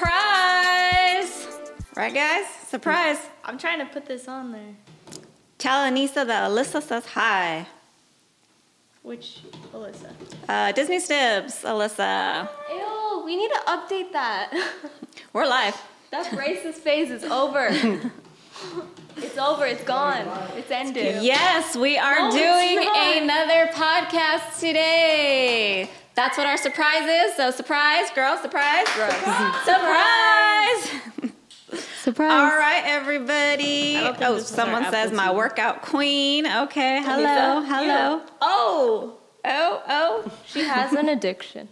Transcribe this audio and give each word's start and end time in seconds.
Surprise! 0.00 1.46
Right, 1.94 2.14
guys? 2.14 2.46
Surprise. 2.68 3.18
I'm 3.44 3.58
trying 3.58 3.80
to 3.80 3.84
put 3.84 4.06
this 4.06 4.28
on 4.28 4.50
there. 4.50 4.74
Tell 5.58 5.84
Anissa 5.84 6.26
that 6.26 6.50
Alyssa 6.50 6.82
says 6.82 7.04
hi. 7.04 7.66
Which 9.02 9.40
Alyssa? 9.74 10.10
Uh, 10.48 10.72
Disney 10.72 10.96
Sibs, 10.96 11.64
Alyssa. 11.64 12.48
Ew, 12.70 13.22
we 13.26 13.36
need 13.36 13.50
to 13.50 13.60
update 13.66 14.12
that. 14.12 14.50
We're 15.34 15.46
live. 15.46 15.76
that 16.12 16.26
racist 16.28 16.76
phase 16.76 17.10
is 17.10 17.24
over. 17.24 17.68
it's 19.18 19.36
over. 19.36 19.66
It's 19.66 19.84
gone. 19.84 20.26
It's 20.56 20.70
ended. 20.70 21.22
Yes, 21.22 21.76
we 21.76 21.98
are 21.98 22.20
No, 22.20 22.26
it's 22.28 22.36
doing 22.36 22.76
not. 22.86 23.16
another 23.18 23.66
podcast 23.74 24.60
today. 24.60 25.90
That's 26.20 26.36
what 26.36 26.46
our 26.46 26.58
surprise 26.58 27.08
is. 27.08 27.34
So, 27.36 27.50
surprise, 27.50 28.10
girl, 28.14 28.36
surprise. 28.36 28.86
Surprise! 29.64 30.90
Surprise. 32.02 32.30
All 32.30 32.58
right, 32.58 32.82
everybody. 32.84 33.96
I 33.96 34.00
don't 34.02 34.18
think 34.18 34.30
Oh, 34.30 34.38
someone 34.38 34.84
says 34.90 35.12
my 35.12 35.32
workout 35.32 35.80
queen. 35.80 36.46
Okay, 36.46 37.00
hello, 37.02 37.62
hello. 37.62 38.16
you. 38.18 38.22
Oh, 38.42 39.16
Oh, 39.46 39.82
oh. 39.88 40.32
she 40.46 40.60
has 40.60 40.92
an 40.92 41.08
addiction. 41.08 41.68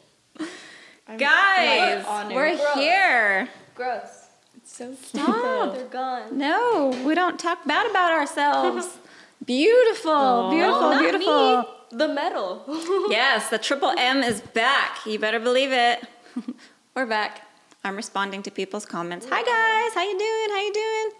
Guys, 1.19 2.07
we're 2.35 2.57
Gross. 2.57 2.75
here. 2.75 3.49
Gross. 3.75 4.29
It's 4.57 4.75
so 4.79 4.87
cute. 4.87 4.99
Stop. 5.25 5.75
They're 5.75 5.85
gone. 5.89 6.39
No, 6.39 6.99
we 7.05 7.15
don't 7.15 7.39
talk 7.39 7.67
bad 7.67 7.91
about 7.91 8.13
ourselves. 8.13 8.87
Beautiful, 9.45 10.49
beautiful, 10.51 10.81
No, 10.81 10.91
not 10.91 11.01
beautiful. 11.03 11.63
me. 11.63 11.69
The 11.91 12.09
medal. 12.09 12.65
Yes, 13.11 13.49
the 13.49 13.59
triple 13.59 13.93
M 13.97 14.23
is 14.23 14.41
back. 14.41 14.99
You 15.07 15.19
better 15.19 15.41
believe 15.41 15.73
it. 15.73 16.05
We're 16.95 17.07
back. 17.07 17.43
I'm 17.85 17.97
responding 17.97 18.43
to 18.43 18.51
people's 18.51 18.85
comments. 18.85 19.27
Hi 19.31 19.43
guys, 19.43 19.95
how 19.95 20.03
you 20.03 20.19
doing? 20.19 20.49
How 20.51 20.61
you 20.61 20.73
doing? 20.75 21.11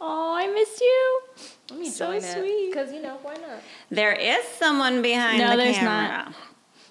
Oh, 0.00 0.34
I 0.36 0.46
miss 0.48 0.80
you. 0.80 1.20
Let 1.70 1.80
me 1.80 1.90
So 1.90 2.12
join 2.12 2.20
sweet. 2.22 2.70
Because 2.70 2.92
you 2.92 3.02
know 3.02 3.18
why 3.22 3.34
not? 3.34 3.60
There 3.90 4.12
is 4.12 4.44
someone 4.58 5.02
behind 5.02 5.38
No, 5.38 5.50
the 5.50 5.56
there's 5.58 5.76
camera. 5.76 6.34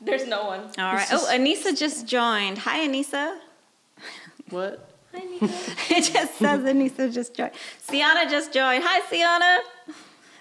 There's 0.01 0.27
no 0.27 0.45
one. 0.45 0.59
All 0.77 0.93
right. 0.93 1.07
Oh, 1.11 1.17
just- 1.17 1.29
oh, 1.31 1.37
Anissa 1.37 1.77
just 1.77 2.05
joined. 2.07 2.59
Hi, 2.59 2.87
Anissa. 2.87 3.37
What? 4.49 4.89
Hi, 5.13 5.19
Nika. 5.23 5.45
it 5.89 6.01
just 6.13 6.35
says 6.35 6.61
Anissa 6.61 7.11
just 7.11 7.33
joined. 7.33 7.53
Sienna 7.79 8.29
just 8.29 8.53
joined. 8.53 8.83
Hi, 8.85 8.99
Sienna. 9.09 9.59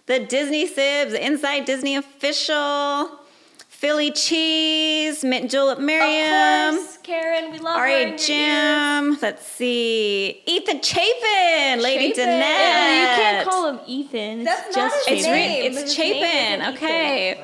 The 0.06 0.20
Disney 0.20 0.69
Sibs, 0.69 1.10
the 1.12 1.24
Inside 1.24 1.64
Disney 1.64 1.97
official, 1.97 3.20
Philly 3.69 4.10
Cheese, 4.12 5.24
Mint 5.24 5.50
Julep 5.50 5.78
Miriam. 5.78 6.74
Of 6.74 6.80
course, 6.80 6.98
Karen. 7.02 7.50
We 7.52 7.58
love 7.58 7.74
her 7.77 7.80
R.A. 7.80 8.10
ears. 8.12 8.27
Jim. 8.27 9.19
Let's 9.22 9.47
see. 9.47 10.42
Ethan 10.47 10.82
Chapin. 10.82 11.82
Lady 11.82 12.10
Chapin. 12.10 12.27
Danette. 12.28 13.00
You 13.00 13.22
can't 13.22 13.48
call 13.48 13.69
him 13.70 13.80
Ethan. 13.86 14.41
It's 14.41 14.44
That's 14.50 14.75
just 14.75 15.06
not 15.06 15.14
his 15.16 15.25
Chapin. 15.25 15.32
name. 15.38 15.72
It's 15.72 15.80
His 15.82 15.94
Chapin. 15.94 16.60
isn't 16.60 16.75
Okay. 16.77 17.42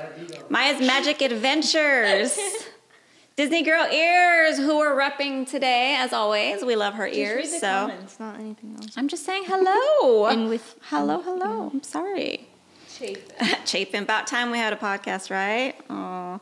Maya's 0.50 0.81
Magic 0.86 1.20
Adventures. 1.22 2.38
Disney 3.36 3.62
Girl 3.62 3.86
Ears, 3.91 4.58
who 4.58 4.77
we're 4.78 4.94
repping 4.94 5.48
today, 5.48 5.97
as 5.98 6.12
always. 6.12 6.62
We 6.62 6.77
love 6.77 6.92
her 6.94 7.06
Ethan. 7.06 7.20
ears. 7.20 7.36
Read 7.36 7.55
the 7.55 7.58
so 7.58 7.66
comments, 7.66 8.20
not 8.20 8.38
anything 8.38 8.75
else. 8.77 8.88
I'm 8.98 9.08
just 9.08 9.25
saying 9.25 9.44
hello. 9.47 10.27
And 10.31 10.50
with 10.50 10.77
hello, 10.83 11.22
hello. 11.22 11.70
I'm 11.72 11.83
sorry. 11.83 12.48
Chapin. 13.01 13.17
Chapin, 13.65 14.03
about 14.03 14.27
time 14.27 14.51
we 14.51 14.59
had 14.59 14.73
a 14.73 14.77
podcast, 14.77 15.31
right? 15.31 15.75
Oh, 15.89 16.39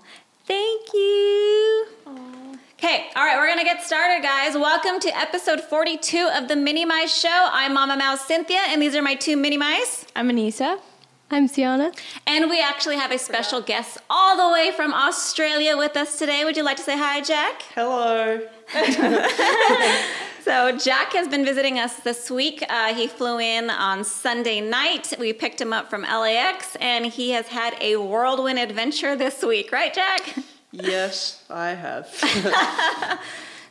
thank 0.47 0.93
you. 0.93 1.87
Okay, 2.75 3.07
all 3.15 3.25
right, 3.25 3.37
we're 3.37 3.49
gonna 3.49 3.65
get 3.65 3.83
started, 3.83 4.23
guys. 4.23 4.55
Welcome 4.55 4.99
to 5.01 5.17
episode 5.17 5.61
42 5.61 6.31
of 6.35 6.49
the 6.49 6.57
Mini 6.57 6.85
Mice 6.85 7.17
Show. 7.17 7.49
I'm 7.53 7.75
Mama 7.75 7.97
Mouse 7.97 8.27
Cynthia, 8.27 8.61
and 8.69 8.83
these 8.83 8.97
are 8.97 9.03
my 9.03 9.15
two 9.15 9.37
mini 9.37 9.57
mice. 9.57 10.05
I'm 10.17 10.29
Anissa. 10.31 10.81
I'm 11.31 11.47
Sienna. 11.47 11.93
And 12.27 12.49
we 12.51 12.61
actually 12.61 12.97
have 12.97 13.13
a 13.13 13.19
special 13.19 13.61
guest 13.61 13.99
all 14.09 14.37
the 14.37 14.53
way 14.53 14.73
from 14.75 14.93
Australia 14.95 15.77
with 15.77 15.97
us 15.97 16.19
today. 16.19 16.45
Would 16.45 16.57
you 16.57 16.65
like 16.65 16.79
to 16.79 16.83
say 16.83 16.97
hi, 16.97 17.21
Jack? 17.21 17.63
Hello. 17.75 18.41
So, 20.49 20.75
Jack 20.79 21.13
has 21.13 21.29
been 21.29 21.45
visiting 21.45 21.79
us 21.79 21.97
this 21.97 22.31
week. 22.31 22.65
Uh, 22.71 22.95
he 22.95 23.07
flew 23.07 23.39
in 23.39 23.69
on 23.69 24.03
Sunday 24.03 24.63
night. 24.63 25.13
We 25.19 25.35
picked 25.35 25.61
him 25.61 25.75
up 25.75 25.91
from 25.91 26.05
LAX, 26.05 26.75
and 26.77 27.05
he 27.05 27.33
has 27.33 27.49
had 27.49 27.77
a 27.83 27.97
whirlwind 27.97 28.59
adventure 28.59 29.15
this 29.15 29.43
week, 29.43 29.71
right, 29.73 29.93
Jack? 29.93 30.37
Yes, 30.73 31.45
I 31.51 31.75
have. 31.75 32.09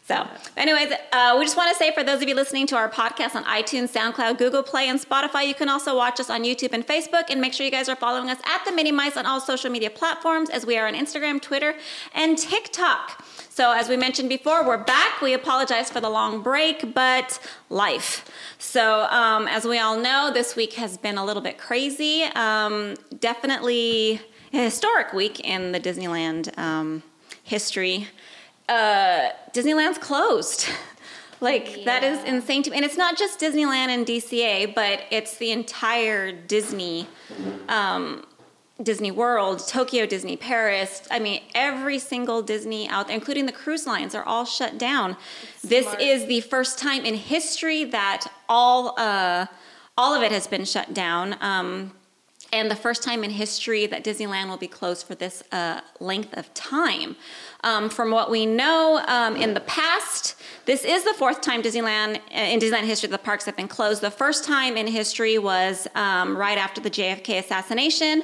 So, 0.07 0.25
anyways, 0.55 0.93
uh, 1.11 1.35
we 1.37 1.43
just 1.43 1.57
want 1.57 1.69
to 1.69 1.75
say 1.77 1.93
for 1.93 2.01
those 2.01 2.21
of 2.21 2.29
you 2.29 2.33
listening 2.33 2.65
to 2.67 2.77
our 2.77 2.89
podcast 2.89 3.35
on 3.35 3.43
iTunes, 3.43 3.91
SoundCloud, 3.91 4.37
Google 4.37 4.63
Play, 4.63 4.87
and 4.87 4.97
Spotify, 4.97 5.45
you 5.45 5.53
can 5.53 5.67
also 5.67 5.97
watch 5.97 6.21
us 6.21 6.29
on 6.29 6.45
YouTube 6.45 6.71
and 6.71 6.87
Facebook. 6.87 7.25
And 7.29 7.41
make 7.41 7.51
sure 7.51 7.65
you 7.65 7.71
guys 7.73 7.89
are 7.89 7.95
following 7.97 8.29
us 8.29 8.39
at 8.45 8.63
the 8.63 8.71
Mini 8.71 8.93
Mice 8.93 9.17
on 9.17 9.25
all 9.25 9.41
social 9.41 9.69
media 9.69 9.89
platforms, 9.89 10.49
as 10.49 10.65
we 10.65 10.77
are 10.77 10.87
on 10.87 10.93
Instagram, 10.93 11.41
Twitter, 11.41 11.75
and 12.15 12.37
TikTok. 12.37 13.21
So, 13.57 13.71
as 13.71 13.89
we 13.89 13.97
mentioned 13.97 14.29
before, 14.29 14.63
we're 14.63 14.77
back. 14.77 15.19
We 15.19 15.33
apologize 15.33 15.89
for 15.89 15.99
the 15.99 16.11
long 16.11 16.43
break, 16.43 16.93
but 16.93 17.39
life. 17.71 18.29
So, 18.59 19.07
um, 19.09 19.47
as 19.47 19.65
we 19.65 19.79
all 19.79 19.97
know, 19.97 20.29
this 20.31 20.55
week 20.55 20.73
has 20.73 20.95
been 20.95 21.17
a 21.17 21.25
little 21.25 21.41
bit 21.41 21.57
crazy. 21.57 22.21
Um, 22.35 22.97
definitely 23.19 24.21
a 24.53 24.57
historic 24.57 25.11
week 25.11 25.39
in 25.39 25.71
the 25.71 25.79
Disneyland 25.79 26.55
um, 26.59 27.01
history 27.41 28.07
uh, 28.69 29.29
Disneyland's 29.53 29.97
closed. 29.97 30.67
like 31.41 31.83
that 31.85 32.03
is 32.03 32.23
insane 32.25 32.61
to 32.61 32.69
me. 32.69 32.77
And 32.77 32.85
it's 32.85 32.95
not 32.95 33.17
just 33.17 33.39
Disneyland 33.39 33.87
and 33.87 34.05
DCA, 34.05 34.75
but 34.75 35.01
it's 35.09 35.37
the 35.37 35.49
entire 35.49 36.31
Disney, 36.31 37.07
um, 37.69 38.23
Disney 38.81 39.11
World, 39.11 39.67
Tokyo 39.67 40.05
Disney, 40.05 40.37
Paris. 40.37 41.07
I 41.09 41.19
mean, 41.19 41.41
every 41.55 41.97
single 41.99 42.41
Disney 42.41 42.87
out 42.87 43.07
there, 43.07 43.15
including 43.15 43.47
the 43.47 43.51
cruise 43.51 43.87
lines, 43.87 44.13
are 44.13 44.23
all 44.23 44.45
shut 44.45 44.77
down. 44.77 45.17
this 45.63 45.85
smart. 45.85 46.01
is 46.01 46.25
the 46.27 46.41
first 46.41 46.77
time 46.77 47.05
in 47.05 47.15
history 47.15 47.85
that 47.85 48.27
all 48.47 48.93
uh, 48.99 49.47
all 49.97 50.13
of 50.13 50.21
it 50.21 50.31
has 50.31 50.45
been 50.45 50.63
shut 50.63 50.93
down. 50.93 51.35
Um, 51.41 51.91
and 52.53 52.71
the 52.71 52.75
first 52.75 53.03
time 53.03 53.23
in 53.23 53.29
history 53.29 53.87
that 53.87 54.03
Disneyland 54.03 54.47
will 54.47 54.57
be 54.57 54.67
closed 54.67 55.05
for 55.05 55.15
this 55.15 55.43
uh, 55.51 55.81
length 55.99 56.37
of 56.37 56.53
time. 56.53 57.17
Um, 57.63 57.89
from 57.89 58.11
what 58.11 58.31
we 58.31 58.45
know 58.45 59.03
um, 59.07 59.35
in 59.35 59.53
the 59.53 59.59
past, 59.61 60.35
this 60.65 60.85
is 60.85 61.03
the 61.03 61.13
fourth 61.13 61.41
time 61.41 61.61
Disneyland 61.61 62.17
uh, 62.17 62.39
in 62.39 62.59
Disneyland 62.59 62.85
history 62.85 63.09
the 63.09 63.17
parks 63.17 63.45
have 63.45 63.57
been 63.57 63.67
closed. 63.67 64.01
The 64.01 64.11
first 64.11 64.45
time 64.45 64.77
in 64.77 64.87
history 64.87 65.37
was 65.37 65.87
um, 65.95 66.37
right 66.37 66.57
after 66.57 66.79
the 66.79 66.89
JFK 66.89 67.39
assassination, 67.39 68.23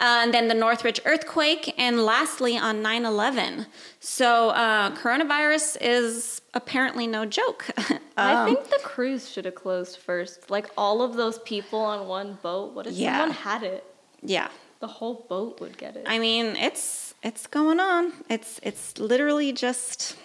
and 0.00 0.32
then 0.34 0.48
the 0.48 0.54
Northridge 0.54 1.00
earthquake, 1.04 1.74
and 1.78 2.02
lastly 2.04 2.56
on 2.58 2.82
9/11. 2.82 3.66
So 4.00 4.50
uh, 4.50 4.94
coronavirus 4.96 5.78
is 5.80 6.42
apparently 6.54 7.06
no 7.06 7.24
joke. 7.24 7.66
I 8.16 8.34
Um, 8.34 8.46
think 8.46 8.68
the 8.68 8.80
cruise 8.82 9.30
should 9.30 9.44
have 9.46 9.54
closed 9.54 9.96
first. 9.98 10.50
Like 10.50 10.68
all 10.76 11.02
of 11.02 11.14
those 11.14 11.38
people 11.40 11.78
on 11.80 12.06
one 12.08 12.38
boat. 12.42 12.74
What 12.74 12.86
if 12.86 12.94
Yeah. 12.94 13.18
someone 13.18 13.30
had 13.36 13.62
it? 13.62 13.84
yeah. 14.22 14.48
The 14.80 14.88
whole 14.88 15.26
boat 15.28 15.60
would 15.60 15.78
get 15.78 15.94
it. 15.96 16.04
I 16.08 16.18
mean, 16.18 16.56
it's 16.56 17.14
it's 17.22 17.46
going 17.46 17.78
on. 17.78 18.12
It's 18.28 18.58
it's 18.64 18.98
literally 18.98 19.52
just. 19.52 20.16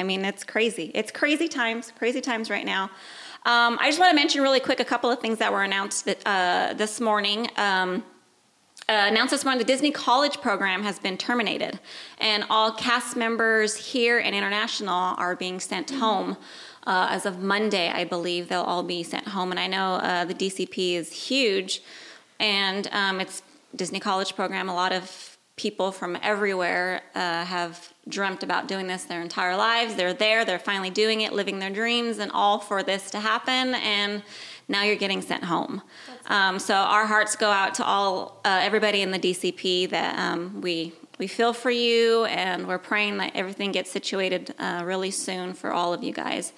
I 0.00 0.04
mean, 0.04 0.24
it's 0.24 0.44
crazy. 0.44 0.92
It's 0.94 1.10
crazy 1.10 1.48
times. 1.48 1.92
Crazy 1.98 2.20
times 2.20 2.48
right 2.48 2.64
now. 2.64 2.84
Um, 3.44 3.76
I 3.80 3.86
just 3.88 3.98
want 3.98 4.10
to 4.10 4.14
mention 4.14 4.40
really 4.42 4.60
quick 4.60 4.78
a 4.78 4.84
couple 4.84 5.10
of 5.10 5.18
things 5.18 5.38
that 5.38 5.52
were 5.52 5.64
announced 5.64 6.08
uh, 6.24 6.74
this 6.74 7.00
morning. 7.00 7.48
Um, 7.56 8.04
uh, 8.88 9.04
announced 9.06 9.32
this 9.32 9.44
morning 9.44 9.58
the 9.58 9.64
Disney 9.64 9.90
College 9.90 10.40
program 10.40 10.82
has 10.82 10.98
been 10.98 11.18
terminated, 11.18 11.78
and 12.18 12.44
all 12.48 12.72
cast 12.72 13.16
members 13.16 13.76
here 13.76 14.18
and 14.18 14.34
international 14.34 15.14
are 15.18 15.36
being 15.36 15.60
sent 15.60 15.90
home. 15.90 16.38
Uh, 16.86 17.08
as 17.10 17.26
of 17.26 17.42
Monday, 17.42 17.90
I 17.90 18.04
believe 18.04 18.48
they'll 18.48 18.62
all 18.62 18.82
be 18.82 19.02
sent 19.02 19.28
home. 19.28 19.50
And 19.50 19.60
I 19.60 19.66
know 19.66 19.94
uh, 19.96 20.24
the 20.24 20.32
DCP 20.32 20.94
is 20.94 21.12
huge, 21.12 21.82
and 22.40 22.88
um, 22.92 23.20
it's 23.20 23.42
Disney 23.76 24.00
College 24.00 24.34
program. 24.34 24.70
A 24.70 24.74
lot 24.74 24.92
of 24.92 25.36
people 25.56 25.92
from 25.92 26.16
everywhere 26.22 27.02
uh, 27.14 27.44
have 27.44 27.92
dreamt 28.08 28.42
about 28.42 28.68
doing 28.68 28.86
this 28.86 29.04
their 29.04 29.20
entire 29.20 29.56
lives. 29.56 29.96
They're 29.96 30.14
there, 30.14 30.46
they're 30.46 30.58
finally 30.58 30.88
doing 30.88 31.20
it, 31.20 31.34
living 31.34 31.58
their 31.58 31.68
dreams, 31.68 32.18
and 32.18 32.32
all 32.32 32.58
for 32.58 32.82
this 32.82 33.10
to 33.10 33.20
happen. 33.20 33.74
And 33.74 34.22
now 34.68 34.82
you're 34.82 34.96
getting 34.96 35.22
sent 35.22 35.44
home. 35.44 35.82
Um, 36.26 36.58
so 36.58 36.74
our 36.74 37.06
hearts 37.06 37.36
go 37.36 37.50
out 37.50 37.74
to 37.74 37.84
all 37.84 38.40
uh, 38.44 38.60
everybody 38.62 39.02
in 39.02 39.10
the 39.10 39.18
DCP 39.18 39.90
that 39.90 40.18
um, 40.18 40.60
we 40.60 40.92
we 41.18 41.26
feel 41.26 41.52
for 41.52 41.70
you, 41.70 42.26
and 42.26 42.68
we're 42.68 42.78
praying 42.78 43.16
that 43.18 43.34
everything 43.34 43.72
gets 43.72 43.90
situated 43.90 44.54
uh, 44.60 44.82
really 44.84 45.10
soon 45.10 45.52
for 45.52 45.72
all 45.72 45.92
of 45.92 46.04
you 46.04 46.12
guys. 46.12 46.52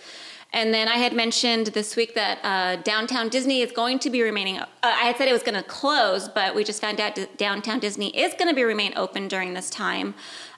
And 0.53 0.75
then 0.75 0.89
I 0.89 0.97
had 0.97 1.13
mentioned 1.13 1.69
this 1.69 1.95
week 1.95 2.15
that 2.15 2.39
uh, 2.43 2.83
Downtown 2.83 3.29
Disney 3.29 3.61
is 3.61 3.71
going 3.71 4.01
to 4.01 4.11
be 4.11 4.21
remaining. 4.21 4.59
Uh, 4.59 4.67
I 4.83 5.05
had 5.05 5.17
said 5.17 5.29
it 5.29 5.33
was 5.33 5.45
going 5.45 5.55
to 5.55 5.63
close, 5.63 6.29
but 6.29 6.55
we 6.55 6.65
just 6.65 6.81
found 6.81 7.01
out 7.01 7.19
Downtown 7.37 7.79
Disney 7.79 8.09
is 8.19 8.35
going 8.35 8.49
to 8.49 8.55
be 8.55 8.65
remain 8.65 8.93
open 8.97 9.29
during 9.29 9.55
this 9.55 9.71
time. 9.71 10.15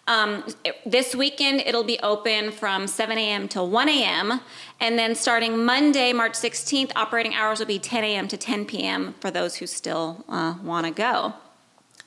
Um, 0.09 0.45
this 0.85 1.15
weekend, 1.15 1.61
it'll 1.61 1.85
be 1.85 1.99
open 2.01 2.51
from 2.51 2.87
7 2.87 3.17
a.m. 3.17 3.49
to 3.49 3.63
1 3.63 3.89
a.m. 3.89 4.41
And 4.81 4.99
then 4.99 5.15
starting 5.15 5.65
Monday, 5.65 6.13
March 6.13 6.33
16th, 6.33 6.91
operating 6.97 7.35
hours 7.35 7.61
will 7.61 7.67
be 7.67 7.79
10 7.79 8.03
a.m. 8.03 8.27
to 8.29 8.37
10 8.37 8.67
p.m. 8.67 9.15
for 9.21 9.31
those 9.31 9.57
who 9.57 9.67
still 9.67 10.25
uh, 10.29 10.55
want 10.63 10.87
to 10.87 10.93
go. 10.93 11.35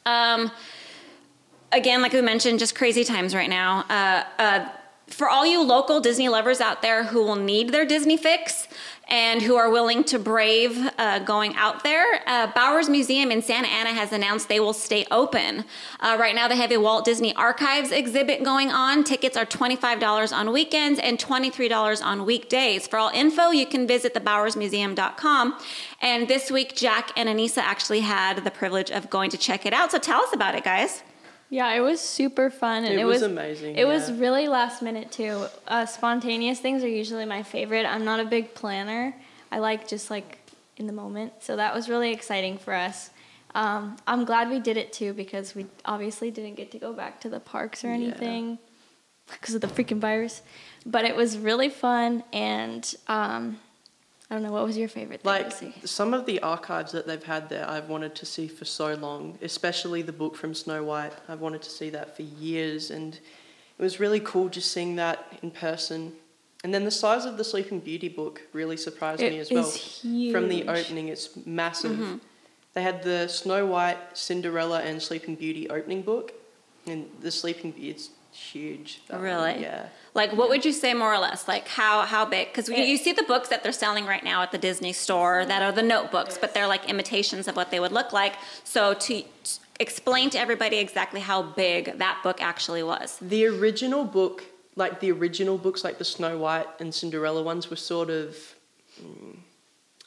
Um, 0.06 0.51
again, 1.71 2.01
like 2.01 2.12
we 2.12 2.21
mentioned, 2.21 2.59
just 2.59 2.75
crazy 2.75 3.03
times 3.03 3.33
right 3.33 3.50
now. 3.50 3.86
Uh, 3.89 4.24
uh, 4.41 4.69
for 5.07 5.30
all 5.30 5.45
you 5.45 5.62
local 5.62 6.00
Disney 6.00 6.30
lovers 6.30 6.59
out 6.59 6.81
there 6.81 7.03
who 7.06 7.24
will 7.24 7.36
need 7.36 7.69
their 7.69 7.86
Disney 7.86 8.18
fix 8.18 8.68
and 9.07 9.41
who 9.41 9.55
are 9.55 9.69
willing 9.69 10.03
to 10.05 10.19
brave 10.19 10.89
uh, 10.97 11.19
going 11.19 11.55
out 11.55 11.83
there, 11.83 12.21
uh, 12.27 12.47
Bowers 12.53 12.89
Museum 12.89 13.31
in 13.31 13.41
Santa 13.41 13.67
Ana 13.67 13.91
has 13.93 14.11
announced 14.11 14.49
they 14.49 14.59
will 14.59 14.73
stay 14.73 15.05
open. 15.11 15.65
Uh, 15.99 16.17
right 16.19 16.33
now, 16.33 16.47
they 16.47 16.55
have 16.55 16.71
a 16.71 16.77
Walt 16.77 17.05
Disney 17.05 17.35
Archives 17.35 17.91
exhibit 17.91 18.43
going 18.43 18.71
on. 18.71 19.03
Tickets 19.03 19.37
are 19.37 19.45
$25 19.45 20.33
on 20.33 20.51
weekends 20.51 20.99
and 20.99 21.19
$23 21.19 22.03
on 22.03 22.25
weekdays. 22.25 22.87
For 22.87 22.97
all 22.97 23.09
info, 23.09 23.51
you 23.51 23.65
can 23.65 23.87
visit 23.87 24.13
thebowersmuseum.com. 24.13 25.59
And 26.01 26.27
this 26.27 26.49
week, 26.49 26.75
Jack 26.75 27.11
and 27.15 27.29
Anissa 27.29 27.59
actually 27.59 28.01
had 28.01 28.43
the 28.43 28.51
privilege 28.51 28.91
of 28.91 29.09
going 29.09 29.29
to 29.31 29.37
check 29.37 29.65
it 29.65 29.73
out. 29.73 29.91
So 29.91 29.99
tell 29.99 30.21
us 30.21 30.33
about 30.33 30.55
it, 30.55 30.63
guys. 30.63 31.03
Yeah, 31.55 31.71
it 31.71 31.79
was 31.79 32.01
super 32.01 32.49
fun, 32.49 32.83
and 32.83 32.93
It 32.93 32.99
it, 32.99 33.05
was 33.05 33.21
amazing, 33.21 33.77
It 33.77 33.85
was 33.85 34.11
really 34.11 34.49
last 34.49 34.81
minute 34.81 35.09
too. 35.09 35.45
Uh, 35.65 35.85
spontaneous 35.85 36.59
things 36.59 36.83
are 36.83 36.89
usually 36.89 37.23
my 37.23 37.43
favorite. 37.43 37.85
I'm 37.85 38.03
not 38.03 38.19
a 38.19 38.25
big 38.25 38.53
planner. 38.53 39.15
I 39.53 39.59
like 39.59 39.87
just 39.87 40.11
like 40.11 40.39
in 40.75 40.85
the 40.85 40.91
moment. 40.91 41.31
So 41.39 41.55
that 41.55 41.73
was 41.73 41.87
really 41.87 42.11
exciting 42.11 42.57
for 42.57 42.73
us. 42.73 43.09
Um, 43.53 43.95
I'm 44.05 44.25
glad 44.25 44.49
we 44.49 44.59
did 44.59 44.75
it 44.75 44.91
too 44.91 45.13
because 45.13 45.55
we 45.55 45.65
obviously 45.85 46.29
didn't 46.29 46.55
get 46.55 46.71
to 46.71 46.77
go 46.77 46.91
back 46.91 47.21
to 47.21 47.29
the 47.29 47.39
parks 47.39 47.85
or 47.85 47.87
anything 47.87 48.59
because 49.31 49.55
of 49.55 49.61
the 49.61 49.67
freaking 49.67 49.99
virus. 49.99 50.41
But 50.85 51.05
it 51.05 51.15
was 51.15 51.37
really 51.37 51.69
fun, 51.69 52.25
and 52.33 52.83
um, 53.07 53.61
I 54.30 54.33
don't 54.33 54.44
know 54.44 54.51
what 54.51 54.66
was 54.66 54.75
your 54.77 54.88
favorite 54.88 55.22
thing 55.22 55.31
Like 55.31 55.50
to 55.51 55.56
see. 55.56 55.74
some 55.86 56.13
of 56.13 56.25
the 56.25 56.39
archives 56.42 56.92
that 56.94 57.06
they've 57.06 57.24
had 57.24 57.48
there, 57.48 57.69
I've 57.69 57.89
wanted 57.89 58.16
to 58.16 58.25
see 58.25 58.48
for 58.48 58.66
so 58.66 58.95
long. 58.95 59.38
Especially 59.42 60.01
the 60.01 60.12
book 60.13 60.36
from 60.36 60.56
Snow 60.56 60.83
White. 60.83 61.13
I've 61.30 61.42
wanted 61.42 61.62
to 61.62 61.69
see 61.69 61.92
that 61.92 62.16
for 62.16 62.24
years, 62.24 62.89
and 62.89 63.13
it 63.13 63.81
was 63.83 64.00
really 64.00 64.19
cool 64.19 64.50
just 64.50 64.72
seeing 64.72 64.95
that 64.95 65.38
in 65.44 65.51
person. 65.51 66.13
And 66.63 66.74
then 66.74 66.86
the 66.86 66.92
size 66.92 67.25
of 67.25 67.38
the 67.38 67.44
Sleeping 67.44 67.80
Beauty 67.80 68.10
book 68.10 68.42
really 68.51 68.77
surprised 68.77 69.22
It 69.22 69.33
me 69.33 69.39
as 69.39 69.51
well. 69.51 69.68
is 69.68 70.31
From 70.31 70.50
the 70.50 70.68
opening, 70.68 71.10
it's 71.10 71.30
massive. 71.45 71.92
Mm-hmm. 71.92 72.16
They 72.74 72.81
had 72.81 73.04
the 73.04 73.27
Snow 73.27 73.68
White, 73.68 74.18
Cinderella, 74.18 74.81
and 74.81 75.00
Sleeping 75.01 75.36
Beauty 75.36 75.69
opening 75.69 76.01
book, 76.01 76.33
and 76.88 77.07
the 77.22 77.30
Sleeping 77.30 77.72
Beauty 77.72 77.92
it's 77.92 78.10
huge. 78.31 79.01
Really? 79.13 79.62
Yeah. 79.62 79.89
Like, 80.15 80.31
what 80.31 80.47
would 80.50 80.63
you 80.63 80.71
say 80.71 80.94
more 80.94 81.13
or 81.13 81.19
less? 81.19 81.45
Like, 81.47 81.67
how 81.67 82.01
how 82.03 82.23
big? 82.25 82.47
Because 82.47 82.69
you, 82.69 82.97
see 82.97 83.12
the 83.12 83.23
books 83.23 83.50
that 83.50 83.62
they're 83.63 83.73
selling 83.73 84.06
right 84.06 84.23
now 84.23 84.41
at 84.41 84.51
the 84.53 84.57
Disney 84.57 84.94
store 84.94 85.45
that 85.45 85.62
are 85.62 85.73
the 85.73 85.83
notebooks, 85.83 86.38
but 86.38 86.53
they're 86.53 86.67
like 86.67 86.89
imitations 86.89 87.47
of 87.50 87.56
what 87.57 87.69
they 87.69 87.81
would 87.81 87.91
look 87.91 88.13
like. 88.13 88.33
So 88.63 88.94
to, 88.94 89.21
to 89.21 89.59
explain 89.79 90.29
to 90.31 90.39
everybody 90.39 90.77
exactly 90.77 91.19
how 91.19 91.41
big 91.44 91.97
that 92.00 92.21
book 92.23 92.41
actually 92.41 92.81
was. 92.81 93.17
The 93.21 93.45
original 93.45 94.06
book, 94.06 94.45
like 94.77 95.01
the 95.01 95.12
original 95.12 95.57
books, 95.57 95.83
like 95.83 95.97
the 95.97 96.06
Snow 96.06 96.38
White 96.38 96.67
and 96.79 96.94
Cinderella 96.95 97.44
ones, 97.44 97.69
were 97.69 97.75
sort 97.75 98.09
of, 98.09 98.38
mm, 99.03 99.35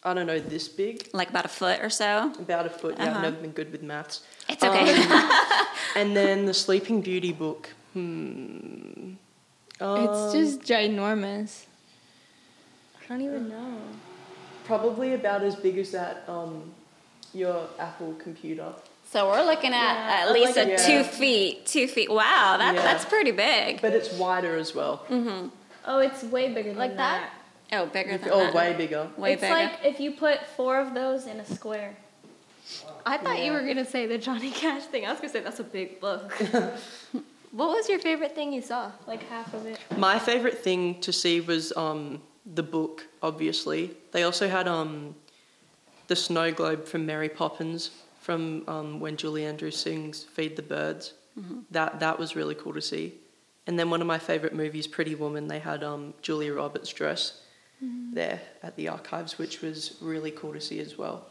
I 0.03 0.15
don't 0.15 0.27
know, 0.27 0.39
this 0.41 0.69
big, 0.69 1.07
Like 1.13 1.29
about 1.29 1.45
a 1.45 1.49
foot 1.49 1.81
or 1.83 1.91
so. 1.91 2.33
about 2.39 2.65
a 2.65 2.71
foot. 2.71 2.95
Yeah, 2.97 3.09
Uh-huh. 3.11 3.17
I've 3.17 3.23
never 3.23 3.37
been 3.37 3.51
good 3.51 3.71
with 3.73 3.83
maths. 3.83 4.23
It's 4.49 4.65
okay. 4.65 5.03
Um, 5.03 5.31
and 5.97 6.17
then 6.17 6.47
the 6.47 6.55
Sleeping 6.55 7.03
Beauty 7.03 7.33
book, 7.33 7.69
hmm. 7.93 9.13
It's 9.81 10.13
um, 10.19 10.33
just 10.33 10.61
ginormous. 10.61 11.65
I 13.01 13.09
don't 13.09 13.23
even 13.23 13.49
know. 13.49 13.79
probably 14.65 15.15
about 15.15 15.43
as 15.43 15.57
big 15.57 15.79
as 15.79 15.93
that 15.93 16.25
um, 16.29 16.71
your 17.33 17.67
Apple 17.79 18.15
computer. 18.19 18.73
so 19.11 19.29
we're 19.29 19.43
looking 19.45 19.73
at 19.73 19.95
Yeah. 19.95 20.27
at 20.27 20.33
least 20.33 20.57
Like 20.57 20.69
a 20.69 20.75
a- 20.75 20.79
two 20.79 21.03
feet. 21.05 21.65
Two 21.67 21.87
feet. 21.89 22.11
Wow, 22.11 22.57
that, 22.59 22.75
Yeah. 22.75 22.83
that's 22.83 23.05
pretty 23.07 23.31
big. 23.31 23.81
But 23.81 23.93
it's 23.95 24.13
wider 24.13 24.57
as 24.57 24.75
well. 24.75 25.05
Mhm. 25.09 25.51
Oh, 25.87 25.99
it's 26.01 26.23
way 26.25 26.53
bigger 26.53 26.71
than 26.71 26.79
Like 26.79 26.97
that? 26.97 27.31
Oh, 27.73 27.87
bigger 27.87 28.19
than 28.19 28.31
oh, 28.31 28.39
that. 28.41 28.55
way 28.55 28.75
bigger. 28.75 29.09
Way 29.17 29.33
it's 29.35 29.41
bigger. 29.43 29.55
like 29.55 29.73
if 29.85 30.01
you 30.01 30.13
put 30.13 30.47
four 30.57 30.79
of 30.81 30.93
those 30.95 31.27
in 31.27 31.39
a 31.41 31.45
square. 31.47 31.97
I 33.07 33.17
thought 33.17 33.39
you 33.43 33.53
were 33.53 33.63
gonna 33.63 33.87
say 33.87 34.05
the 34.07 34.19
Johnny 34.19 34.51
Cash 34.51 34.83
thing. 34.85 35.07
I 35.07 35.11
was 35.13 35.21
gonna 35.21 35.33
say 35.33 35.41
that's 35.41 35.61
a 35.61 35.65
big 35.65 35.99
book. 36.01 36.31
what 37.53 37.69
was 37.71 37.89
your 37.89 37.99
favorite 37.99 38.35
thing 38.35 38.53
you 38.53 38.63
saw? 38.63 38.93
Like 39.07 39.23
half 39.29 39.53
of 39.55 39.67
it. 39.67 39.79
My 39.97 40.19
favorite 40.19 40.59
thing 40.59 41.01
to 41.01 41.13
see 41.13 41.41
was 41.41 41.73
um, 41.77 42.21
the 42.55 42.63
book. 42.63 43.07
Obviously, 43.23 43.97
they 44.13 44.23
also 44.23 44.49
had 44.49 44.69
um, 44.69 45.15
the 46.07 46.17
snow 46.17 46.53
globe 46.53 46.87
from 46.87 47.07
Mary 47.07 47.29
Poppins 47.29 47.91
from 48.21 48.65
um, 48.69 49.01
when 49.01 49.17
Julie 49.17 49.45
Andrews 49.47 49.77
sings 49.77 50.25
"Feed 50.25 50.57
the 50.57 50.63
Birds." 50.63 51.15
That 51.71 52.01
that 52.01 52.19
was 52.19 52.35
really 52.35 52.57
cool 52.57 52.75
to 52.75 52.83
see. 52.83 53.15
And 53.69 53.79
then 53.79 53.91
one 53.91 54.01
of 54.01 54.09
my 54.09 54.19
favorite 54.19 54.55
movies, 54.55 54.89
Pretty 54.89 55.15
Woman, 55.15 55.47
they 55.47 55.61
had 55.61 55.85
um, 55.85 56.15
Julia 56.21 56.55
Roberts' 56.55 56.93
dress 56.93 57.43
there 58.13 58.41
at 58.63 58.75
the 58.77 58.89
archives, 58.89 59.39
which 59.39 59.61
was 59.61 59.97
really 60.01 60.33
cool 60.33 60.53
to 60.53 60.61
see 60.61 60.81
as 60.81 60.99
well. 60.99 61.27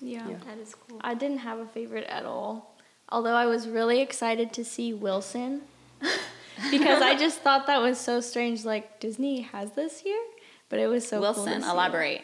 Yeah. 0.00 0.28
Yeah. 0.28 0.36
That 0.46 0.58
is 0.58 0.74
cool. 0.74 1.00
I 1.00 1.14
didn't 1.14 1.38
have 1.38 1.60
a 1.60 1.66
favorite 1.66 2.06
at 2.08 2.26
all. 2.26 2.74
Although 3.10 3.34
I 3.34 3.46
was 3.46 3.66
really 3.68 4.00
excited 4.00 4.52
to 4.54 4.64
see 4.64 4.92
Wilson. 4.92 5.62
because 6.70 7.02
I 7.02 7.16
just 7.16 7.40
thought 7.40 7.66
that 7.66 7.80
was 7.80 7.98
so 7.98 8.20
strange. 8.20 8.64
Like 8.64 9.00
Disney 9.00 9.42
has 9.42 9.72
this 9.72 10.00
here? 10.00 10.20
But 10.68 10.78
it 10.80 10.86
was 10.88 11.06
so 11.08 11.20
cool 11.22 11.32
to 11.34 11.40
Wilson, 11.40 11.62
see. 11.62 11.68
elaborate. 11.70 12.22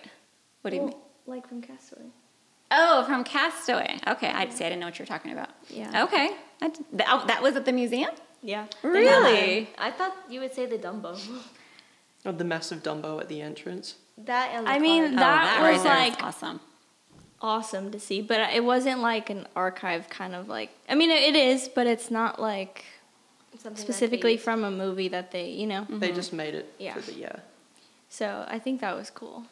What 0.62 0.70
do 0.70 0.76
you 0.76 0.82
Well, 0.82 0.90
mean? 0.92 0.98
Like 1.26 1.48
from 1.48 1.62
Castaway. 1.62 2.04
Oh, 2.70 3.04
from 3.06 3.25
Castaway. 3.25 3.98
Okay, 4.06 4.28
I'd 4.28 4.52
say 4.52 4.66
I 4.66 4.69
didn't 4.69 4.81
know 4.81 4.86
what 4.86 4.98
you 4.98 5.02
were 5.04 5.06
talking 5.06 5.32
about. 5.32 5.50
Yeah. 5.69 6.04
Okay. 6.04 6.31
I 6.60 6.69
d- 6.69 6.81
th- 6.90 7.08
oh, 7.08 7.25
that 7.26 7.42
was 7.42 7.56
at 7.56 7.64
the 7.64 7.72
museum? 7.72 8.10
Yeah. 8.42 8.66
Really? 8.82 9.70
I 9.78 9.90
thought 9.90 10.14
you 10.28 10.40
would 10.40 10.54
say 10.54 10.66
the 10.66 10.76
Dumbo. 10.78 11.19
Oh, 12.26 12.32
the 12.32 12.44
massive 12.44 12.82
Dumbo 12.82 13.20
at 13.20 13.28
the 13.28 13.40
entrance. 13.40 13.94
That 14.19 14.50
and 14.54 14.69
I 14.69 14.75
the 14.78 14.81
mean, 14.81 15.04
Oh. 15.04 15.16
That 15.16 15.60
was 15.72 15.82
there 15.82 15.92
is 16.02 16.10
like- 16.10 16.22
awesome. 16.22 16.60
Awesome 17.40 17.90
to 17.90 18.00
see, 18.00 18.22
but 18.22 18.40
it 18.55 18.64
wasn't 18.64 19.00
like 19.00 19.29
an 19.29 19.46
archive 19.55 20.08
kind 20.08 20.34
of 20.34 20.48
like. 20.48 20.70
I 20.88 20.94
mean, 20.94 21.10
it 21.10 21.36
is, 21.36 21.69
but 21.69 21.86
it's 21.86 22.10
not 22.10 22.41
like 22.41 22.84
Something 23.58 23.82
specifically 23.82 24.36
from 24.36 24.64
a 24.64 24.70
movie 24.70 25.08
that 25.08 25.31
they, 25.31 25.50
you 25.50 25.67
know. 25.67 25.86
They 25.88 26.12
just 26.12 26.32
made 26.32 26.55
it 26.55 26.72
Yeah. 26.79 26.94
for 26.94 27.00
the 27.00 27.12
yeah. 27.14 27.36
So 28.08 28.44
I 28.48 28.58
think 28.58 28.81
that 28.81 28.96
was 28.96 29.10
cool. 29.10 29.44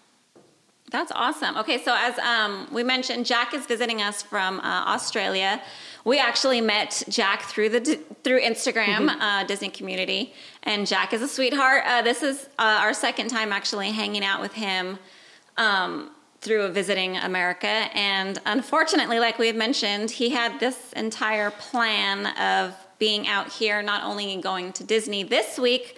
That's 0.90 1.10
awesome. 1.12 1.56
Okay, 1.56 1.82
so 1.82 1.94
as 1.96 2.18
um, 2.18 2.68
we 2.70 2.84
mentioned, 2.84 3.24
Jack 3.24 3.54
is 3.54 3.64
visiting 3.64 4.02
us 4.02 4.22
from 4.22 4.60
uh, 4.60 4.84
Australia. 4.86 5.60
We 6.04 6.18
actually 6.18 6.60
met 6.60 7.02
Jack 7.08 7.42
through 7.42 7.70
the 7.70 7.80
through 8.22 8.42
Instagram 8.42 9.08
uh, 9.08 9.44
Disney 9.44 9.70
community, 9.70 10.34
and 10.64 10.86
Jack 10.86 11.12
is 11.14 11.22
a 11.22 11.28
sweetheart. 11.28 11.84
Uh, 11.86 12.02
this 12.02 12.22
is 12.22 12.48
uh, 12.58 12.80
our 12.82 12.92
second 12.92 13.28
time 13.28 13.52
actually 13.52 13.90
hanging 13.90 14.24
out 14.24 14.40
with 14.42 14.52
him 14.52 14.98
um, 15.56 16.10
through 16.42 16.68
visiting 16.72 17.16
America, 17.16 17.66
and 17.66 18.40
unfortunately, 18.46 19.20
like 19.20 19.38
we 19.38 19.46
had 19.46 19.54
mentioned, 19.54 20.11
he 20.11 20.30
had 20.30 20.58
this 20.58 20.92
entire 20.94 21.52
plan 21.52 22.26
of 22.37 22.75
being 22.99 23.28
out 23.28 23.49
here, 23.52 23.80
not 23.80 24.02
only 24.02 24.37
going 24.37 24.72
to 24.72 24.84
Disney 24.84 25.22
this 25.22 25.56
week. 25.56 25.96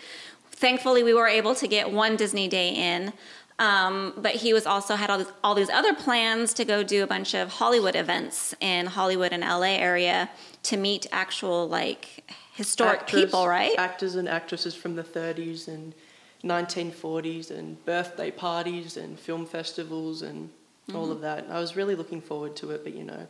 Thankfully, 0.50 1.02
we 1.02 1.14
were 1.14 1.26
able 1.26 1.54
to 1.54 1.66
get 1.66 1.90
one 1.90 2.16
Disney 2.16 2.46
day 2.46 2.68
in. 2.68 3.14
Um, 3.58 4.12
but 4.16 4.34
he 4.34 4.52
was 4.52 4.66
also 4.66 4.96
had 4.96 5.10
all 5.10 5.18
these, 5.18 5.32
all 5.42 5.54
these 5.54 5.70
other 5.70 5.94
plans 5.94 6.52
to 6.54 6.64
go 6.64 6.82
do 6.82 7.04
a 7.04 7.06
bunch 7.06 7.34
of 7.34 7.48
Hollywood 7.48 7.94
events 7.94 8.54
in 8.60 8.86
Hollywood 8.86 9.32
and 9.32 9.42
LA 9.42 9.76
area 9.78 10.28
to 10.64 10.76
meet 10.76 11.06
actual 11.12 11.68
like 11.68 12.24
historic 12.52 13.02
Actors- 13.02 13.24
people, 13.24 13.48
right? 13.48 13.72
Actors 13.78 14.16
and 14.16 14.28
actresses 14.28 14.74
from 14.74 14.96
the 14.96 15.04
30s 15.04 15.68
and 15.68 15.94
1940s 16.44 17.50
and 17.50 17.82
birthday 17.84 18.30
parties 18.30 18.96
and 18.96 19.18
film 19.18 19.46
festivals 19.46 20.22
and 20.22 20.50
Mm-hmm. 20.86 20.98
all 20.98 21.10
of 21.10 21.22
that. 21.22 21.46
I 21.50 21.60
was 21.60 21.76
really 21.76 21.94
looking 21.94 22.20
forward 22.20 22.56
to 22.56 22.70
it, 22.72 22.84
but 22.84 22.94
you 22.94 23.04
know. 23.04 23.26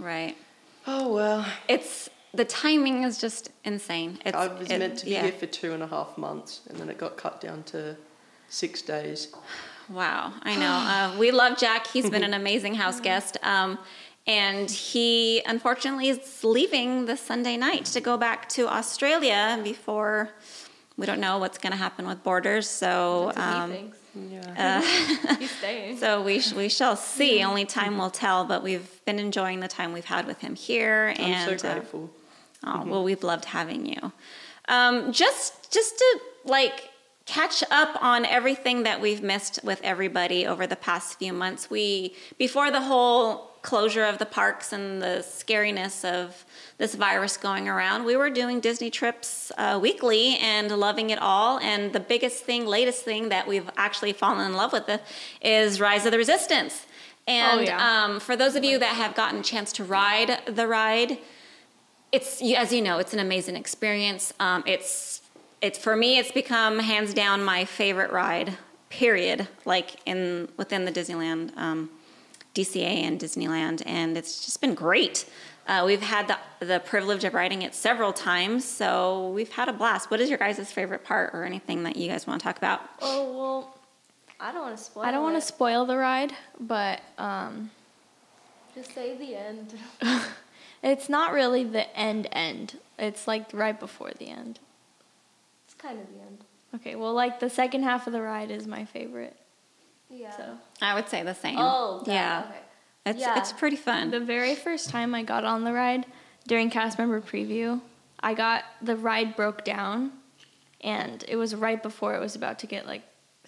right. 0.00 0.36
Oh 0.84 1.12
well. 1.12 1.46
It's 1.68 2.10
the 2.34 2.44
timing 2.44 3.04
is 3.04 3.20
just 3.20 3.50
insane. 3.64 4.18
It's, 4.26 4.36
I 4.36 4.48
was 4.48 4.68
it- 4.68 4.80
meant 4.80 4.98
to 4.98 5.04
be 5.04 5.12
yeah. 5.12 5.22
here 5.22 5.30
for 5.30 5.46
two 5.46 5.72
and 5.74 5.82
a 5.84 5.86
half 5.86 6.18
months, 6.18 6.62
and 6.68 6.76
then 6.76 6.88
it 6.90 6.98
got 6.98 7.16
cut 7.16 7.40
down 7.40 7.62
to 7.74 7.96
six 8.48 8.82
days. 8.82 9.28
Wow, 9.88 10.32
I 10.42 10.56
know. 10.56 11.12
Uh, 11.14 11.18
we 11.20 11.30
love 11.30 11.56
Jack. 11.56 11.86
He's 11.86 12.10
been 12.10 12.24
an 12.24 12.34
amazing 12.42 12.74
house 12.74 12.98
guest. 12.98 13.36
Um, 13.44 13.78
and 14.26 14.68
he 14.68 15.40
unfortunately 15.46 16.08
is 16.08 16.42
leaving 16.42 17.06
this 17.06 17.20
Sunday 17.20 17.56
night 17.56 17.84
to 17.94 18.00
go 18.00 18.16
back 18.16 18.48
to 18.56 18.66
Australia 18.68 19.60
before 19.62 20.30
we 20.98 21.06
don't 21.06 21.20
know 21.20 21.38
what's 21.38 21.56
going 21.56 21.70
to 21.70 21.78
happen 21.78 22.06
with 22.06 22.22
borders. 22.22 22.68
So, 22.68 23.32
That's 23.34 23.38
he 23.38 23.60
um, 23.62 23.70
thinks. 23.70 23.98
Yeah. 24.30 24.82
He's 25.38 25.50
staying. 25.58 25.98
So 25.98 26.22
we 26.22 26.40
sh- 26.40 26.52
we 26.52 26.68
shall 26.68 26.96
see. 26.96 27.42
Only 27.44 27.64
time 27.64 27.96
will 27.96 28.10
tell. 28.10 28.44
But 28.44 28.62
we've 28.62 29.04
been 29.04 29.18
enjoying 29.18 29.60
the 29.60 29.68
time 29.68 29.92
we've 29.92 30.04
had 30.04 30.26
with 30.26 30.40
him 30.40 30.56
here, 30.56 31.14
I'm 31.16 31.24
and 31.24 31.60
so 31.60 31.68
uh, 31.68 31.74
grateful. 31.74 32.10
Oh, 32.64 32.84
well, 32.84 33.04
we've 33.04 33.22
loved 33.22 33.44
having 33.44 33.86
you. 33.86 34.12
Um, 34.68 35.12
just 35.12 35.72
just 35.72 35.96
to 35.98 36.20
like 36.44 36.90
catch 37.26 37.62
up 37.70 38.02
on 38.02 38.24
everything 38.24 38.82
that 38.82 39.00
we've 39.00 39.22
missed 39.22 39.60
with 39.62 39.80
everybody 39.84 40.46
over 40.46 40.66
the 40.66 40.76
past 40.76 41.18
few 41.18 41.32
months. 41.32 41.70
We 41.70 42.16
before 42.38 42.70
the 42.72 42.80
whole 42.80 43.48
closure 43.62 44.04
of 44.04 44.18
the 44.18 44.26
parks 44.26 44.72
and 44.72 45.02
the 45.02 45.18
scariness 45.22 46.04
of 46.04 46.44
this 46.78 46.94
virus 46.94 47.36
going 47.36 47.68
around, 47.68 48.04
we 48.04 48.16
were 48.16 48.30
doing 48.30 48.60
Disney 48.60 48.88
trips 48.88 49.50
uh, 49.58 49.78
weekly 49.82 50.36
and 50.38 50.70
loving 50.70 51.10
it 51.10 51.18
all. 51.20 51.58
And 51.58 51.92
the 51.92 52.00
biggest 52.00 52.44
thing, 52.44 52.66
latest 52.66 53.04
thing 53.04 53.28
that 53.30 53.48
we've 53.48 53.68
actually 53.76 54.12
fallen 54.12 54.46
in 54.46 54.54
love 54.54 54.72
with 54.72 54.88
is 55.42 55.80
Rise 55.80 56.06
of 56.06 56.12
the 56.12 56.18
Resistance. 56.18 56.86
And 57.26 57.66
yeah. 57.66 58.04
um, 58.04 58.20
for 58.20 58.36
those 58.36 58.56
of 58.56 58.64
you 58.64 58.78
that 58.78 58.94
have 58.94 59.14
gotten 59.14 59.40
a 59.40 59.42
chance 59.42 59.72
to 59.74 59.84
ride 59.84 60.40
the 60.46 60.66
ride, 60.66 61.18
it's 62.10 62.40
as 62.40 62.72
you 62.72 62.80
know, 62.80 62.98
it's 62.98 63.12
an 63.12 63.18
amazing 63.18 63.56
experience. 63.56 64.32
Um, 64.40 64.62
it's 64.66 65.20
it's 65.60 65.78
for 65.78 65.94
me, 65.94 66.18
it's 66.18 66.32
become 66.32 66.78
hands 66.78 67.12
down 67.12 67.44
my 67.44 67.64
favorite 67.66 68.12
ride. 68.12 68.56
Period. 68.88 69.46
Like 69.66 69.96
in 70.06 70.48
within 70.56 70.86
the 70.86 70.92
Disneyland, 70.92 71.54
um, 71.58 71.90
DCA 72.54 73.02
and 73.02 73.20
Disneyland, 73.20 73.82
and 73.84 74.16
it's 74.16 74.46
just 74.46 74.62
been 74.62 74.74
great. 74.74 75.28
Uh, 75.68 75.84
we've 75.84 76.00
had 76.00 76.26
the 76.28 76.38
the 76.66 76.80
privilege 76.80 77.24
of 77.24 77.34
riding 77.34 77.60
it 77.62 77.74
several 77.74 78.12
times, 78.12 78.64
so 78.64 79.28
we've 79.30 79.52
had 79.52 79.68
a 79.68 79.72
blast. 79.72 80.10
What 80.10 80.18
is 80.18 80.30
your 80.30 80.38
guys' 80.38 80.72
favorite 80.72 81.04
part, 81.04 81.34
or 81.34 81.44
anything 81.44 81.82
that 81.82 81.94
you 81.96 82.08
guys 82.08 82.26
want 82.26 82.40
to 82.40 82.44
talk 82.44 82.56
about? 82.56 82.80
Oh 83.02 83.36
well, 83.36 83.78
I 84.40 84.50
don't 84.50 84.62
want 84.62 84.76
to 84.78 84.82
spoil. 84.82 85.04
I 85.04 85.10
don't 85.10 85.22
want 85.22 85.36
to 85.36 85.42
spoil 85.42 85.84
the 85.84 85.98
ride, 85.98 86.32
but 86.58 87.00
um, 87.18 87.70
Just 88.74 88.94
say 88.94 89.16
the 89.18 89.36
end. 89.36 89.74
it's 90.82 91.10
not 91.10 91.32
really 91.34 91.64
the 91.64 91.94
end 91.96 92.28
end. 92.32 92.78
It's 92.98 93.28
like 93.28 93.44
right 93.52 93.78
before 93.78 94.12
the 94.18 94.28
end. 94.28 94.58
It's 95.66 95.74
kind 95.74 96.00
of 96.00 96.06
the 96.06 96.20
end. 96.22 96.38
Okay, 96.76 96.96
well, 96.96 97.12
like 97.12 97.40
the 97.40 97.50
second 97.50 97.82
half 97.82 98.06
of 98.06 98.14
the 98.14 98.22
ride 98.22 98.50
is 98.50 98.66
my 98.66 98.86
favorite. 98.86 99.36
Yeah. 100.10 100.34
So 100.34 100.58
I 100.80 100.94
would 100.94 101.10
say 101.10 101.22
the 101.22 101.34
same. 101.34 101.56
Oh. 101.58 102.02
that- 102.06 102.12
yeah, 102.12 102.44
Okay. 102.48 102.58
It's 103.06 103.20
Yeah. 103.20 103.38
it's 103.38 103.52
pretty 103.52 103.76
fun. 103.76 104.10
the 104.10 104.20
very 104.20 104.54
first 104.54 104.90
time 104.90 105.14
I 105.14 105.22
got 105.22 105.44
on 105.44 105.64
the 105.64 105.72
ride 105.72 106.06
during 106.46 106.70
cast 106.70 106.98
member 106.98 107.20
preview, 107.20 107.80
I 108.20 108.34
got 108.34 108.64
the 108.82 108.96
ride 108.96 109.36
broke 109.36 109.64
down, 109.64 110.12
and 110.80 111.24
it 111.28 111.36
was 111.36 111.54
right 111.54 111.82
before 111.82 112.14
it 112.14 112.20
was 112.20 112.34
about 112.34 112.58
to 112.60 112.66
get 112.66 112.86
like 112.86 113.02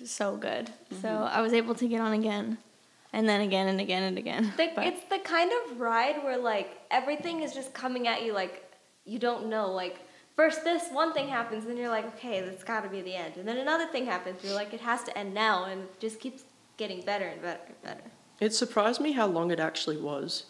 so 0.05 0.37
good. 0.37 0.71
So 1.01 1.09
mm-hmm. 1.09 1.37
I 1.37 1.41
was 1.41 1.53
able 1.53 1.75
to 1.75 1.89
get 1.89 2.01
on 2.01 2.13
again, 2.13 2.59
and 3.13 3.29
then 3.29 3.41
again 3.41 3.69
and 3.69 3.81
again 3.81 4.03
and 4.03 4.19
again. 4.19 4.53
The, 4.57 4.71
it's 4.87 5.05
the 5.05 5.19
kind 5.19 5.51
of 5.53 5.81
ride 5.81 6.23
where 6.23 6.39
like 6.39 6.81
everything 6.91 7.43
is 7.43 7.55
just 7.55 7.75
coming 7.75 8.09
at 8.09 8.23
you 8.23 8.33
like 8.33 8.71
you 9.05 9.19
don't 9.19 9.49
know 9.49 9.71
like 9.71 10.01
first 10.37 10.65
this 10.65 10.89
one 10.93 11.13
thing 11.13 11.29
happens 11.29 11.67
and 11.67 11.77
you're 11.77 11.89
like 11.89 12.07
okay 12.15 12.41
that's 12.41 12.65
got 12.65 12.83
to 12.83 12.89
be 12.89 13.01
the 13.03 13.15
end 13.15 13.37
and 13.37 13.47
then 13.47 13.59
another 13.59 13.87
thing 13.87 14.07
happens 14.07 14.43
you're 14.45 14.55
like 14.55 14.73
it 14.73 14.81
has 14.81 15.03
to 15.03 15.17
end 15.19 15.35
now 15.35 15.65
and 15.65 15.83
it 15.83 16.01
just 16.01 16.21
keeps 16.21 16.45
getting 16.77 17.01
better 17.03 17.27
and 17.27 17.43
better 17.43 17.61
and 17.67 17.83
better 17.83 18.11
It 18.41 18.55
surprised 18.55 19.01
me 19.01 19.13
how 19.13 19.27
long 19.27 19.51
it 19.51 19.61
actually 19.61 19.99
was. 19.99 20.45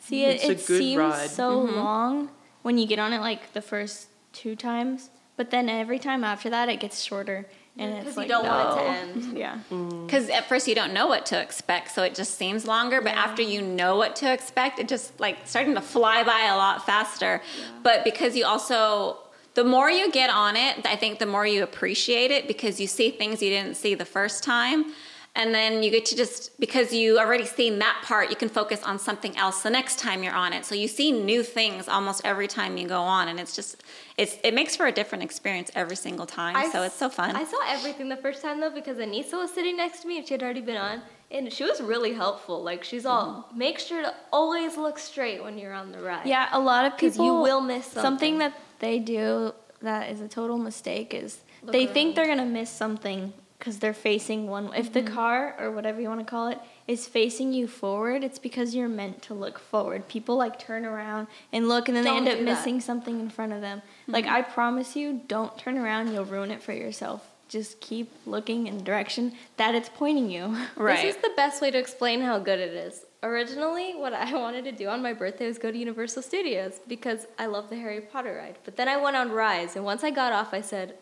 See, 0.00 0.24
it, 0.24 0.36
It's 0.36 0.44
a 0.44 0.50
it 0.52 0.66
good 0.66 0.78
seems 0.78 0.98
ride. 0.98 1.30
so 1.30 1.66
mm-hmm. 1.66 1.76
long 1.76 2.30
when 2.62 2.78
you 2.78 2.86
get 2.86 2.98
on 2.98 3.12
it 3.12 3.20
like 3.20 3.52
the 3.52 3.62
first 3.62 4.08
two 4.32 4.56
times, 4.56 5.10
but 5.36 5.50
then 5.50 5.68
every 5.68 5.98
time 5.98 6.24
after 6.24 6.48
that 6.50 6.68
it 6.68 6.80
gets 6.80 7.02
shorter, 7.02 7.46
and 7.78 7.92
because 7.94 8.06
it's 8.06 8.16
you 8.16 8.20
like 8.22 8.28
don't 8.28 8.46
want 8.46 8.78
it 8.78 8.82
to 8.82 8.88
end 8.88 9.36
Yeah, 9.38 9.58
mm. 9.70 10.06
Because 10.06 10.28
at 10.28 10.48
first 10.48 10.68
you 10.68 10.74
don't 10.74 10.92
know 10.92 11.06
what 11.06 11.26
to 11.26 11.40
expect, 11.40 11.90
so 11.92 12.02
it 12.02 12.14
just 12.14 12.36
seems 12.36 12.66
longer. 12.66 13.00
But 13.00 13.14
after 13.14 13.42
you 13.42 13.62
know 13.62 13.96
what 13.96 14.14
to 14.16 14.32
expect, 14.32 14.78
it 14.78 14.88
just 14.88 15.18
like 15.18 15.38
starting 15.44 15.74
to 15.74 15.80
fly 15.80 16.22
by 16.22 16.42
a 16.46 16.56
lot 16.56 16.84
faster. 16.84 17.42
But 17.82 18.04
because 18.04 18.36
you 18.36 18.44
also, 18.44 19.18
the 19.54 19.64
more 19.64 19.90
you 19.90 20.12
get 20.12 20.30
on 20.30 20.56
it, 20.56 20.86
I 20.86 20.96
think 20.96 21.18
the 21.18 21.26
more 21.26 21.46
you 21.46 21.62
appreciate 21.62 22.30
it 22.30 22.46
because 22.46 22.78
you 22.80 22.86
see 22.86 23.10
things 23.10 23.42
you 23.42 23.50
didn't 23.50 23.76
see 23.76 23.94
the 23.94 24.04
first 24.04 24.44
time. 24.44 24.92
And 25.34 25.54
then 25.54 25.82
you 25.82 25.90
get 25.90 26.04
to 26.06 26.16
just, 26.16 26.60
because 26.60 26.92
you 26.92 27.18
already 27.18 27.46
seen 27.46 27.78
that 27.78 28.02
part, 28.04 28.28
you 28.28 28.36
can 28.36 28.50
focus 28.50 28.82
on 28.82 28.98
something 28.98 29.34
else 29.38 29.62
the 29.62 29.70
next 29.70 29.98
time 29.98 30.22
you're 30.22 30.34
on 30.34 30.52
it. 30.52 30.66
So 30.66 30.74
you 30.74 30.88
see 30.88 31.10
new 31.10 31.42
things 31.42 31.88
almost 31.88 32.20
every 32.22 32.46
time 32.46 32.76
you 32.76 32.86
go 32.86 33.00
on. 33.00 33.28
And 33.28 33.40
it's 33.40 33.56
just, 33.56 33.82
it's, 34.18 34.36
it 34.44 34.52
makes 34.52 34.76
for 34.76 34.86
a 34.86 34.92
different 34.92 35.24
experience 35.24 35.70
every 35.74 35.96
single 35.96 36.26
time. 36.26 36.54
I 36.54 36.68
so 36.70 36.82
it's 36.82 36.96
so 36.96 37.08
fun. 37.08 37.34
I 37.34 37.44
saw 37.44 37.56
everything 37.66 38.10
the 38.10 38.16
first 38.18 38.42
time 38.42 38.60
though 38.60 38.68
because 38.74 38.98
Anissa 38.98 39.32
was 39.38 39.50
sitting 39.50 39.74
next 39.74 40.00
to 40.02 40.08
me 40.08 40.18
and 40.18 40.26
she 40.28 40.34
had 40.34 40.42
already 40.42 40.60
been 40.60 40.76
on, 40.76 41.00
and 41.30 41.50
she 41.50 41.64
was 41.64 41.80
really 41.80 42.12
helpful. 42.12 42.62
Like 42.62 42.84
she's 42.84 43.06
all 43.06 43.46
Mm-hmm. 43.48 43.58
make 43.58 43.78
sure 43.78 44.02
to 44.02 44.14
always 44.34 44.76
look 44.76 44.98
straight 44.98 45.42
when 45.42 45.56
you're 45.56 45.72
on 45.72 45.92
the 45.92 46.00
ride. 46.00 46.26
yeah. 46.26 46.50
A 46.52 46.60
lot 46.60 46.84
of 46.84 46.98
people 46.98 47.24
you 47.24 47.34
will 47.36 47.62
miss 47.62 47.86
something 47.86 48.02
something. 48.02 48.38
that 48.40 48.52
they 48.80 48.98
do 48.98 49.54
that 49.80 50.10
is 50.10 50.20
a 50.20 50.28
total 50.28 50.58
mistake. 50.58 51.14
Is 51.14 51.40
Look 51.62 51.72
they 51.72 51.86
think 51.86 52.16
they're 52.16 52.26
gonna 52.26 52.44
miss 52.44 52.68
something 52.70 53.32
because 53.62 53.78
they're 53.78 53.94
facing 53.94 54.48
one. 54.48 54.74
If 54.74 54.92
the 54.92 55.02
mm-hmm. 55.02 55.14
car 55.14 55.54
or 55.56 55.70
whatever 55.70 56.00
you 56.00 56.08
want 56.08 56.18
to 56.18 56.26
call 56.26 56.48
it 56.48 56.58
is 56.88 57.06
facing 57.06 57.52
you 57.52 57.68
forward, 57.68 58.24
it's 58.24 58.40
because 58.40 58.74
you're 58.74 58.88
meant 58.88 59.22
to 59.22 59.34
look 59.34 59.60
forward. 59.60 60.08
People 60.08 60.36
like 60.36 60.58
turn 60.58 60.84
around 60.84 61.28
and 61.52 61.68
look, 61.68 61.86
and 61.86 61.96
then 61.96 62.02
Don't 62.02 62.24
they 62.24 62.30
end 62.32 62.38
do 62.38 62.42
up 62.42 62.46
that. 62.56 62.58
missing 62.58 62.80
something 62.80 63.20
in 63.20 63.30
front 63.30 63.52
of 63.52 63.60
them. 63.60 63.80
Like 64.08 64.24
mm-hmm. 64.24 64.34
I 64.34 64.42
promise 64.42 64.96
you, 64.96 65.20
don't 65.28 65.56
turn 65.56 65.78
around. 65.78 66.12
You'll 66.12 66.24
ruin 66.24 66.50
it 66.50 66.60
for 66.60 66.72
yourself. 66.72 67.24
Just 67.48 67.80
keep 67.80 68.10
looking 68.26 68.66
in 68.66 68.78
the 68.78 68.82
direction 68.82 69.32
that 69.58 69.76
it's 69.76 69.90
pointing 69.90 70.28
you. 70.28 70.56
right. 70.74 70.98
This 71.04 71.14
is 71.14 71.22
the 71.22 71.30
best 71.36 71.62
way 71.62 71.70
to 71.70 71.78
explain 71.78 72.20
how 72.20 72.40
good 72.40 72.58
it 72.58 72.72
is. 72.72 73.04
Originally, 73.22 73.94
what 73.94 74.12
I 74.12 74.34
wanted 74.36 74.64
to 74.64 74.72
do 74.72 74.88
on 74.88 75.04
my 75.04 75.12
birthday 75.12 75.46
was 75.46 75.58
go 75.58 75.70
to 75.70 75.78
Universal 75.78 76.22
Studios 76.22 76.80
because 76.88 77.28
I 77.38 77.46
love 77.46 77.70
the 77.70 77.76
Harry 77.76 78.00
Potter 78.00 78.34
ride. 78.42 78.58
But 78.64 78.74
then 78.74 78.88
I 78.88 78.96
went 78.96 79.14
on 79.14 79.30
Rise, 79.30 79.76
and 79.76 79.84
once 79.84 80.02
I 80.02 80.10
got 80.10 80.32
off, 80.32 80.52
I 80.52 80.62
said, 80.62 80.96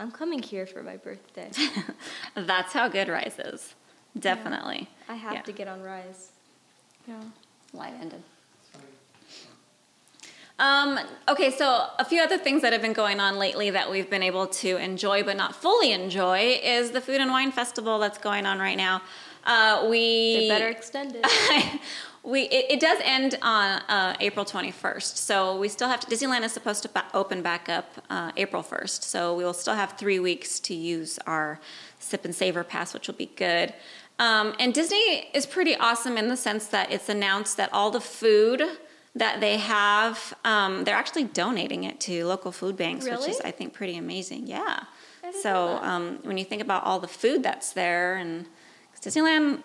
I'm 0.00 0.10
coming 0.10 0.42
here 0.42 0.66
for 0.66 0.82
my 0.82 0.96
birthday. 0.96 1.50
That's 2.34 2.72
how 2.72 2.88
good 2.88 3.08
Rise 3.08 3.38
is. 3.38 3.74
Definitely. 4.18 4.88
I 5.10 5.14
have 5.14 5.34
Yeah. 5.34 5.42
to 5.42 5.52
get 5.52 5.68
on 5.68 5.82
Rise. 5.82 6.30
Yeah. 7.06 7.20
Light 7.74 7.92
ended. 8.00 8.22
Um, 10.58 10.98
okay, 11.28 11.50
so 11.50 11.86
a 11.98 12.04
few 12.04 12.22
other 12.22 12.38
things 12.38 12.62
that 12.62 12.72
have 12.72 12.80
been 12.82 12.94
going 12.94 13.20
on 13.20 13.38
lately 13.38 13.68
that 13.70 13.90
we've 13.90 14.08
been 14.08 14.22
able 14.22 14.46
to 14.46 14.76
enjoy 14.78 15.22
but 15.22 15.36
not 15.36 15.54
fully 15.54 15.92
enjoy 15.92 16.58
is 16.62 16.90
the 16.92 17.00
Food 17.00 17.20
and 17.20 17.30
Wine 17.30 17.52
Festival 17.52 17.98
that's 17.98 18.18
going 18.18 18.46
on 18.46 18.58
right 18.58 18.76
now. 18.76 19.02
Uh, 19.44 19.86
we 19.90 20.36
They 20.40 20.48
better 20.48 20.68
extend 20.68 21.16
it. 21.22 21.26
we 22.22 22.42
it, 22.42 22.66
it 22.72 22.80
does 22.80 22.98
end 23.02 23.38
on 23.42 23.80
uh, 23.88 24.16
April 24.20 24.44
21st, 24.44 25.16
so 25.16 25.58
we 25.58 25.68
still 25.68 25.88
have 25.88 26.00
to. 26.00 26.06
Disneyland 26.06 26.42
is 26.42 26.52
supposed 26.52 26.82
to 26.82 26.88
ba- 26.88 27.06
open 27.14 27.42
back 27.42 27.68
up 27.68 28.04
uh, 28.10 28.32
April 28.36 28.62
1st, 28.62 29.02
so 29.02 29.34
we 29.34 29.44
will 29.44 29.54
still 29.54 29.74
have 29.74 29.96
three 29.96 30.18
weeks 30.18 30.60
to 30.60 30.74
use 30.74 31.18
our 31.26 31.58
Sip 31.98 32.24
and 32.24 32.34
Savor 32.34 32.62
Pass, 32.62 32.92
which 32.92 33.06
will 33.06 33.14
be 33.14 33.30
good. 33.36 33.72
Um, 34.18 34.54
and 34.58 34.74
Disney 34.74 35.30
is 35.32 35.46
pretty 35.46 35.74
awesome 35.76 36.18
in 36.18 36.28
the 36.28 36.36
sense 36.36 36.66
that 36.66 36.92
it's 36.92 37.08
announced 37.08 37.56
that 37.56 37.72
all 37.72 37.90
the 37.90 38.02
food 38.02 38.62
that 39.14 39.40
they 39.40 39.56
have, 39.56 40.34
um, 40.44 40.84
they're 40.84 40.94
actually 40.94 41.24
donating 41.24 41.84
it 41.84 42.00
to 42.00 42.26
local 42.26 42.52
food 42.52 42.76
banks, 42.76 43.06
which 43.06 43.28
is 43.28 43.40
I 43.40 43.50
think 43.50 43.72
pretty 43.72 43.96
amazing. 43.96 44.46
Yeah. 44.46 44.84
So 45.42 45.78
um, 45.82 46.18
when 46.22 46.36
you 46.36 46.44
think 46.44 46.60
about 46.60 46.84
all 46.84 47.00
the 47.00 47.08
food 47.08 47.42
that's 47.42 47.72
there, 47.72 48.16
and 48.16 48.46
Disneyland 49.00 49.62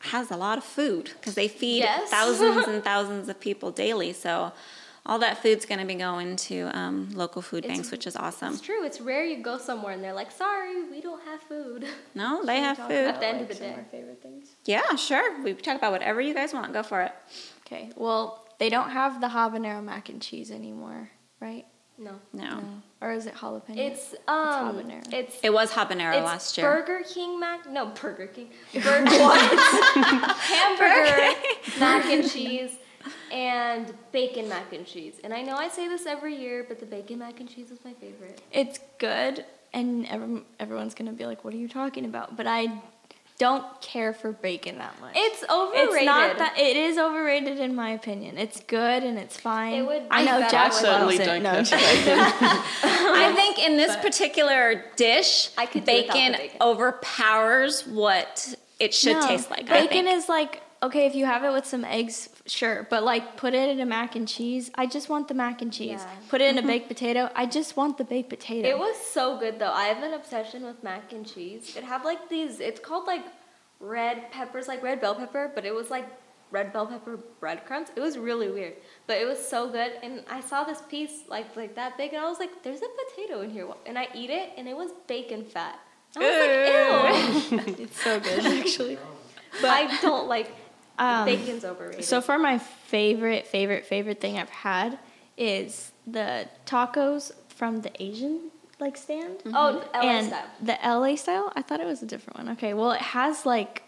has 0.00 0.30
a 0.30 0.36
lot 0.36 0.58
of 0.58 0.64
food 0.64 1.10
because 1.14 1.34
they 1.34 1.48
feed 1.48 1.78
Yes. 1.78 2.10
thousands 2.18 2.66
and 2.66 2.82
thousands 2.82 3.28
of 3.28 3.38
people 3.40 3.70
daily. 3.70 4.12
So 4.12 4.52
all 5.06 5.18
that 5.20 5.38
food's 5.42 5.64
going 5.64 5.80
to 5.80 5.86
be 5.86 5.94
going 5.94 6.36
to 6.36 6.70
um, 6.78 7.08
local 7.14 7.40
food 7.42 7.64
It's- 7.64 7.76
banks, 7.78 7.90
which 7.90 8.06
is 8.06 8.16
awesome. 8.16 8.52
It's 8.52 8.60
true. 8.60 8.84
It's 8.84 9.00
rare 9.00 9.24
you 9.24 9.42
go 9.42 9.56
somewhere 9.58 9.92
and 9.94 10.04
they're 10.04 10.12
like, 10.12 10.30
sorry, 10.30 10.84
we 10.90 11.00
don't 11.00 11.22
have 11.24 11.40
food. 11.42 11.86
No, 12.14 12.44
they 12.44 12.58
have 12.60 12.76
Talk 12.76 12.88
food. 12.88 13.06
At 13.08 13.20
the 13.20 13.26
end 13.26 13.40
of 13.40 13.48
like, 13.48 13.48
the 13.50 13.54
some 13.54 13.66
day. 13.66 13.74
our 13.74 13.84
favorite 13.90 14.22
things. 14.22 14.48
Yeah, 14.66 14.94
sure. 14.96 15.42
We 15.42 15.54
can 15.54 15.62
talk 15.64 15.76
about 15.78 15.92
whatever 15.92 16.20
you 16.20 16.34
guys 16.34 16.52
want. 16.52 16.72
Go 16.72 16.82
for 16.82 17.00
it. 17.02 17.12
Okay. 17.66 17.90
Well, 17.96 18.44
they 18.58 18.68
don't 18.68 18.90
have 18.90 19.20
the 19.20 19.28
habanero 19.28 19.82
mac 19.82 20.08
and 20.10 20.20
cheese 20.20 20.50
anymore, 20.50 21.10
right? 21.40 21.64
No. 22.00 22.12
No. 22.32 22.60
Or 23.02 23.12
is 23.12 23.26
it 23.26 23.34
jalapeno? 23.34 23.76
It's 23.76 24.14
um 24.26 24.74
habanero. 24.74 25.12
it's 25.12 25.38
It 25.42 25.52
was 25.52 25.70
habanero 25.70 26.14
it's 26.16 26.24
last 26.24 26.56
year. 26.58 26.70
Burger 26.70 27.04
King 27.06 27.38
mac 27.38 27.70
no 27.70 27.86
Burger 27.86 28.26
King. 28.26 28.48
Burger 28.72 29.10
hamburger 30.50 31.38
mac 31.78 32.06
and 32.06 32.30
cheese 32.30 32.72
and 33.30 33.92
bacon 34.12 34.48
mac 34.48 34.72
and 34.72 34.86
cheese. 34.86 35.14
And 35.22 35.32
I 35.32 35.42
know 35.42 35.56
I 35.56 35.68
say 35.68 35.88
this 35.88 36.06
every 36.06 36.34
year, 36.34 36.64
but 36.66 36.80
the 36.80 36.86
bacon 36.86 37.18
mac 37.18 37.40
and 37.40 37.48
cheese 37.48 37.70
is 37.70 37.78
my 37.84 37.92
favorite. 37.94 38.40
It's 38.50 38.80
good, 38.98 39.44
and 39.72 40.06
every, 40.06 40.42
everyone's 40.58 40.94
gonna 40.94 41.12
be 41.12 41.26
like, 41.26 41.44
"What 41.44 41.54
are 41.54 41.58
you 41.58 41.68
talking 41.68 42.04
about?" 42.04 42.36
But 42.36 42.46
I 42.46 42.82
don't 43.40 43.64
care 43.80 44.12
for 44.12 44.32
bacon 44.32 44.76
that 44.78 45.00
much. 45.00 45.12
It's 45.16 45.42
overrated. 45.50 45.94
It's 45.96 46.04
not 46.04 46.38
that. 46.38 46.58
It 46.58 46.76
is 46.76 46.98
overrated 46.98 47.58
in 47.58 47.74
my 47.74 47.90
opinion. 47.90 48.36
It's 48.36 48.60
good 48.60 49.02
and 49.02 49.18
it's 49.18 49.36
fine. 49.36 49.72
It 49.74 49.86
would 49.86 50.02
I 50.10 50.22
know 50.24 50.38
better 50.40 50.50
Jack 50.50 50.72
I 50.72 50.74
certainly 50.74 51.16
loves 51.18 51.20
it. 51.20 51.24
don't 51.24 51.42
No, 51.42 51.50
I'm 51.50 51.64
for 51.64 51.70
just- 51.70 52.04
bacon. 52.04 52.18
I 52.82 53.32
think 53.34 53.58
in 53.58 53.76
this 53.78 53.96
particular 53.96 54.84
dish, 54.96 55.50
I 55.56 55.64
could 55.66 55.84
do 55.86 55.92
without 55.92 56.12
the 56.14 56.20
bacon, 56.20 56.32
bacon. 56.32 56.58
overpowers 56.60 57.86
what 57.86 58.54
it 58.78 58.92
should 58.94 59.14
No, 59.16 59.26
taste 59.26 59.50
like. 59.50 59.70
I 59.70 59.80
Bacon 59.86 60.04
think. 60.04 60.16
is 60.18 60.28
like 60.28 60.62
okay 60.82 61.06
if 61.06 61.14
you 61.14 61.26
have 61.26 61.44
it 61.44 61.52
with 61.52 61.66
some 61.66 61.84
eggs, 61.84 62.28
sure, 62.46 62.86
but 62.90 63.02
like 63.02 63.36
put 63.36 63.54
it 63.54 63.68
in 63.68 63.80
a 63.80 63.86
mac 63.86 64.16
and 64.16 64.26
cheese. 64.26 64.70
I 64.74 64.86
just 64.86 65.08
want 65.08 65.28
the 65.28 65.34
mac 65.34 65.62
and 65.62 65.72
cheese. 65.72 66.00
Yeah. 66.00 66.14
Put 66.28 66.40
it 66.40 66.50
in 66.50 66.56
a 66.56 66.60
mm-hmm. 66.60 66.68
baked 66.68 66.88
potato. 66.88 67.30
I 67.34 67.46
just 67.46 67.76
want 67.76 67.98
the 67.98 68.04
baked 68.04 68.30
potato. 68.30 68.68
It 68.68 68.78
was 68.78 68.96
so 68.96 69.38
good 69.38 69.58
though. 69.58 69.72
I 69.72 69.84
have 69.84 70.02
an 70.02 70.14
obsession 70.14 70.64
with 70.64 70.82
mac 70.82 71.12
and 71.12 71.26
cheese. 71.26 71.76
It 71.76 71.84
had 71.84 72.04
like 72.04 72.28
these. 72.28 72.60
It's 72.60 72.80
called 72.80 73.06
like 73.06 73.24
red 73.78 74.30
peppers, 74.30 74.68
like 74.68 74.82
red 74.82 75.00
bell 75.00 75.14
pepper, 75.14 75.50
but 75.54 75.64
it 75.64 75.74
was 75.74 75.90
like 75.90 76.06
red 76.50 76.72
bell 76.72 76.86
pepper 76.86 77.18
breadcrumbs. 77.38 77.88
It 77.94 78.00
was 78.00 78.18
really 78.18 78.50
weird, 78.50 78.74
but 79.06 79.18
it 79.18 79.26
was 79.26 79.38
so 79.38 79.68
good. 79.70 79.92
And 80.02 80.24
I 80.30 80.40
saw 80.40 80.64
this 80.64 80.82
piece 80.88 81.22
like 81.28 81.56
like 81.56 81.74
that 81.76 81.96
big, 81.96 82.12
and 82.12 82.22
I 82.22 82.28
was 82.28 82.38
like, 82.38 82.62
"There's 82.62 82.80
a 82.82 82.88
potato 83.08 83.42
in 83.42 83.50
here," 83.50 83.68
and 83.86 83.98
I 83.98 84.08
eat 84.14 84.30
it, 84.30 84.50
and 84.56 84.68
it 84.68 84.76
was 84.76 84.90
bacon 85.06 85.44
fat. 85.44 85.78
I 86.16 86.20
was 86.20 87.50
like, 87.52 87.66
"Ew." 87.68 87.74
it's 87.84 88.02
so 88.02 88.18
good 88.18 88.46
actually. 88.46 88.98
but 89.60 89.70
I 89.70 90.00
don't 90.00 90.28
like 90.28 90.50
Um, 91.00 91.24
bacon's 91.24 91.64
overrated. 91.64 92.04
So 92.04 92.20
far, 92.20 92.38
my 92.38 92.58
favorite, 92.58 93.46
favorite, 93.46 93.86
favorite 93.86 94.20
thing 94.20 94.38
I've 94.38 94.50
had 94.50 94.98
is 95.36 95.92
the 96.06 96.46
tacos 96.66 97.32
from 97.48 97.80
the 97.80 97.90
Asian 98.02 98.50
like 98.78 98.96
stand. 98.96 99.38
Mm-hmm. 99.38 99.54
oh, 99.54 99.84
LA 99.94 100.00
and 100.00 100.26
style. 100.28 100.46
the 100.62 100.78
LA 100.84 101.16
style. 101.16 101.52
I 101.56 101.62
thought 101.62 101.80
it 101.80 101.86
was 101.86 102.02
a 102.02 102.06
different 102.06 102.38
one. 102.38 102.48
Okay, 102.50 102.74
well, 102.74 102.92
it 102.92 103.00
has 103.00 103.46
like 103.46 103.82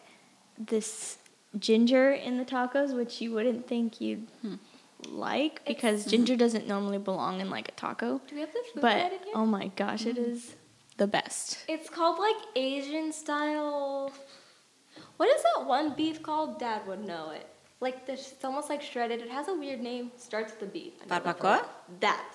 this 0.59 1.19
ginger 1.59 2.13
in 2.13 2.39
the 2.39 2.45
tacos, 2.45 2.95
which 2.95 3.21
you 3.21 3.33
wouldn't 3.33 3.69
think 3.69 4.01
you'd 4.01 4.27
hmm. 4.41 4.55
like 5.09 5.65
because 5.67 6.03
mm-hmm. 6.03 6.11
ginger 6.11 6.37
doesn't 6.37 6.67
normally 6.67 6.99
belong 6.99 7.41
in 7.41 7.51
like 7.51 7.69
a 7.69 7.73
taco. 7.73 8.23
Do 8.27 8.35
we 8.35 8.41
have 8.41 8.53
the 8.53 8.65
food 8.73 8.81
But 8.81 9.13
oh 9.35 9.45
my 9.45 9.69
gosh, 9.69 10.07
it 10.07 10.17
mm-hmm. 10.17 10.33
is 10.33 10.55
the 10.97 11.07
best. 11.07 11.59
It's 11.69 11.91
called 11.91 12.19
like 12.19 12.37
Asian 12.57 13.13
style. 13.13 14.13
What 15.17 15.29
is 15.29 15.43
that 15.43 15.67
one 15.67 15.95
beef 15.95 16.23
called? 16.23 16.59
Dad 16.59 16.87
would 16.87 17.05
know 17.05 17.31
it. 17.31 17.47
Like 17.81 18.07
this, 18.07 18.33
it's 18.33 18.45
almost 18.45 18.69
like 18.69 18.81
shredded. 18.81 19.21
It 19.21 19.31
has 19.31 19.49
a 19.49 19.55
weird 19.55 19.81
name. 19.81 20.13
Starts 20.17 20.53
with 20.53 20.69
a 20.69 20.73
B. 20.73 20.95
I 21.01 21.05
know 21.05 21.09
that 21.09 21.23
for 21.39 21.43
Barbacoa? 21.43 21.59
fact. 21.59 22.01
That. 22.01 22.35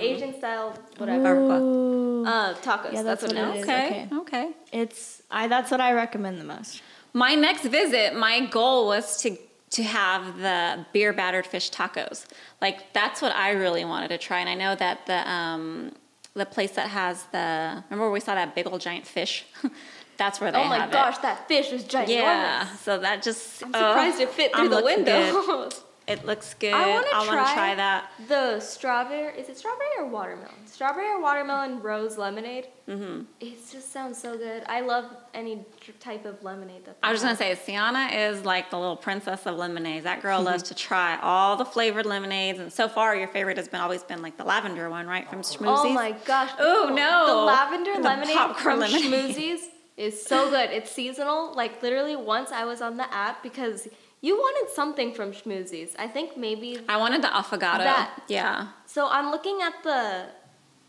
Asian 0.00 0.32
style, 0.38 0.78
whatever. 0.98 1.34
Ooh. 1.34 2.24
Uh, 2.24 2.54
tacos. 2.54 2.92
Yeah, 2.92 3.02
that's, 3.02 3.22
that's 3.22 3.34
what, 3.34 3.34
what 3.34 3.56
it 3.56 3.58
it 3.58 3.60
is. 3.60 3.62
is. 3.64 3.68
Okay. 3.68 4.08
okay. 4.12 4.16
Okay. 4.16 4.52
It's 4.72 5.22
I. 5.28 5.48
That's 5.48 5.72
what 5.72 5.80
I 5.80 5.92
recommend 5.92 6.40
the 6.40 6.44
most. 6.44 6.82
My 7.12 7.34
next 7.34 7.64
visit, 7.64 8.14
my 8.14 8.46
goal 8.46 8.86
was 8.86 9.20
to 9.22 9.36
to 9.70 9.82
have 9.82 10.38
the 10.38 10.86
beer 10.92 11.12
battered 11.12 11.46
fish 11.46 11.70
tacos. 11.70 12.26
Like 12.60 12.92
that's 12.92 13.20
what 13.20 13.34
I 13.34 13.50
really 13.50 13.84
wanted 13.84 14.08
to 14.08 14.18
try. 14.18 14.38
And 14.38 14.48
I 14.48 14.54
know 14.54 14.76
that 14.76 15.06
the 15.06 15.28
um, 15.28 15.92
the 16.34 16.46
place 16.46 16.72
that 16.72 16.88
has 16.88 17.24
the 17.32 17.82
remember 17.90 18.04
where 18.04 18.10
we 18.10 18.20
saw 18.20 18.34
that 18.34 18.54
big 18.54 18.66
old 18.66 18.80
giant 18.80 19.06
fish. 19.06 19.46
that's 20.16 20.40
where 20.40 20.50
they 20.52 20.58
Oh 20.58 20.64
my 20.64 20.86
gosh, 20.88 21.16
it. 21.16 21.22
that 21.22 21.48
fish 21.48 21.70
was 21.72 21.84
ginormous. 21.84 22.08
Yeah. 22.08 22.66
So 22.76 22.98
that 22.98 23.22
just 23.22 23.62
I'm 23.62 23.70
oh, 23.74 23.78
surprised 23.78 24.20
it 24.20 24.30
fit 24.30 24.52
through 24.54 24.64
I'm 24.64 24.70
the 24.70 24.82
window. 24.82 25.68
It 26.08 26.24
looks 26.24 26.54
good. 26.54 26.72
I 26.72 26.88
want 26.90 27.06
to 27.06 27.12
try, 27.28 27.54
try 27.54 27.74
that. 27.74 28.12
The 28.28 28.60
strawberry. 28.60 29.36
Is 29.40 29.48
it 29.48 29.58
strawberry 29.58 29.88
or 29.98 30.06
watermelon? 30.06 30.54
Strawberry 30.66 31.08
or 31.08 31.20
watermelon 31.20 31.82
rose 31.82 32.16
lemonade. 32.16 32.68
hmm 32.86 33.22
It 33.40 33.58
just 33.72 33.92
sounds 33.92 34.16
so 34.16 34.38
good. 34.38 34.62
I 34.68 34.82
love 34.82 35.06
any 35.34 35.64
type 35.98 36.24
of 36.24 36.40
lemonade 36.44 36.84
that. 36.84 36.96
I 37.02 37.10
was 37.10 37.22
just 37.22 37.24
gonna 37.38 37.56
say, 37.56 37.60
Sienna 37.60 38.06
is 38.14 38.44
like 38.44 38.70
the 38.70 38.78
little 38.78 38.96
princess 38.96 39.46
of 39.46 39.56
lemonades. 39.56 40.04
That 40.04 40.22
girl 40.22 40.40
loves 40.40 40.62
to 40.70 40.74
try 40.74 41.18
all 41.20 41.56
the 41.56 41.64
flavored 41.64 42.06
lemonades, 42.06 42.60
and 42.60 42.72
so 42.72 42.88
far, 42.88 43.16
your 43.16 43.28
favorite 43.28 43.56
has 43.56 43.66
been 43.66 43.80
always 43.80 44.04
been 44.04 44.22
like 44.22 44.36
the 44.36 44.44
lavender 44.44 44.88
one, 44.88 45.08
right, 45.08 45.28
from 45.28 45.40
Schmoozie's. 45.40 45.80
Oh 45.80 45.92
my 45.92 46.12
gosh. 46.24 46.52
Ooh, 46.60 46.94
no. 46.94 47.24
The 47.26 47.34
lavender 47.34 47.94
The 47.94 48.00
lemonade 48.00 48.36
popcorn 48.36 48.62
from 48.62 48.78
lemonade. 48.80 49.34
Schmoozie's 49.34 49.68
is 49.96 50.22
so 50.22 50.50
good. 50.50 50.70
It's 50.70 50.90
seasonal. 50.90 51.54
Like 51.54 51.82
literally 51.82 52.16
once 52.16 52.52
I 52.52 52.64
was 52.64 52.80
on 52.80 52.96
the 52.96 53.12
app 53.12 53.42
because 53.42 53.88
you 54.20 54.36
wanted 54.36 54.74
something 54.74 55.12
from 55.12 55.32
Schmoozie's. 55.32 55.94
I 55.98 56.08
think 56.08 56.36
maybe 56.36 56.78
I 56.88 56.96
wanted 56.96 57.22
the 57.22 57.28
affogato. 57.28 57.78
That. 57.78 58.22
Yeah. 58.28 58.68
so 58.86 59.08
I'm 59.08 59.30
looking 59.30 59.60
at 59.62 59.82
the 59.82 60.26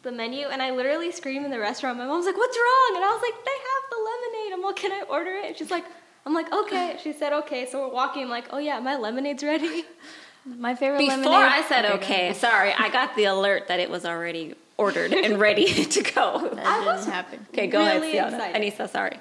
the 0.04 0.12
menu 0.12 0.48
and 0.48 0.62
I 0.62 0.72
literally 0.72 1.12
scream 1.12 1.44
in 1.46 1.52
the 1.52 1.60
restaurant. 1.60 1.98
My 1.98 2.06
mom's 2.06 2.26
like, 2.26 2.38
"What's 2.38 2.58
wrong?" 2.58 2.92
And 2.96 3.04
I 3.04 3.10
was 3.10 3.22
like, 3.22 3.46
"They 3.46 3.52
have 3.52 3.84
the 3.92 4.00
lemonade." 4.10 4.54
I'm 4.54 4.62
like, 4.62 4.76
"Can 4.76 4.92
I 4.92 5.02
order 5.10 5.32
it?" 5.32 5.46
And 5.48 5.58
she's 5.58 5.72
like, 5.72 5.86
"I'm 6.26 6.34
like, 6.34 6.52
okay." 6.54 6.98
She 7.02 7.14
said, 7.14 7.34
"Okay." 7.34 7.68
So 7.70 7.88
we're 7.88 7.94
walking. 7.94 8.24
I'm 8.24 8.30
like, 8.30 8.48
"Oh 8.52 8.60
yeah, 8.60 8.80
my 8.80 8.96
lemonade's 8.96 9.44
ready." 9.44 9.84
My 10.46 10.76
favorite 10.76 11.00
Before 11.00 11.18
lemonade. 11.18 11.30
Before 11.30 11.44
I 11.44 11.62
said 11.64 11.86
okay, 11.98 12.32
sorry, 12.32 12.72
I 12.72 12.90
got 12.90 13.18
the 13.18 13.26
alert 13.26 13.68
that 13.68 13.82
it 13.82 13.90
was 13.90 14.06
already 14.06 14.56
ordered 14.78 15.14
and 15.14 15.40
ready 15.48 15.66
to 15.86 16.04
go. 16.04 16.50
That 16.54 16.98
didn't 16.98 17.12
happen. 17.12 17.48
Okay, 17.50 17.68
go 17.68 17.80
Really 17.80 18.18
ahead, 18.18 18.32
Sienna. 18.32 18.46
excited. 18.46 18.74
Anissa, 18.74 18.90
sorry. 18.90 19.20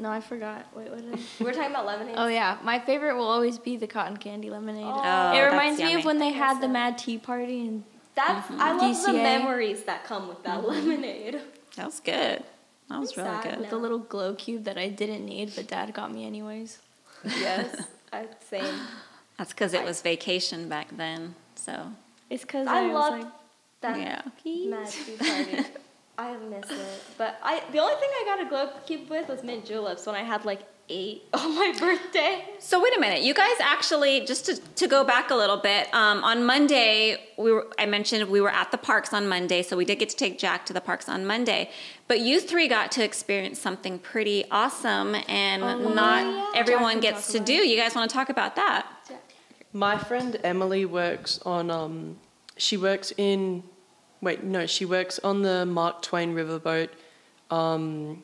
No, 0.00 0.10
I 0.10 0.20
forgot. 0.20 0.66
Wait, 0.74 0.90
what 0.90 0.98
did 0.98 1.14
I? 1.14 1.18
We're 1.44 1.52
talking 1.52 1.70
about 1.70 1.86
lemonade. 1.86 2.14
Oh 2.16 2.26
yeah, 2.26 2.58
my 2.62 2.78
favorite 2.78 3.14
will 3.16 3.28
always 3.28 3.58
be 3.58 3.76
the 3.76 3.86
cotton 3.86 4.16
candy 4.16 4.50
lemonade. 4.50 4.84
Oh, 4.84 4.90
oh 4.90 5.30
it 5.30 5.34
that's 5.34 5.52
reminds 5.52 5.78
me 5.78 5.90
yummy. 5.90 6.00
of 6.00 6.04
when 6.04 6.18
they 6.18 6.32
had 6.32 6.60
the 6.60 6.68
Mad 6.68 6.98
Tea 6.98 7.18
Party 7.18 7.66
and 7.66 7.84
That's 8.14 8.50
I 8.50 8.72
love 8.72 9.06
the 9.06 9.12
memories 9.12 9.84
that 9.84 10.04
come 10.04 10.28
with 10.28 10.42
that 10.44 10.58
mm-hmm. 10.62 10.88
lemonade. 10.88 11.40
That 11.76 11.86
was 11.86 12.00
good. 12.00 12.42
That 12.88 13.00
was 13.00 13.16
I'm 13.16 13.24
really 13.24 13.42
sad 13.42 13.58
good. 13.58 13.70
the 13.70 13.76
little 13.76 13.98
glow 13.98 14.34
cube 14.34 14.64
that 14.64 14.76
I 14.76 14.88
didn't 14.88 15.24
need, 15.24 15.52
but 15.54 15.68
Dad 15.68 15.94
got 15.94 16.12
me 16.12 16.26
anyways. 16.26 16.78
Yes, 17.24 17.86
I, 18.12 18.26
same. 18.50 18.74
That's 19.38 19.52
because 19.52 19.72
it 19.72 19.84
was 19.84 20.02
vacation 20.02 20.68
back 20.68 20.88
then. 20.96 21.34
So 21.54 21.92
It's 22.28 22.42
because 22.42 22.66
I 22.66 22.84
I, 22.84 22.92
was 22.92 23.10
like, 23.10 23.32
that 23.82 23.98
yeah. 23.98 24.22
Mad 24.68 24.88
Tea 24.88 25.16
Party. 25.16 25.64
I 26.18 26.36
miss 26.36 26.70
it. 26.70 27.02
But 27.18 27.38
I 27.42 27.62
the 27.72 27.78
only 27.78 27.94
thing 27.94 28.08
I 28.10 28.24
got 28.26 28.46
a 28.46 28.48
glow 28.48 28.70
cube 28.86 29.08
with 29.10 29.28
was 29.28 29.42
mint 29.42 29.64
juleps 29.64 30.06
when 30.06 30.14
I 30.14 30.22
had 30.22 30.44
like 30.44 30.60
eight 30.88 31.22
on 31.34 31.54
my 31.54 31.74
birthday. 31.78 32.44
So 32.58 32.82
wait 32.82 32.96
a 32.96 33.00
minute, 33.00 33.22
you 33.22 33.34
guys 33.34 33.56
actually 33.60 34.24
just 34.26 34.46
to, 34.46 34.56
to 34.56 34.86
go 34.86 35.04
back 35.04 35.30
a 35.30 35.34
little 35.34 35.56
bit. 35.56 35.92
Um, 35.94 36.22
on 36.22 36.44
Monday, 36.44 37.18
we 37.38 37.52
were 37.52 37.66
I 37.78 37.86
mentioned 37.86 38.28
we 38.30 38.40
were 38.40 38.50
at 38.50 38.70
the 38.70 38.78
parks 38.78 39.12
on 39.12 39.28
Monday, 39.28 39.62
so 39.62 39.76
we 39.76 39.84
did 39.84 39.98
get 39.98 40.10
to 40.10 40.16
take 40.16 40.38
Jack 40.38 40.66
to 40.66 40.72
the 40.72 40.80
parks 40.80 41.08
on 41.08 41.26
Monday. 41.26 41.70
But 42.08 42.20
you 42.20 42.40
three 42.40 42.68
got 42.68 42.92
to 42.92 43.04
experience 43.04 43.58
something 43.58 43.98
pretty 43.98 44.44
awesome, 44.50 45.16
and 45.28 45.62
not 45.94 46.24
yeah. 46.24 46.60
everyone 46.60 47.00
Jack 47.00 47.14
gets 47.14 47.32
to 47.32 47.38
about 47.38 47.46
do. 47.46 47.54
You 47.54 47.76
guys 47.76 47.94
want 47.94 48.10
to 48.10 48.14
talk 48.14 48.28
about 48.28 48.56
that? 48.56 48.86
My 49.72 49.96
friend 49.96 50.38
Emily 50.44 50.84
works 50.84 51.40
on 51.44 51.70
um 51.70 52.18
she 52.56 52.76
works 52.76 53.12
in 53.16 53.62
wait, 54.22 54.42
no, 54.42 54.64
she 54.66 54.84
works 54.86 55.18
on 55.22 55.42
the 55.42 55.66
Mark 55.66 56.00
Twain 56.02 56.34
riverboat, 56.34 56.88
um 57.50 58.22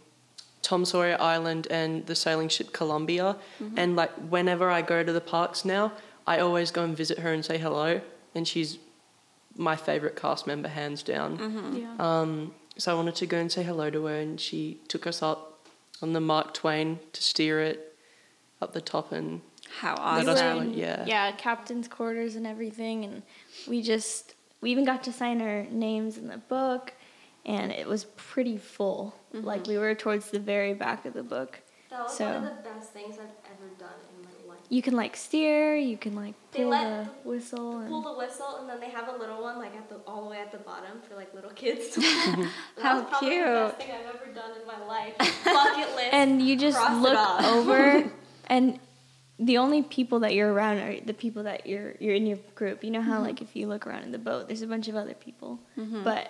Tom 0.63 0.85
Sawyer 0.85 1.17
Island 1.21 1.67
and 1.71 2.05
the 2.07 2.15
sailing 2.15 2.49
ship 2.49 2.73
Columbia. 2.73 3.37
And 3.77 3.97
like 3.97 4.11
whenever 4.35 4.71
I 4.71 4.83
go 4.83 5.03
to 5.03 5.13
the 5.13 5.21
parks 5.21 5.65
now, 5.65 5.93
I 6.27 6.41
always 6.41 6.71
go 6.71 6.83
and 6.85 6.97
visit 6.97 7.19
her 7.21 7.33
and 7.33 7.45
say 7.45 7.59
hello. 7.59 8.01
And 8.35 8.47
she's 8.47 8.79
my 9.57 9.77
favorite 9.77 10.17
cast 10.17 10.47
member 10.47 10.69
hands 10.69 11.03
down. 11.03 11.31
yeah. 11.75 11.95
Um, 11.99 12.55
so 12.77 12.93
I 12.93 12.95
wanted 12.95 13.15
to 13.17 13.27
go 13.27 13.39
and 13.39 13.51
say 13.51 13.63
hello 13.63 13.89
to 13.91 14.05
her, 14.07 14.17
and 14.17 14.41
she 14.41 14.79
took 14.89 15.07
us 15.07 15.23
up 15.23 15.67
on 16.03 16.13
the 16.13 16.21
Mark 16.21 16.55
Twain 16.55 16.99
to 17.13 17.23
steer 17.23 17.61
it 17.61 17.97
up 18.63 18.73
the 18.73 18.81
top 18.81 19.11
and 19.11 19.41
How 19.81 19.95
let 20.17 20.29
us 20.29 20.41
awesome! 20.41 20.73
go. 20.73 20.77
Yeah. 20.79 21.05
yeah, 21.07 21.33
captain's 21.33 21.89
quarters 21.89 22.37
and 22.37 22.47
everything, 22.47 23.05
and 23.05 23.23
we 23.67 23.81
just 23.83 24.35
we 24.61 24.71
even 24.71 24.85
got 24.85 25.03
to 25.05 25.13
sign 25.13 25.41
our 25.43 25.65
names 25.71 26.17
in 26.19 26.29
the 26.29 26.39
book, 26.39 26.93
and 27.47 27.71
it 27.73 27.87
was 27.87 28.05
pretty 28.17 28.57
full. 28.59 29.15
Mm-hmm. 29.35 29.47
Like 29.47 29.67
we 29.67 29.79
were 29.79 29.95
towards 29.95 30.31
the 30.31 30.41
very 30.41 30.75
back 30.75 31.05
of 31.05 31.15
the 31.15 31.23
book. 31.23 31.61
That 31.91 32.03
was 32.05 32.17
So- 32.17 32.25
one 32.27 32.35
of 32.37 32.43
the 32.57 32.63
best 32.69 32.91
things 32.93 33.15
I've 33.15 33.51
ever 33.51 33.69
done 33.79 33.89
in 34.17 34.23
my 34.23 34.55
life. 34.55 34.61
You 34.69 34.83
can 34.83 34.95
like 34.95 35.17
steer, 35.17 35.75
you 35.77 35.97
can 35.97 36.15
like 36.15 36.35
pull 36.53 36.71
the 36.71 37.09
whistle, 37.25 37.59
Pull 37.89 37.97
and 37.99 38.05
the 38.07 38.13
whistle 38.19 38.57
and 38.61 38.69
then 38.69 38.79
they 38.81 38.91
have 38.91 39.09
a 39.09 39.17
little 39.17 39.41
one 39.41 39.57
like 39.59 39.75
at 39.75 39.89
the 39.89 39.97
all 40.07 40.25
the 40.25 40.29
way 40.31 40.39
at 40.41 40.53
the 40.53 40.59
bottom 40.59 41.01
for 41.09 41.15
like 41.15 41.33
little 41.33 41.51
kids 41.53 41.89
to 41.95 42.01
pull. 42.35 42.43
that 42.45 42.51
How 42.83 42.97
was 43.01 43.07
probably 43.09 43.29
the 43.31 43.35
cute. 43.37 43.47
best 43.47 43.77
thing 43.79 43.91
I've 43.93 44.15
ever 44.15 44.33
done 44.35 44.51
in 44.61 44.67
my 44.67 44.87
life. 44.87 45.15
Bucket 45.45 45.95
list. 45.97 46.13
and 46.13 46.43
you 46.43 46.57
just 46.57 46.79
look 47.01 47.43
over 47.45 48.11
and 48.49 48.79
the 49.39 49.59
only 49.59 49.83
people 49.83 50.21
that 50.21 50.35
you're 50.35 50.53
around 50.53 50.79
are 50.79 51.01
the 51.01 51.15
people 51.15 51.45
that 51.45 51.67
you're 51.67 51.95
you're 52.01 52.15
in 52.15 52.27
your 52.27 52.39
group 52.55 52.83
you 52.83 52.91
know 52.91 53.03
how 53.03 53.21
like 53.21 53.41
if 53.41 53.55
you 53.55 53.67
look 53.69 53.87
around 53.87 54.03
in 54.03 54.13
the 54.13 54.19
boat 54.19 54.49
there's 54.49 54.63
a 54.63 54.67
bunch 54.67 54.89
of 54.89 54.97
other 54.97 55.15
people 55.15 55.61
mm-hmm. 55.79 56.03
but 56.03 56.25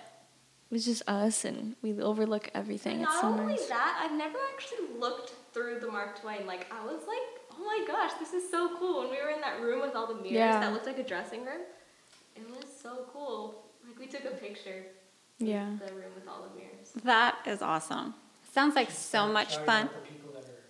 it 0.70 0.74
was 0.74 0.84
just 0.84 1.02
us 1.08 1.44
and 1.46 1.74
we 1.80 1.98
overlook 2.00 2.50
everything 2.54 3.00
it's 3.00 3.08
Not 3.10 3.20
so 3.22 3.28
only 3.28 3.54
nice 3.54 3.66
that, 3.66 4.02
I've 4.04 4.16
never 4.18 4.38
actually 4.54 4.98
looked 4.98 5.32
through 5.52 5.80
the 5.80 5.90
Mark 5.90 6.20
Twain. 6.20 6.46
Like 6.46 6.70
I 6.72 6.84
was 6.84 7.00
like, 7.08 7.18
oh 7.52 7.64
my 7.64 7.84
gosh, 7.86 8.12
this 8.20 8.32
is 8.32 8.48
so 8.50 8.76
cool. 8.78 9.00
When 9.00 9.10
we 9.10 9.16
were 9.22 9.30
in 9.30 9.40
that 9.40 9.60
room 9.60 9.80
with 9.80 9.96
all 9.96 10.06
the 10.06 10.14
mirrors 10.14 10.32
Yeah. 10.32 10.60
that 10.60 10.72
looked 10.72 10.86
like 10.86 10.98
a 10.98 11.02
dressing 11.02 11.40
room, 11.44 11.62
it 12.36 12.46
was 12.48 12.66
so 12.82 13.06
cool. 13.12 13.64
Like 13.86 13.98
we 13.98 14.06
took 14.06 14.24
a 14.24 14.36
picture. 14.36 14.84
yeah 15.38 15.70
The 15.84 15.92
room 15.94 16.12
with 16.14 16.28
all 16.28 16.42
the 16.42 16.54
mirrors. 16.58 16.90
That 17.02 17.36
is 17.46 17.62
awesome. 17.62 18.14
Sounds 18.52 18.76
like 18.76 18.90
so 18.90 19.26
much 19.26 19.54
Sorry 19.54 19.66
fun. 19.66 19.82
about 19.86 20.04
the 20.04 20.12
people 20.12 20.32
that 20.34 20.44
are 20.44 20.62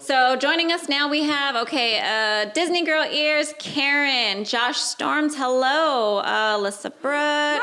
So 0.00 0.36
joining 0.36 0.72
us 0.72 0.88
now, 0.88 1.08
we 1.08 1.22
have 1.24 1.54
okay, 1.56 2.00
uh, 2.00 2.50
Disney 2.52 2.84
Girl 2.84 3.04
ears, 3.04 3.54
Karen, 3.58 4.44
Josh 4.44 4.78
Storms, 4.78 5.36
hello, 5.36 6.18
uh, 6.18 6.56
Alyssa 6.58 6.90
Brooke, 7.00 7.62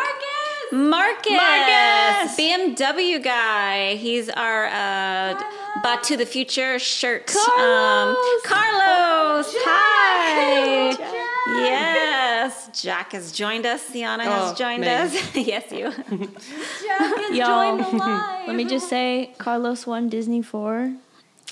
Marcus! 0.72 0.72
Marcus, 0.72 1.32
Marcus! 1.32 2.38
BMW 2.38 3.24
guy. 3.24 3.96
He's 3.96 4.30
our 4.30 4.66
uh, 4.68 5.42
Back 5.84 6.04
to 6.04 6.18
the 6.18 6.26
Future 6.26 6.80
shirt. 6.80 7.28
Carlos! 7.28 8.18
Carlos, 8.46 9.48
hi. 9.60 10.92
Jack. 10.98 11.12
Yes, 11.48 12.82
Jack 12.82 13.12
has 13.12 13.32
joined 13.32 13.66
us. 13.66 13.82
Sienna 13.82 14.24
has 14.24 14.52
Oh, 14.52 14.56
joined 14.56 14.82
me. 14.82 14.88
us. 14.88 15.14
yes, 15.36 15.72
you. 15.72 15.92
Jack 15.92 16.08
has 16.10 17.38
Yo, 17.38 17.46
joined 17.46 17.80
the 17.86 17.98
line. 17.98 18.48
Let 18.48 18.56
me 18.56 18.66
just 18.66 18.90
say, 18.90 19.34
Carlos 19.38 19.86
won 19.86 20.10
Disney 20.10 20.42
Four 20.42 20.94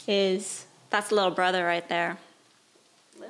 is 0.08 0.66
That's 0.90 1.12
little 1.12 1.32
brother 1.32 1.64
right 1.66 1.88
there. 1.90 2.18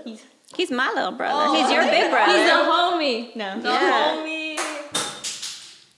he's, 0.04 0.24
He's 0.56 0.70
my 0.72 0.92
little 0.94 1.12
brother. 1.12 1.34
Oh, 1.36 1.54
he's 1.56 1.72
your 1.72 1.84
big 1.84 2.12
brother. 2.12 2.32
he's 2.32 2.50
a 2.52 2.54
homie. 2.54 3.36
No, 3.36 3.56
Yeah. 3.72 4.16
Homie. 4.16 4.60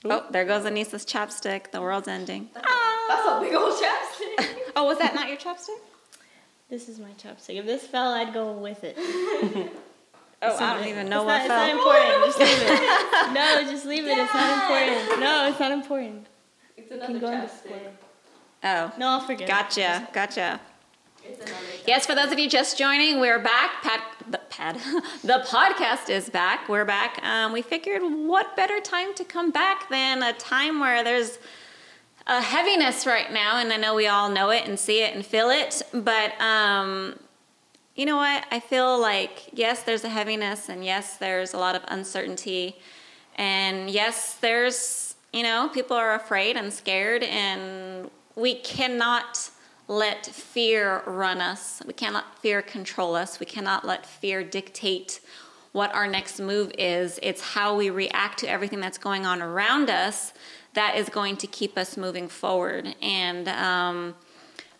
Oh, 0.08 0.24
there 0.30 0.44
goes 0.44 0.64
Anissa's 0.64 1.04
chapstick. 1.04 1.72
The 1.72 1.80
world's 1.80 2.06
ending. 2.08 2.48
That's 2.54 3.26
a 3.26 3.40
big 3.40 3.54
old 3.54 3.74
chapstick. 3.74 4.52
Oh, 4.78 4.84
was 4.84 4.98
that 4.98 5.14
not 5.14 5.28
your 5.28 5.38
chapstick? 5.38 5.78
this 6.68 6.88
is 6.90 6.98
my 6.98 7.08
chopstick. 7.22 7.58
If 7.58 7.64
this 7.64 7.86
fell, 7.86 8.12
I'd 8.12 8.34
go 8.34 8.52
with 8.52 8.84
it. 8.84 8.96
Oh, 10.42 10.54
I 10.54 10.74
don't 10.78 10.86
even 10.88 11.08
know 11.08 11.26
it's 11.26 11.48
what 11.48 11.48
not, 11.48 11.48
fell. 11.48 11.64
It's 11.64 11.84
not 11.86 12.26
important. 12.26 12.36
Just 12.36 12.38
leave 12.38 12.68
it. 12.70 13.32
No, 13.32 13.72
just 13.72 13.86
leave 13.86 14.04
it. 14.04 14.18
It's 14.18 14.34
not 14.34 14.62
important. 14.62 15.20
No, 15.20 15.48
it's 15.48 15.58
not 15.58 15.72
important. 15.72 16.26
It's 16.76 16.88
Can 16.88 17.00
another 17.00 17.18
go 17.18 17.26
on 17.28 17.32
chapstick. 17.48 17.88
Display. 18.62 18.70
Oh, 18.70 18.92
No, 18.98 19.08
I'll 19.08 19.20
forget. 19.20 19.48
gotcha, 19.48 20.08
gotcha. 20.12 20.60
Yes, 21.86 22.06
for 22.06 22.14
those 22.14 22.30
of 22.30 22.38
you 22.38 22.48
just 22.48 22.78
joining, 22.78 23.18
we're 23.18 23.40
back. 23.40 23.82
Pad, 23.82 24.00
the 24.30 24.38
pad, 24.48 24.76
the 25.24 25.44
podcast 25.48 26.08
is 26.08 26.30
back. 26.30 26.68
We're 26.68 26.84
back. 26.84 27.20
Um, 27.24 27.52
we 27.52 27.62
figured, 27.62 28.02
what 28.02 28.54
better 28.56 28.80
time 28.80 29.12
to 29.14 29.24
come 29.24 29.50
back 29.50 29.88
than 29.90 30.22
a 30.22 30.32
time 30.34 30.78
where 30.78 31.02
there's 31.02 31.38
a 32.28 32.40
heaviness 32.40 33.06
right 33.06 33.32
now, 33.32 33.58
and 33.58 33.72
I 33.72 33.76
know 33.76 33.94
we 33.94 34.06
all 34.06 34.28
know 34.30 34.50
it 34.50 34.68
and 34.68 34.78
see 34.78 35.02
it 35.02 35.14
and 35.16 35.24
feel 35.26 35.50
it. 35.50 35.82
But 35.92 36.40
um, 36.40 37.18
you 37.96 38.06
know 38.06 38.16
what? 38.16 38.44
I 38.52 38.60
feel 38.60 39.00
like 39.00 39.48
yes, 39.52 39.82
there's 39.82 40.04
a 40.04 40.08
heaviness, 40.08 40.68
and 40.68 40.84
yes, 40.84 41.16
there's 41.16 41.54
a 41.54 41.58
lot 41.58 41.74
of 41.74 41.82
uncertainty, 41.88 42.76
and 43.36 43.90
yes, 43.90 44.34
there's 44.36 45.16
you 45.32 45.42
know 45.42 45.68
people 45.74 45.96
are 45.96 46.14
afraid 46.14 46.56
and 46.56 46.72
scared, 46.72 47.24
and 47.24 48.10
we 48.36 48.54
cannot 48.54 49.50
let 49.88 50.26
fear 50.26 51.02
run 51.06 51.40
us. 51.40 51.82
We 51.86 51.94
cannot 51.94 52.38
fear 52.40 52.60
control 52.60 53.14
us. 53.14 53.40
We 53.40 53.46
cannot 53.46 53.84
let 53.84 54.04
fear 54.04 54.44
dictate 54.44 55.20
what 55.72 55.94
our 55.94 56.06
next 56.06 56.40
move 56.40 56.72
is. 56.78 57.18
It's 57.22 57.40
how 57.40 57.76
we 57.76 57.90
react 57.90 58.38
to 58.40 58.48
everything 58.48 58.80
that's 58.80 58.98
going 58.98 59.26
on 59.26 59.42
around 59.42 59.90
us 59.90 60.32
that 60.74 60.96
is 60.96 61.08
going 61.08 61.36
to 61.38 61.46
keep 61.46 61.78
us 61.78 61.96
moving 61.96 62.28
forward. 62.28 62.94
And 63.00 63.48
um, 63.48 64.14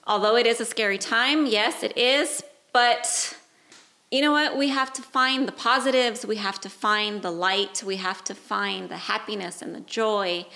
although 0.06 0.36
it 0.36 0.46
is 0.46 0.60
a 0.60 0.64
scary 0.64 0.98
time, 0.98 1.46
yes, 1.46 1.82
it 1.82 1.96
is, 1.96 2.42
but 2.72 3.36
you 4.10 4.20
know 4.20 4.32
what? 4.32 4.56
We 4.56 4.68
have 4.68 4.92
to 4.94 5.02
find 5.02 5.48
the 5.48 5.52
positives, 5.52 6.26
we 6.26 6.36
have 6.36 6.60
to 6.60 6.68
find 6.68 7.22
the 7.22 7.30
light, 7.30 7.82
we 7.84 7.96
have 7.96 8.22
to 8.24 8.34
find 8.34 8.88
the 8.88 8.96
happiness 8.96 9.62
and 9.62 9.74
the 9.74 9.80
joy. 9.80 10.46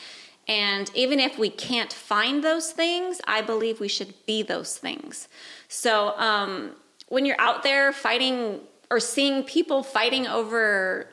And 0.51 0.91
even 0.95 1.21
if 1.21 1.39
we 1.39 1.49
can't 1.49 1.93
find 1.93 2.43
those 2.43 2.73
things, 2.73 3.21
I 3.25 3.41
believe 3.41 3.79
we 3.79 3.87
should 3.87 4.13
be 4.27 4.43
those 4.43 4.77
things. 4.77 5.29
So 5.69 6.19
um, 6.19 6.73
when 7.09 7.25
you're 7.25 7.41
out 7.41 7.63
there 7.63 7.93
fighting 7.93 8.59
or 8.91 8.99
seeing 8.99 9.45
people 9.45 9.85
fighting 9.85 10.27
over 10.27 11.07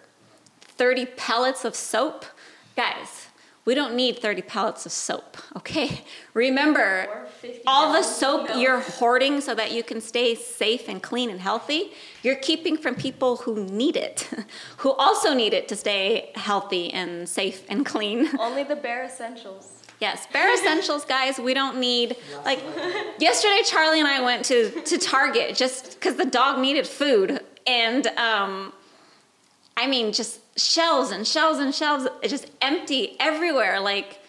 30 0.62 1.06
pellets 1.17 1.65
of 1.65 1.76
soap, 1.76 2.26
guys, 2.76 3.27
we 3.68 3.76
don't 3.76 3.96
need 3.96 4.18
30 4.18 4.44
pallets 4.44 4.86
of 4.86 4.94
soap, 4.94 5.36
okay? 5.58 6.00
Remember, 6.34 7.28
all 7.68 7.92
the 7.92 8.02
soap 8.02 8.48
you're 8.56 8.80
hoarding 8.80 9.42
so 9.42 9.54
that 9.54 9.74
you 9.74 9.84
can 9.84 10.00
stay 10.00 10.36
safe 10.36 10.88
and 10.88 11.04
clean 11.04 11.30
and 11.30 11.42
healthy, 11.42 11.92
you're 12.24 12.38
keeping 12.38 12.78
from 12.78 12.96
people 12.96 13.36
who 13.36 13.66
need 13.66 13.98
it, 13.98 14.30
who 14.78 14.94
also 14.94 15.34
need 15.34 15.54
it 15.54 15.68
to 15.68 15.76
stay 15.76 16.32
healthy 16.36 16.94
and 16.94 17.28
safe 17.28 17.66
and 17.68 17.86
clean. 17.86 18.30
Only 18.40 18.64
the 18.64 18.78
bare 18.78 19.04
essentials. 19.04 19.84
Yes, 20.00 20.28
bare 20.32 20.54
essentials, 20.58 21.04
guys. 21.04 21.38
We 21.38 21.54
don't 21.54 21.78
need 21.78 22.16
like 22.46 22.64
yesterday. 23.20 23.64
Charlie 23.66 24.00
and 24.00 24.08
I 24.08 24.22
went 24.22 24.46
to 24.46 24.70
to 24.70 24.98
Target 24.98 25.58
just 25.58 25.96
because 25.96 26.16
the 26.16 26.26
dog 26.26 26.60
needed 26.60 26.88
food, 26.88 27.42
and 27.66 28.08
um, 28.16 28.72
I 29.76 29.88
mean, 29.88 30.14
just 30.14 30.40
shelves 30.58 31.12
and 31.12 31.26
shelves 31.26 31.60
and 31.60 31.74
shelves, 31.74 32.08
just 32.24 32.50
empty 32.62 33.15
everywhere. 33.20 33.80
Like, 33.80 34.20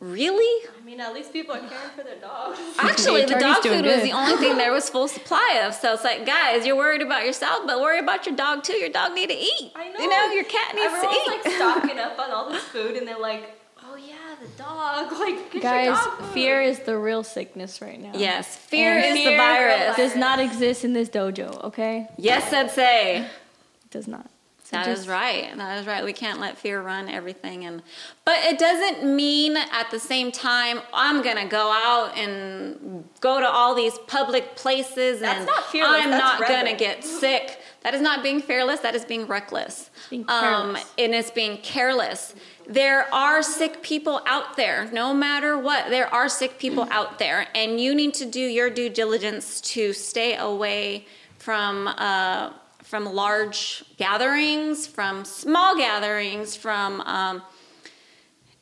really? 0.00 0.68
I 0.78 0.84
mean, 0.84 1.00
at 1.00 1.14
least 1.14 1.32
people 1.32 1.54
are 1.54 1.60
caring 1.60 1.90
for 1.96 2.02
their 2.02 2.20
dogs. 2.20 2.58
Actually, 2.78 3.24
the 3.24 3.36
dog 3.36 3.62
doing 3.62 3.82
food 3.82 3.86
was 3.86 4.02
the 4.02 4.12
only 4.12 4.36
thing 4.36 4.56
there 4.58 4.72
was 4.78 4.90
full 4.90 5.08
supply 5.08 5.62
of. 5.64 5.74
So 5.74 5.94
it's 5.94 6.04
like, 6.04 6.26
guys, 6.26 6.66
you're 6.66 6.76
worried 6.76 7.00
about 7.02 7.24
yourself, 7.24 7.66
but 7.66 7.80
worry 7.80 7.98
about 8.00 8.26
your 8.26 8.36
dog 8.36 8.62
too. 8.62 8.74
Your 8.74 8.90
dog 8.90 9.14
need 9.14 9.28
to 9.30 9.34
eat. 9.36 9.72
I 9.74 9.88
know. 9.90 9.98
You 10.00 10.08
know, 10.10 10.26
your 10.32 10.44
cat 10.44 10.74
needs 10.74 10.86
Everyone's 10.92 11.16
to 11.16 11.22
eat. 11.22 11.44
like 11.44 11.54
stocking 11.56 11.98
up 11.98 12.18
on 12.18 12.30
all 12.30 12.50
this 12.50 12.62
food, 12.64 12.96
and 12.96 13.08
they're 13.08 13.18
like, 13.18 13.58
"Oh 13.82 13.96
yeah, 13.96 14.14
the 14.42 14.62
dog." 14.62 15.10
Like, 15.12 15.50
get 15.50 15.54
your 15.54 15.62
Guys, 15.62 16.04
dog 16.04 16.18
food. 16.18 16.26
fear 16.34 16.60
is 16.60 16.80
the 16.80 16.98
real 16.98 17.24
sickness 17.24 17.80
right 17.80 18.00
now. 18.00 18.12
yes, 18.14 18.54
fear 18.56 18.98
And 18.98 19.16
is 19.18 19.24
the 19.24 19.36
virus. 19.36 19.96
Does 19.96 20.14
not 20.16 20.38
exist 20.38 20.84
in 20.84 20.92
this 20.92 21.08
dojo, 21.08 21.64
okay? 21.64 22.08
Yes, 22.18 22.52
I'd 22.52 22.70
say. 22.70 23.20
It 23.22 23.90
does 23.90 24.06
not. 24.06 24.28
That 24.74 24.88
is 24.88 24.98
just- 24.98 25.08
right. 25.08 25.56
That 25.56 25.80
is 25.80 25.86
right. 25.86 26.04
We 26.04 26.12
can't 26.12 26.40
let 26.40 26.58
fear 26.58 26.82
run 26.82 27.08
everything 27.08 27.64
and 27.64 27.82
but 28.24 28.36
it 28.44 28.58
doesn't 28.58 29.04
mean 29.04 29.56
at 29.56 29.90
the 29.90 30.00
same 30.00 30.32
time 30.32 30.80
I'm 30.92 31.22
going 31.22 31.36
to 31.36 31.46
go 31.46 31.70
out 31.72 32.16
and 32.16 33.04
go 33.20 33.40
to 33.40 33.46
all 33.48 33.74
these 33.74 33.98
public 34.06 34.56
places 34.56 35.20
That's 35.20 35.38
and 35.38 35.46
not 35.46 35.64
fearless, 35.66 36.02
I'm 36.02 36.10
not 36.10 36.46
going 36.46 36.66
to 36.66 36.74
get 36.74 37.04
sick. 37.04 37.60
That 37.82 37.94
is 37.94 38.00
not 38.00 38.22
being 38.22 38.40
fearless, 38.40 38.80
that 38.80 38.94
is 38.94 39.04
being 39.04 39.26
reckless. 39.26 39.90
being 40.08 40.24
Um, 40.28 40.76
and 40.98 41.14
it's 41.14 41.30
being 41.30 41.58
careless. 41.58 42.34
There 42.66 43.12
are 43.12 43.42
sick 43.42 43.82
people 43.82 44.22
out 44.26 44.56
there, 44.56 44.90
no 44.90 45.12
matter 45.12 45.58
what. 45.58 45.90
There 45.90 46.12
are 46.12 46.30
sick 46.30 46.58
people 46.58 46.88
out 46.90 47.18
there, 47.18 47.46
and 47.54 47.78
you 47.78 47.94
need 47.94 48.14
to 48.14 48.24
do 48.24 48.40
your 48.40 48.70
due 48.70 48.88
diligence 48.88 49.60
to 49.72 49.92
stay 49.92 50.34
away 50.36 51.06
from 51.38 51.88
uh, 51.88 52.52
from 52.94 53.12
large 53.12 53.82
gatherings, 53.96 54.86
from 54.86 55.24
small 55.24 55.76
gatherings, 55.76 56.54
from 56.54 57.00
um, 57.00 57.42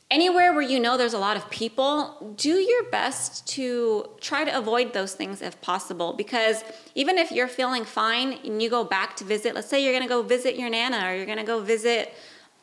anywhere 0.09 0.51
where 0.53 0.63
you 0.63 0.79
know 0.79 0.97
there's 0.97 1.13
a 1.13 1.19
lot 1.19 1.37
of 1.37 1.47
people. 1.51 2.33
Do 2.35 2.55
your 2.55 2.89
best 2.89 3.45
to 3.49 4.09
try 4.21 4.43
to 4.43 4.57
avoid 4.57 4.91
those 4.93 5.13
things 5.13 5.43
if 5.43 5.61
possible, 5.61 6.13
because 6.13 6.63
even 6.95 7.19
if 7.19 7.31
you're 7.31 7.47
feeling 7.47 7.85
fine 7.85 8.39
and 8.43 8.59
you 8.59 8.71
go 8.71 8.83
back 8.83 9.15
to 9.17 9.23
visit, 9.23 9.53
let's 9.53 9.69
say 9.69 9.83
you're 9.83 9.93
going 9.93 10.01
to 10.01 10.09
go 10.09 10.23
visit 10.23 10.55
your 10.55 10.71
nana 10.71 11.11
or 11.11 11.15
you're 11.15 11.27
going 11.27 11.37
to 11.37 11.43
go 11.43 11.59
visit 11.59 12.11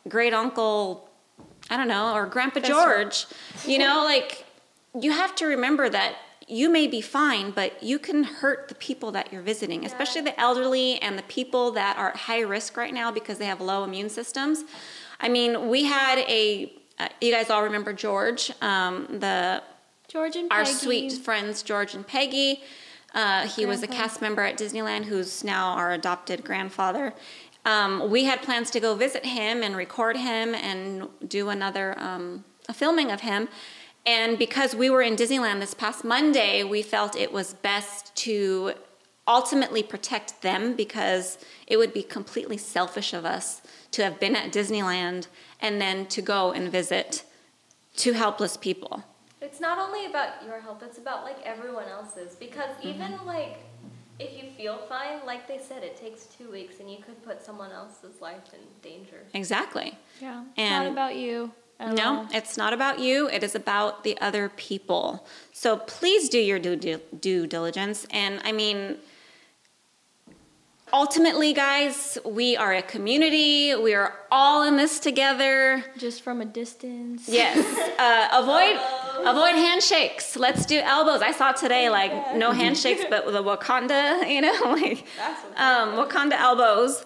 great 0.09 0.35
uncle 0.35 1.09
I 1.71 1.77
don't 1.77 1.87
know, 1.87 2.17
or 2.17 2.27
Grandpa 2.27 2.59
George. 2.59 3.27
You 3.65 3.79
know, 3.79 4.03
like 4.03 4.45
you 5.01 5.13
have 5.13 5.37
to 5.37 5.47
remember 5.47 5.89
that 5.89 6.17
you 6.51 6.69
may 6.69 6.87
be 6.87 7.01
fine, 7.01 7.51
but 7.51 7.83
you 7.83 7.99
can 7.99 8.25
hurt 8.25 8.69
the 8.69 8.75
people 8.75 9.13
that 9.13 9.33
you're 9.33 9.43
visiting, 9.43 9.85
especially 9.85 10.23
the 10.23 10.39
elderly 10.39 11.01
and 11.01 11.19
the 11.19 11.23
people 11.25 11.71
that 11.73 11.97
are 11.97 12.11
at 12.11 12.17
high 12.17 12.41
risk 12.41 12.77
right 12.77 12.93
now 12.93 13.11
because 13.11 13.39
they 13.39 13.47
have 13.47 13.61
low 13.61 13.85
immune 13.85 14.09
systems. 14.09 14.65
I 15.21 15.29
mean, 15.29 15.69
we 15.69 15.85
had 15.85 16.19
a, 16.19 16.73
uh, 16.99 17.09
you 17.21 17.31
guys 17.33 17.51
all 17.51 17.63
remember 17.63 17.93
George, 17.93 18.51
um, 18.61 19.07
the 19.21 19.63
George 20.09 20.35
and 20.37 20.51
our 20.51 20.65
Peggy. 20.65 20.73
sweet 20.73 21.13
friends 21.13 21.63
George 21.63 21.95
and 21.95 22.07
Peggy. 22.07 22.63
Uh, 23.15 23.47
he 23.47 23.67
was 23.67 23.83
a 23.83 23.87
cast 23.87 24.21
member 24.21 24.43
at 24.43 24.57
Disneyland, 24.57 25.05
who's 25.05 25.45
now 25.45 25.73
our 25.75 25.93
adopted 25.93 26.45
grandfather. 26.45 27.13
Um, 27.65 28.11
we 28.11 28.25
had 28.25 28.41
plans 28.43 28.71
to 28.71 28.81
go 28.81 28.95
visit 28.95 29.25
him 29.25 29.63
and 29.63 29.77
record 29.77 30.17
him 30.17 30.55
and 30.55 31.09
do 31.27 31.51
another 31.51 31.99
um, 31.99 32.45
a 32.69 32.73
filming 32.73 33.11
of 33.11 33.21
him. 33.21 33.49
And 34.07 34.39
because 34.39 34.75
we 34.75 34.89
were 34.91 35.03
in 35.03 35.15
Disneyland 35.17 35.61
this 35.61 35.75
past 35.75 36.05
Monday, 36.05 36.65
we 36.65 36.83
felt 36.83 37.15
it 37.17 37.33
was 37.33 37.55
best 37.55 38.15
to 38.17 38.73
ultimately 39.29 39.83
protect 39.83 40.43
them 40.43 40.75
because 40.75 41.39
it 41.67 41.77
would 41.77 41.93
be 41.93 42.03
completely 42.03 42.57
selfish 42.57 43.13
of 43.13 43.25
us 43.25 43.61
to 43.93 44.03
have 44.03 44.19
been 44.19 44.35
at 44.35 44.53
Disneyland 44.53 45.27
and 45.61 45.81
then 45.81 46.07
to 46.07 46.23
go 46.23 46.51
and 46.53 46.71
visit 46.73 47.25
two 47.97 48.13
helpless 48.13 48.57
people. 48.57 49.05
It's 49.43 49.61
not 49.61 49.79
only 49.79 50.07
about 50.07 50.43
your 50.45 50.61
health, 50.61 50.83
it's 50.83 50.99
about 50.99 51.25
like 51.25 51.37
everyone 51.45 51.89
else's. 51.89 52.35
Because 52.35 52.71
Mm-hmm. 52.77 52.89
even 52.89 53.27
like 53.27 53.59
if 54.19 54.43
you 54.43 54.51
feel 54.57 54.79
fine, 54.89 55.25
like 55.25 55.47
they 55.49 55.59
said, 55.59 55.83
it 55.83 55.97
takes 55.97 56.25
two 56.27 56.51
weeks 56.51 56.81
and 56.81 56.91
you 56.91 56.99
could 57.05 57.23
put 57.25 57.43
someone 57.45 57.71
else's 57.73 58.21
life 58.21 58.53
in 58.53 58.61
danger. 58.83 59.23
Exactly. 59.35 59.97
Yeah. 60.21 60.41
It's 60.43 60.59
And- 60.59 60.85
not 60.87 60.93
about 60.93 61.17
you. 61.17 61.53
No, 61.81 62.29
it's 62.33 62.57
not 62.57 62.73
about 62.73 62.99
you. 62.99 63.29
It 63.29 63.43
is 63.43 63.55
about 63.55 64.05
the 64.05 64.19
other 64.21 64.51
people. 64.51 65.27
So 65.53 65.79
please 65.79 66.29
do 66.29 66.39
your 66.39 66.59
due, 66.59 66.77
due, 66.77 67.47
diligence. 67.47 68.07
And 68.11 68.41
I 68.45 68.53
mean, 68.53 68.99
ultimately, 70.93 71.53
guys, 71.53 72.19
we 72.25 72.57
are 72.57 72.75
a 72.75 72.83
community. 72.83 73.75
We 73.75 73.95
are 73.95 74.15
all 74.31 74.63
in 74.65 74.77
this 74.77 75.01
together. 75.01 75.85
Just 75.97 76.23
from 76.23 76.41
a 76.41 76.45
distance. 76.45 77.29
Yes. 77.29 77.89
Uh, 78.01 78.29
avoid 78.33 78.81
avoid 79.27 79.55
handshakes. 79.57 80.35
Let's 80.35 80.65
do 80.65 80.79
elbows. 80.79 81.21
I 81.21 81.33
saw 81.33 81.53
today 81.53 81.91
like 81.91 82.35
no 82.35 82.51
handshakes, 82.51 83.05
but 83.11 83.27
with 83.27 83.37
a 83.37 83.41
Wakanda. 83.41 84.27
You 84.31 84.41
know, 84.41 84.59
like 84.73 85.07
um, 85.57 85.99
Wakanda 85.99 86.33
elbows. 86.33 87.05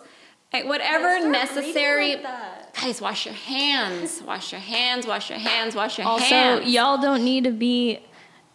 Like, 0.54 0.66
whatever 0.66 1.28
necessary. 1.28 2.10
reading 2.10 2.22
like 2.22 2.22
that. 2.22 2.74
Guys, 2.80 3.00
wash 3.00 3.26
your 3.26 3.34
hands. 3.34 4.22
Wash 4.26 4.52
your 4.52 4.60
hands. 4.60 5.06
Wash 5.06 5.28
your 5.30 5.38
hands. 5.38 5.74
Wash 5.74 5.98
your 5.98 6.06
Also, 6.06 6.24
hands. 6.26 6.60
Also, 6.60 6.70
y'all 6.70 6.98
don't 7.00 7.24
need 7.24 7.44
to 7.44 7.50
be 7.50 7.98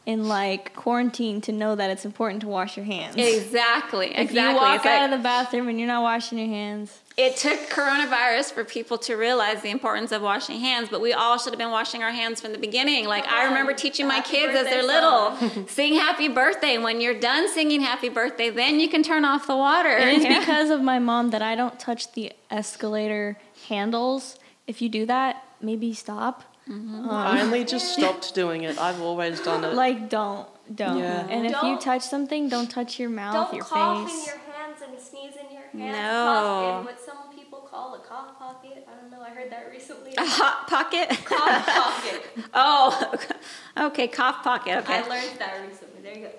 in 0.05 0.27
like 0.27 0.73
quarantine 0.75 1.41
to 1.41 1.51
know 1.51 1.75
that 1.75 1.89
it's 1.89 2.05
important 2.05 2.41
to 2.41 2.47
wash 2.47 2.77
your 2.77 2.85
hands. 2.85 3.15
Exactly. 3.17 4.07
If 4.11 4.31
exactly. 4.31 4.41
you 4.53 4.55
walk 4.55 4.77
It's 4.77 4.85
out 4.85 5.01
like- 5.01 5.11
of 5.11 5.17
the 5.19 5.23
bathroom 5.23 5.67
and 5.67 5.77
you're 5.77 5.87
not 5.89 6.01
washing 6.01 6.37
your 6.37 6.47
hands, 6.47 7.01
it 7.25 7.35
took 7.35 7.59
coronavirus 7.69 8.53
for 8.53 8.63
people 8.63 8.97
to 8.99 9.15
realize 9.15 9.61
the 9.61 9.69
importance 9.77 10.11
of 10.13 10.21
washing 10.21 10.57
hands, 10.59 10.87
but 10.89 11.01
we 11.01 11.11
all 11.11 11.37
should 11.37 11.51
have 11.51 11.59
been 11.59 11.69
washing 11.79 12.01
our 12.01 12.11
hands 12.11 12.39
from 12.39 12.53
the 12.53 12.57
beginning. 12.57 13.05
Like 13.07 13.27
I 13.27 13.43
remember 13.45 13.73
teaching 13.73 14.07
my 14.07 14.15
Happy 14.21 14.29
kids 14.37 14.55
as 14.55 14.65
they're 14.65 14.83
birthday 14.87 15.51
little, 15.51 15.67
sing 15.79 15.93
happy 15.95 16.29
birthday. 16.29 16.77
When 16.77 17.01
you're 17.01 17.19
done 17.19 17.49
singing 17.49 17.81
happy 17.81 18.07
birthday, 18.07 18.49
then 18.49 18.79
you 18.79 18.87
can 18.87 19.03
turn 19.03 19.25
off 19.25 19.47
the 19.47 19.57
water. 19.57 19.89
and 19.89 20.09
it's 20.15 20.23
Yeah. 20.29 20.39
because 20.39 20.69
of 20.69 20.81
my 20.81 20.99
mom 20.99 21.31
that 21.31 21.41
I 21.41 21.55
don't 21.55 21.77
touch 21.77 22.11
the 22.13 22.31
escalator 22.49 23.37
handles. 23.67 24.37
If 24.65 24.81
you 24.81 24.87
do 24.87 25.05
that, 25.07 25.43
maybe 25.61 25.93
stop. 25.93 26.43
Mm-hmm. 26.69 27.09
Um, 27.09 27.09
I 27.09 27.41
only 27.41 27.65
just 27.65 27.91
stopped 27.97 28.33
doing 28.33 28.63
it. 28.63 28.77
I've 28.79 29.01
always 29.01 29.41
done 29.41 29.65
it. 29.65 29.73
Like, 29.73 30.09
don't, 30.09 30.47
don't. 30.73 30.99
Yeah. 30.99 31.27
And 31.27 31.45
if 31.47 31.51
you 31.51 31.61
Don't- 31.75 31.81
touch 31.81 32.03
something, 32.03 32.47
don't 32.47 32.69
touch 32.71 32.97
your 32.99 33.09
mouth, 33.09 33.33
Don't 33.33 33.55
your 33.57 33.65
cough 33.65 34.07
face. 34.09 34.19
in 34.19 34.25
your 34.27 34.37
hands 34.53 34.81
and 34.87 34.99
sneeze 35.01 35.33
in 35.35 35.47
your 35.51 35.63
hands. 35.85 35.97
No. 35.97 36.87
Heard 39.39 39.51
that 39.51 39.69
recently. 39.71 40.13
a 40.17 40.25
hot 40.25 40.67
pocket. 40.67 41.09
cough 41.25 41.65
pocket. 41.65 42.23
oh, 42.53 43.13
okay, 43.87 44.07
cough 44.07 44.43
pocket. 44.43 44.77
Okay. 44.79 44.95
I 44.97 45.07
learned 45.07 45.39
that 45.39 45.61
recently. 45.65 46.01
There 46.01 46.15
you 46.15 46.21
go. 46.23 46.31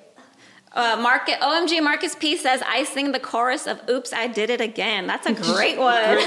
Uh, 0.73 0.97
Market 1.01 1.41
OMG 1.41 1.83
Marcus 1.83 2.15
P 2.15 2.37
says 2.37 2.63
I 2.65 2.85
sing 2.85 3.11
the 3.11 3.19
chorus 3.19 3.67
of 3.67 3.81
"Oops, 3.89 4.13
I 4.13 4.27
Did 4.29 4.51
It 4.51 4.61
Again." 4.61 5.07
That's 5.07 5.27
a 5.27 5.33
great 5.33 5.79
one. 5.93 5.99
Okay. 5.99 6.19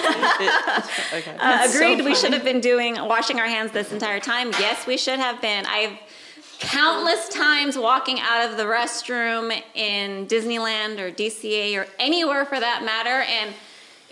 Uh, 0.49 1.37
That's 1.37 1.73
so 1.73 1.93
agreed. 1.93 2.03
we 2.03 2.15
should 2.15 2.33
have 2.33 2.43
been 2.43 2.59
doing 2.59 2.95
washing 2.95 3.39
our 3.39 3.47
hands 3.47 3.71
this 3.71 3.91
entire 3.93 4.19
time. 4.19 4.51
Yes, 4.59 4.85
we 4.87 4.97
should 4.97 5.19
have 5.19 5.41
been. 5.41 5.65
I've 5.65 5.97
countless 6.59 7.29
times 7.29 7.77
walking 7.77 8.19
out 8.19 8.49
of 8.49 8.57
the 8.57 8.63
restroom 8.63 9.61
in 9.75 10.27
Disneyland 10.27 10.99
or 10.99 11.11
DCA 11.11 11.77
or 11.77 11.87
anywhere 11.99 12.45
for 12.45 12.59
that 12.59 12.83
matter, 12.83 13.21
and 13.21 13.53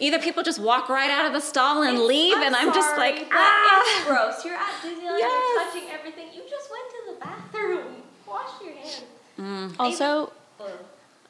either 0.01 0.19
people 0.19 0.43
just 0.43 0.59
walk 0.59 0.89
right 0.89 1.09
out 1.09 1.25
of 1.25 1.31
the 1.33 1.39
stall 1.39 1.83
and 1.83 1.93
It's- 1.93 2.07
leave, 2.07 2.37
and 2.37 2.53
I'm 2.55 2.73
just 2.73 2.97
like, 2.97 3.27
ah. 3.31 3.81
It's 3.85 4.05
gross. 4.05 4.43
You're 4.45 4.55
at 4.55 4.73
Disneyland. 4.83 5.19
Yes. 5.19 5.31
You're 5.55 5.63
touching 5.63 5.89
everything. 5.97 6.27
You 6.35 6.41
just 6.49 6.69
went 6.69 6.89
to 6.89 7.13
the 7.13 7.25
bathroom. 7.25 8.03
Wash 8.27 8.49
your 8.61 8.73
hands. 8.73 9.75
Also, 9.79 10.31
Ugh. 10.59 10.69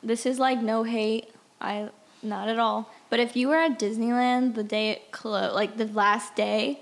this 0.02 0.26
is 0.26 0.40
like 0.40 0.60
no 0.62 0.84
hate. 0.84 1.30
I 1.60 1.90
not 2.24 2.50
at 2.50 2.60
all. 2.60 2.90
But 3.10 3.20
if 3.20 3.36
you 3.36 3.48
were 3.50 3.56
at 3.58 3.78
Disneyland 3.80 4.56
the 4.56 4.64
day 4.64 4.90
it 4.92 5.12
closed, 5.12 5.54
like 5.56 5.78
the 5.78 5.86
last 5.88 6.36
day, 6.36 6.82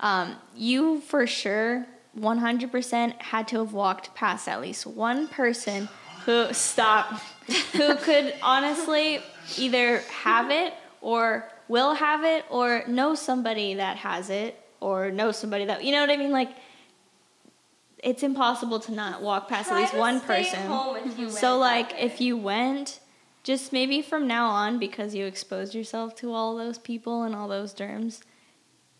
um, 0.00 0.36
you 0.54 1.00
for 1.00 1.26
sure 1.26 1.86
100% 2.18 3.20
had 3.20 3.48
to 3.48 3.58
have 3.58 3.72
walked 3.72 4.14
past 4.14 4.48
at 4.48 4.60
least 4.60 4.86
one 4.86 5.28
person 5.28 5.88
who 6.24 6.52
stop 6.52 7.20
who 7.72 7.94
could 7.96 8.34
honestly 8.42 9.20
either 9.58 9.98
have 10.22 10.50
it 10.50 10.72
or 11.06 11.48
will 11.68 11.94
have 11.94 12.24
it 12.24 12.44
or 12.50 12.82
know 12.88 13.14
somebody 13.14 13.74
that 13.74 13.96
has 13.96 14.28
it 14.28 14.60
or 14.80 15.08
know 15.12 15.30
somebody 15.30 15.64
that 15.64 15.84
you 15.84 15.92
know 15.92 16.00
what 16.00 16.10
I 16.10 16.16
mean 16.16 16.32
like 16.32 16.50
it's 18.02 18.24
impossible 18.24 18.80
to 18.80 18.92
not 18.92 19.22
walk 19.22 19.48
past 19.48 19.68
Try 19.68 19.78
at 19.78 19.80
least 19.82 19.94
one 19.94 20.20
person. 20.20 20.66
home 20.66 20.96
if 20.96 21.16
you 21.16 21.30
So 21.30 21.58
like 21.58 21.94
if 21.96 22.20
you 22.20 22.36
went, 22.36 22.98
just 23.44 23.72
maybe 23.72 24.02
from 24.02 24.26
now 24.26 24.48
on 24.48 24.80
because 24.80 25.14
you 25.14 25.26
exposed 25.26 25.76
yourself 25.76 26.16
to 26.16 26.32
all 26.32 26.56
those 26.56 26.76
people 26.76 27.22
and 27.22 27.36
all 27.36 27.46
those 27.46 27.72
germs, 27.72 28.22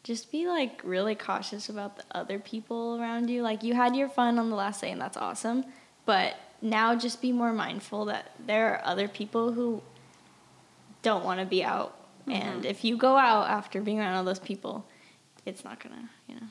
just 0.04 0.30
be 0.30 0.46
like 0.46 0.80
really 0.84 1.16
cautious 1.16 1.68
about 1.68 1.96
the 1.96 2.04
other 2.12 2.38
people 2.38 3.00
around 3.00 3.28
you. 3.28 3.42
Like 3.42 3.64
you 3.64 3.74
had 3.74 3.96
your 3.96 4.08
fun 4.08 4.38
on 4.38 4.48
the 4.48 4.56
last 4.56 4.80
day 4.80 4.92
and 4.92 5.00
that's 5.00 5.16
awesome, 5.16 5.64
but 6.04 6.36
now 6.62 6.94
just 6.94 7.20
be 7.20 7.32
more 7.32 7.52
mindful 7.52 8.04
that 8.04 8.30
there 8.46 8.74
are 8.74 8.86
other 8.86 9.08
people 9.08 9.52
who 9.52 9.82
don't 11.06 11.24
want 11.24 11.38
to 11.40 11.46
be 11.46 11.62
out. 11.62 11.92
And 12.28 12.66
if 12.66 12.84
you 12.84 12.96
go 12.96 13.16
out 13.16 13.48
after 13.48 13.80
being 13.80 14.00
around 14.00 14.14
all 14.16 14.24
those 14.24 14.40
people, 14.40 14.84
it's 15.44 15.62
not 15.64 15.78
gonna, 15.82 16.10
you 16.28 16.34
know. 16.34 16.46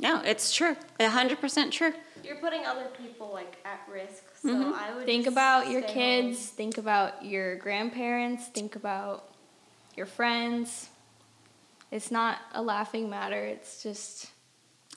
No, 0.00 0.20
it's 0.32 0.52
true. 0.52 0.74
hundred 1.00 1.40
percent 1.40 1.72
true. 1.72 1.92
You're 2.24 2.40
putting 2.46 2.64
other 2.66 2.86
people 3.00 3.30
like 3.32 3.56
at 3.64 3.80
risk. 3.90 4.24
So 4.42 4.48
Mm-hmm. 4.48 4.72
I 4.74 4.94
would 4.94 5.06
Think 5.06 5.24
just 5.26 5.34
about 5.34 5.70
your 5.70 5.82
kids, 5.82 6.38
home. 6.48 6.56
think 6.56 6.78
about 6.78 7.24
your 7.24 7.54
grandparents, 7.56 8.48
think 8.48 8.74
about 8.74 9.28
your 9.96 10.06
friends. 10.06 10.88
It's 11.92 12.10
not 12.10 12.38
a 12.52 12.62
laughing 12.62 13.08
matter. 13.08 13.44
It's 13.44 13.82
just 13.82 14.30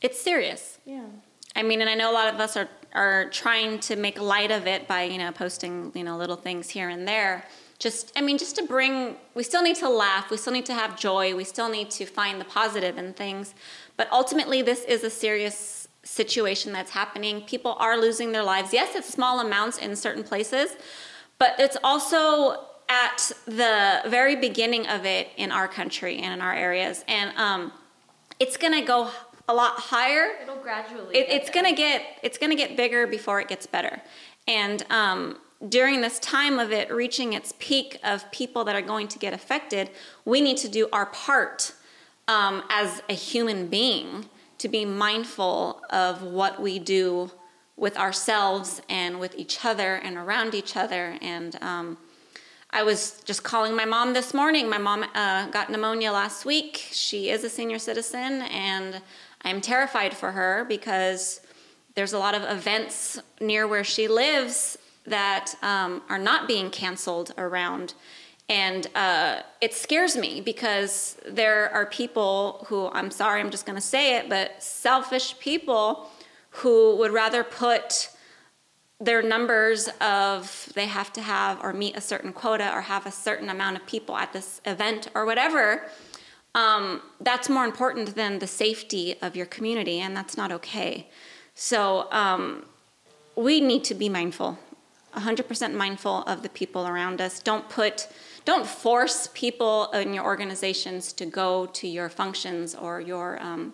It's 0.02 0.20
serious. 0.20 0.80
yeah. 0.86 1.06
I 1.58 1.62
mean, 1.64 1.80
and 1.82 1.90
I 1.90 1.94
know 1.96 2.12
a 2.12 2.18
lot 2.22 2.34
of 2.34 2.40
us 2.40 2.58
are 2.58 2.68
are 2.94 3.30
trying 3.30 3.80
to 3.82 3.96
make 3.96 4.20
light 4.20 4.50
of 4.52 4.66
it 4.68 4.88
by 4.88 5.04
you 5.04 5.20
know 5.20 5.32
posting 5.32 5.92
you 5.94 6.04
know 6.04 6.18
little 6.18 6.36
things 6.48 6.70
here 6.72 6.90
and 6.90 7.08
there. 7.08 7.46
Just 7.80 8.12
I 8.16 8.22
mean, 8.22 8.38
just 8.38 8.56
to 8.56 8.64
bring. 8.64 9.18
We 9.34 9.44
still 9.44 9.62
need 9.62 9.76
to 9.78 9.90
laugh. 9.90 10.30
We 10.30 10.38
still 10.38 10.54
need 10.54 10.66
to 10.68 10.74
have 10.74 10.98
joy. 10.98 11.36
We 11.36 11.44
still 11.44 11.70
need 11.70 11.92
to 11.92 12.06
find 12.06 12.40
the 12.40 12.46
positive 12.46 12.98
in 12.98 13.14
things. 13.14 13.54
But 13.98 14.08
ultimately, 14.12 14.62
this 14.62 14.84
is 14.86 15.04
a 15.04 15.10
serious 15.10 15.88
situation 16.04 16.72
that's 16.72 16.92
happening. 16.92 17.42
People 17.42 17.76
are 17.80 17.98
losing 17.98 18.32
their 18.32 18.44
lives. 18.44 18.72
Yes, 18.74 18.96
it's 18.96 19.10
small 19.10 19.40
amounts 19.40 19.78
in 19.78 19.96
certain 19.96 20.24
places, 20.24 20.76
but 21.40 21.56
it's 21.60 21.78
also 21.84 22.66
at 22.88 23.32
the 23.46 24.02
very 24.08 24.36
beginning 24.36 24.86
of 24.88 25.06
it 25.06 25.30
in 25.38 25.52
our 25.52 25.68
country 25.68 26.20
and 26.20 26.34
in 26.34 26.42
our 26.42 26.54
areas, 26.54 27.04
and 27.08 27.36
um, 27.36 27.72
it's 28.40 28.58
going 28.58 28.74
to 28.74 28.86
go 28.86 29.10
a 29.48 29.54
lot 29.54 29.80
higher 29.80 30.32
It'll 30.42 30.56
gradually. 30.58 31.16
it, 31.16 31.30
it's 31.30 31.50
gonna 31.52 31.74
get 31.76 32.02
it's 32.24 32.38
gonna 32.40 32.56
get 32.56 32.76
bigger 32.76 33.06
before 33.06 33.40
it 33.40 33.48
gets 33.48 33.68
better 33.68 34.02
and 34.48 34.84
um, 34.90 35.38
during 35.70 36.02
this 36.02 36.20
time 36.20 36.60
of 36.60 36.72
it 36.72 36.92
reaching 36.92 37.34
its 37.34 37.54
peak 37.60 38.00
of 38.04 38.30
people 38.32 38.64
that 38.64 38.76
are 38.76 38.82
going 38.82 39.08
to 39.08 39.20
get 39.20 39.34
affected 39.34 39.90
we 40.26 40.42
need 40.42 40.58
to 40.58 40.68
do 40.68 40.88
our 40.92 41.06
part 41.08 41.74
um, 42.28 42.64
as 42.70 43.02
a 43.10 43.14
human 43.14 43.68
being 43.68 44.26
to 44.58 44.68
be 44.68 44.86
mindful 44.86 45.82
of 45.90 46.22
what 46.22 46.62
we 46.62 46.80
do 46.80 47.32
with 47.78 47.98
ourselves 47.98 48.82
and 48.90 49.20
with 49.20 49.36
each 49.38 49.66
other 49.66 49.96
and 49.96 50.18
around 50.18 50.54
each 50.54 50.76
other 50.76 51.18
and 51.22 51.62
um, 51.62 51.98
I 52.72 52.84
was 52.84 53.22
just 53.24 53.42
calling 53.42 53.74
my 53.74 53.86
mom 53.86 54.12
this 54.12 54.34
morning. 54.34 54.70
My 54.70 54.78
mom 54.78 55.06
uh, 55.16 55.48
got 55.48 55.70
pneumonia 55.70 56.12
last 56.12 56.44
week. 56.44 56.90
She 56.92 57.30
is 57.30 57.46
a 57.46 57.50
senior 57.50 57.80
citizen, 57.80 58.42
and 58.42 59.02
I'm 59.44 59.62
terrified 59.62 60.14
for 60.14 60.34
her 60.34 60.66
because 60.68 61.40
there's 61.94 62.12
a 62.12 62.20
lot 62.20 62.36
of 62.36 62.44
events 62.44 63.18
near 63.40 63.66
where 63.66 63.86
she 63.86 64.10
lives 64.10 64.78
that 65.08 65.56
um, 65.62 66.02
are 66.10 66.20
not 66.20 66.48
being 66.48 66.70
canceled 66.70 67.34
around. 67.38 67.94
And 68.48 68.88
uh, 68.94 69.42
it 69.60 69.74
scares 69.74 70.16
me 70.16 70.40
because 70.40 71.18
there 71.28 71.74
are 71.74 71.86
people 71.86 72.66
who, 72.68 72.90
I'm 72.90 73.10
sorry, 73.10 73.42
I'm 73.42 73.50
just 73.50 73.66
going 73.66 73.78
to 73.78 73.82
say 73.82 74.18
it, 74.18 74.30
but 74.30 74.62
selfish 74.62 75.40
people 75.40 76.10
who 76.50 76.96
would 76.98 77.12
rather 77.12 77.44
put 77.44 78.10
their 79.00 79.22
numbers 79.22 79.90
of 80.00 80.72
they 80.74 80.86
have 80.86 81.12
to 81.14 81.22
have 81.22 81.62
or 81.62 81.74
meet 81.74 81.98
a 81.98 82.02
certain 82.02 82.32
quota 82.32 82.72
or 82.74 82.82
have 82.82 83.06
a 83.06 83.12
certain 83.12 83.50
amount 83.50 83.76
of 83.76 83.86
people 83.86 84.16
at 84.16 84.32
this 84.32 84.62
event 84.66 85.10
or 85.14 85.26
whatever 85.26 85.84
um, 86.54 87.02
that's 87.20 87.50
more 87.50 87.66
important 87.66 88.16
than 88.16 88.40
the 88.40 88.48
safety 88.48 89.16
of 89.22 89.36
your 89.36 89.46
community 89.46 90.00
and 90.00 90.16
that's 90.16 90.38
not 90.38 90.50
okay 90.50 91.10
so 91.56 92.10
um, 92.12 92.66
we 93.36 93.60
need 93.60 93.84
to 93.84 93.94
be 93.94 94.08
mindful 94.08 94.58
100% 95.16 95.74
mindful 95.74 96.24
of 96.24 96.42
the 96.44 96.50
people 96.50 96.88
around 96.88 97.22
us 97.22 97.40
don't 97.40 97.68
put 97.70 98.08
don't 98.46 98.68
force 98.68 99.28
people 99.34 99.90
in 99.92 100.14
your 100.14 100.24
organizations 100.24 101.12
to 101.14 101.26
go 101.26 101.66
to 101.68 101.88
your 101.88 102.10
functions 102.10 102.76
or 102.76 103.02
your 103.02 103.42
um, 103.42 103.74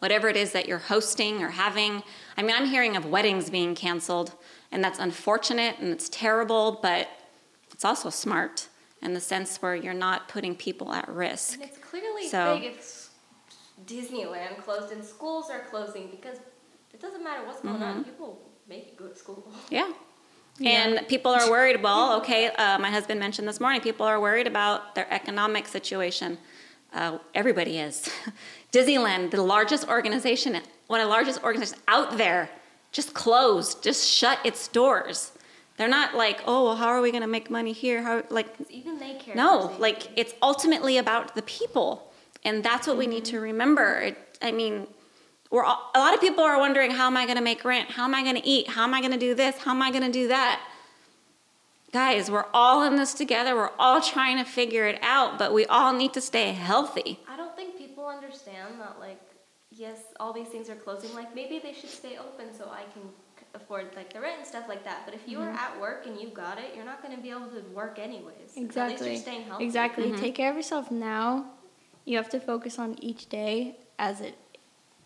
whatever 0.00 0.28
it 0.28 0.36
is 0.36 0.50
that 0.50 0.66
you're 0.66 0.78
hosting 0.78 1.40
or 1.44 1.50
having. 1.50 2.02
I 2.36 2.42
mean, 2.42 2.56
I'm 2.56 2.66
hearing 2.66 2.96
of 2.96 3.06
weddings 3.06 3.50
being 3.50 3.76
canceled, 3.76 4.34
and 4.72 4.82
that's 4.82 4.98
unfortunate 4.98 5.78
and 5.78 5.92
it's 5.92 6.08
terrible, 6.08 6.80
but 6.82 7.08
it's 7.72 7.84
also 7.84 8.10
smart 8.10 8.68
in 9.00 9.14
the 9.14 9.20
sense 9.20 9.62
where 9.62 9.76
you're 9.76 9.94
not 9.94 10.28
putting 10.28 10.56
people 10.56 10.92
at 10.92 11.08
risk. 11.08 11.54
And 11.54 11.62
it's 11.62 11.78
clearly 11.78 12.28
So- 12.28 12.58
big. 12.58 12.72
It's 12.74 13.10
Disneyland 13.86 14.62
closed 14.62 14.92
and 14.92 15.04
schools 15.04 15.50
are 15.50 15.60
closing 15.60 16.08
because 16.08 16.38
it 16.92 17.00
doesn't 17.00 17.22
matter 17.22 17.44
what's 17.46 17.60
going 17.60 17.82
on. 17.82 18.04
People 18.04 18.40
make 18.68 18.92
you 18.92 18.96
go 18.96 19.08
to 19.08 19.16
school. 19.18 19.52
Yeah. 19.70 19.92
And 20.60 21.06
people 21.08 21.32
are 21.32 21.50
worried. 21.50 21.82
Well, 21.82 22.16
okay, 22.18 22.48
uh, 22.48 22.78
my 22.78 22.90
husband 22.90 23.18
mentioned 23.18 23.48
this 23.48 23.60
morning, 23.60 23.80
people 23.80 24.06
are 24.06 24.20
worried 24.20 24.46
about 24.46 24.94
their 24.94 25.12
economic 25.12 25.66
situation. 25.66 26.38
Uh, 26.92 27.18
everybody 27.34 27.78
is. 27.78 28.08
Disneyland, 28.72 29.30
the 29.30 29.42
largest 29.42 29.88
organization, 29.88 30.60
one 30.88 31.00
of 31.00 31.06
the 31.06 31.10
largest 31.10 31.42
organizations 31.42 31.82
out 31.88 32.18
there, 32.18 32.50
just 32.92 33.14
closed, 33.14 33.82
just 33.82 34.06
shut 34.06 34.38
its 34.44 34.68
doors. 34.68 35.32
They're 35.78 35.88
not 35.88 36.14
like, 36.14 36.42
oh, 36.46 36.64
well, 36.64 36.76
how 36.76 36.88
are 36.88 37.00
we 37.00 37.10
going 37.10 37.22
to 37.22 37.28
make 37.28 37.50
money 37.50 37.72
here? 37.72 38.02
How, 38.02 38.22
like, 38.28 38.54
Even 38.68 38.98
they 38.98 39.14
care. 39.14 39.34
no, 39.34 39.74
like 39.78 40.10
it's 40.16 40.34
ultimately 40.42 40.98
about 40.98 41.34
the 41.34 41.42
people, 41.42 42.12
and 42.44 42.62
that's 42.62 42.86
what 42.86 42.98
we 42.98 43.06
need 43.06 43.24
to 43.26 43.40
remember. 43.40 44.00
It, 44.00 44.38
I 44.42 44.52
mean, 44.52 44.86
we're 45.52 45.64
all, 45.64 45.90
a 45.94 45.98
lot 45.98 46.14
of 46.14 46.20
people 46.20 46.42
are 46.42 46.58
wondering, 46.58 46.90
how 46.90 47.06
am 47.06 47.16
I 47.16 47.26
going 47.26 47.36
to 47.36 47.44
make 47.44 47.62
rent? 47.62 47.90
How 47.90 48.04
am 48.04 48.14
I 48.14 48.22
going 48.22 48.36
to 48.36 48.44
eat? 48.44 48.70
How 48.70 48.84
am 48.84 48.94
I 48.94 49.00
going 49.00 49.12
to 49.12 49.18
do 49.18 49.34
this? 49.34 49.58
How 49.58 49.72
am 49.72 49.82
I 49.82 49.90
going 49.90 50.02
to 50.02 50.10
do 50.10 50.26
that? 50.28 50.66
Guys, 51.92 52.30
we're 52.30 52.46
all 52.54 52.82
in 52.84 52.96
this 52.96 53.12
together. 53.12 53.54
We're 53.54 53.70
all 53.78 54.00
trying 54.00 54.38
to 54.38 54.44
figure 54.44 54.86
it 54.86 54.98
out, 55.02 55.38
but 55.38 55.52
we 55.52 55.66
all 55.66 55.92
need 55.92 56.14
to 56.14 56.22
stay 56.22 56.52
healthy. 56.52 57.20
I 57.28 57.36
don't 57.36 57.54
think 57.54 57.76
people 57.76 58.06
understand 58.06 58.80
that, 58.80 58.98
like, 58.98 59.20
yes, 59.70 59.98
all 60.18 60.32
these 60.32 60.48
things 60.48 60.70
are 60.70 60.74
closing. 60.74 61.14
Like, 61.14 61.34
maybe 61.34 61.58
they 61.58 61.74
should 61.74 61.90
stay 61.90 62.16
open 62.16 62.46
so 62.56 62.70
I 62.70 62.84
can 62.94 63.02
afford, 63.54 63.94
like, 63.94 64.10
the 64.10 64.22
rent 64.22 64.38
and 64.38 64.46
stuff 64.46 64.64
like 64.70 64.84
that. 64.84 65.02
But 65.04 65.12
if 65.12 65.28
you 65.28 65.38
are 65.40 65.48
mm-hmm. 65.48 65.56
at 65.56 65.78
work 65.78 66.06
and 66.06 66.18
you 66.18 66.28
got 66.28 66.56
it, 66.56 66.74
you're 66.74 66.86
not 66.86 67.02
going 67.02 67.14
to 67.14 67.22
be 67.22 67.28
able 67.28 67.48
to 67.48 67.60
work 67.74 67.98
anyways. 67.98 68.36
At 68.38 68.40
least 68.40 68.56
Exactly. 68.56 69.10
you're 69.10 69.20
staying 69.20 69.42
healthy. 69.42 69.64
Exactly. 69.66 70.04
Mm-hmm. 70.06 70.16
Take 70.16 70.34
care 70.34 70.48
of 70.48 70.56
yourself 70.56 70.90
now. 70.90 71.44
You 72.06 72.16
have 72.16 72.30
to 72.30 72.40
focus 72.40 72.78
on 72.78 72.96
each 73.04 73.28
day 73.28 73.76
as 73.98 74.22
it 74.22 74.38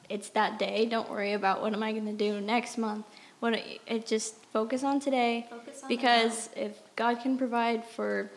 it's 0.09 0.31
that 0.31 0.59
day. 0.59 0.87
Don't 0.87 1.11
worry 1.11 1.33
about 1.33 1.61
what 1.63 1.73
am 1.73 1.83
I 1.83 1.93
going 1.93 2.07
to 2.07 2.13
do 2.13 2.41
next 2.41 2.79
month. 2.79 3.07
What 3.41 3.55
it, 3.55 3.81
it 3.87 4.07
just 4.07 4.35
focus 4.47 4.83
on 4.83 4.99
today 5.01 5.47
Focus 5.51 5.83
on 5.83 5.89
because 5.89 6.49
if 6.57 6.79
God 6.97 7.21
can 7.21 7.37
provide 7.37 7.85
for 7.85 8.31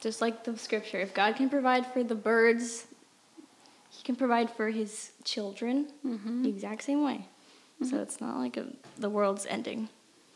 just 0.00 0.20
like 0.20 0.44
the 0.44 0.56
scripture, 0.58 1.00
if 1.00 1.14
God 1.14 1.36
can 1.36 1.48
provide 1.48 1.86
for 1.86 2.02
the 2.02 2.14
birds, 2.14 2.86
he 3.90 4.02
can 4.02 4.16
provide 4.16 4.50
for 4.50 4.70
his 4.70 5.12
children 5.24 5.88
the 6.42 6.48
exact 6.48 6.82
same 6.82 7.02
way. 7.02 7.26
So 7.82 7.98
it's 8.00 8.20
not 8.20 8.38
like 8.38 8.56
a, 8.56 8.66
the 8.98 9.10
world's 9.10 9.46
ending. 9.46 9.88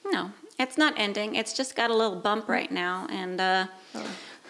No, 0.07 0.31
it's 0.59 0.77
not 0.79 0.95
ending. 0.97 1.35
It's 1.35 1.53
just 1.53 1.75
got 1.77 1.91
a 1.91 1.95
little 1.97 2.17
bump 2.17 2.49
right 2.49 2.71
now, 2.71 3.07
and 3.11 3.41
uh, 3.41 3.67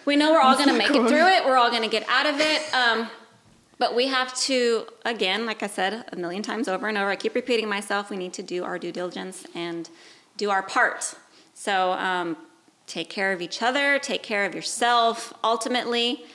we 0.05 0.15
know 0.15 0.31
we're 0.31 0.41
all 0.41 0.55
going 0.55 0.69
to 0.69 0.77
make 0.77 0.89
it 0.89 1.07
through 1.07 1.27
it. 1.27 1.45
We're 1.45 1.57
all 1.57 1.69
going 1.69 1.83
to 1.83 1.89
get 1.89 2.07
out 2.09 2.25
of 2.25 2.39
it. 2.39 2.73
Um, 2.73 3.09
but 3.81 3.95
we 3.95 4.05
have 4.05 4.31
to, 4.37 4.85
again, 5.05 5.47
like 5.47 5.63
I 5.63 5.67
said 5.67 6.05
a 6.11 6.15
million 6.15 6.43
times 6.43 6.67
over 6.67 6.87
and 6.87 6.99
over, 6.99 7.09
I 7.09 7.15
keep 7.15 7.33
repeating 7.33 7.67
myself, 7.67 8.11
we 8.11 8.15
need 8.15 8.31
to 8.33 8.43
do 8.43 8.63
our 8.63 8.77
due 8.77 8.91
diligence 8.91 9.43
and 9.55 9.89
do 10.37 10.51
our 10.51 10.61
part. 10.61 11.15
So 11.55 11.93
um, 11.93 12.37
take 12.85 13.09
care 13.09 13.33
of 13.33 13.41
each 13.41 13.63
other, 13.63 13.97
take 13.97 14.21
care 14.21 14.45
of 14.45 14.53
yourself, 14.53 15.33
ultimately. 15.43 16.25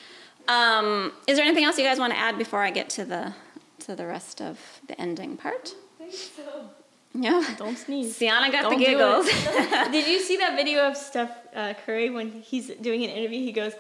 Um, 0.49 1.13
is 1.29 1.37
there 1.37 1.47
anything 1.47 1.63
else 1.63 1.79
you 1.79 1.85
guys 1.85 2.01
want 2.01 2.13
to 2.15 2.19
add 2.19 2.37
before 2.37 2.63
I 2.65 2.73
get 2.73 2.91
to 2.91 3.05
the 3.05 3.33
to 3.79 3.95
the 3.95 4.09
rest 4.09 4.43
of 4.43 4.59
the 4.89 5.01
ending 5.01 5.37
part? 5.37 5.73
I 6.01 6.11
so. 6.11 6.71
Yeah. 7.15 7.45
Don't 7.57 7.79
sneeze. 7.79 8.17
Sienna 8.17 8.51
got 8.51 8.63
Don't 8.63 8.77
the 8.77 8.85
giggles. 8.85 9.27
Did 9.93 10.09
you 10.09 10.19
see 10.19 10.37
that 10.39 10.57
video 10.57 10.89
of 10.89 10.97
Steph 10.97 11.31
uh, 11.55 11.75
Curry 11.85 12.11
when 12.11 12.43
he's 12.43 12.67
doing 12.81 13.05
an 13.05 13.11
interview? 13.11 13.39
He 13.39 13.53
goes, 13.53 13.73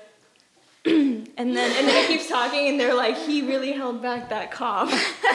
and 0.86 1.26
then 1.36 1.56
and 1.76 1.88
then 1.88 2.02
he 2.06 2.16
keeps 2.16 2.28
talking, 2.28 2.68
and 2.68 2.78
they're 2.78 2.94
like, 2.94 3.16
he 3.16 3.42
really 3.42 3.72
held 3.72 4.00
back 4.02 4.28
that 4.28 4.50
cough. 4.52 4.90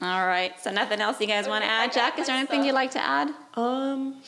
All 0.00 0.26
right. 0.26 0.52
So 0.62 0.70
nothing 0.70 1.00
else 1.00 1.20
you 1.20 1.26
guys 1.26 1.48
want 1.48 1.64
to 1.64 1.70
add, 1.70 1.92
Jack? 1.92 2.18
Is 2.18 2.26
there 2.28 2.36
anything 2.36 2.64
you'd 2.64 2.72
like 2.74 2.92
to 2.92 3.00
add? 3.00 3.28
Um, 3.54 4.22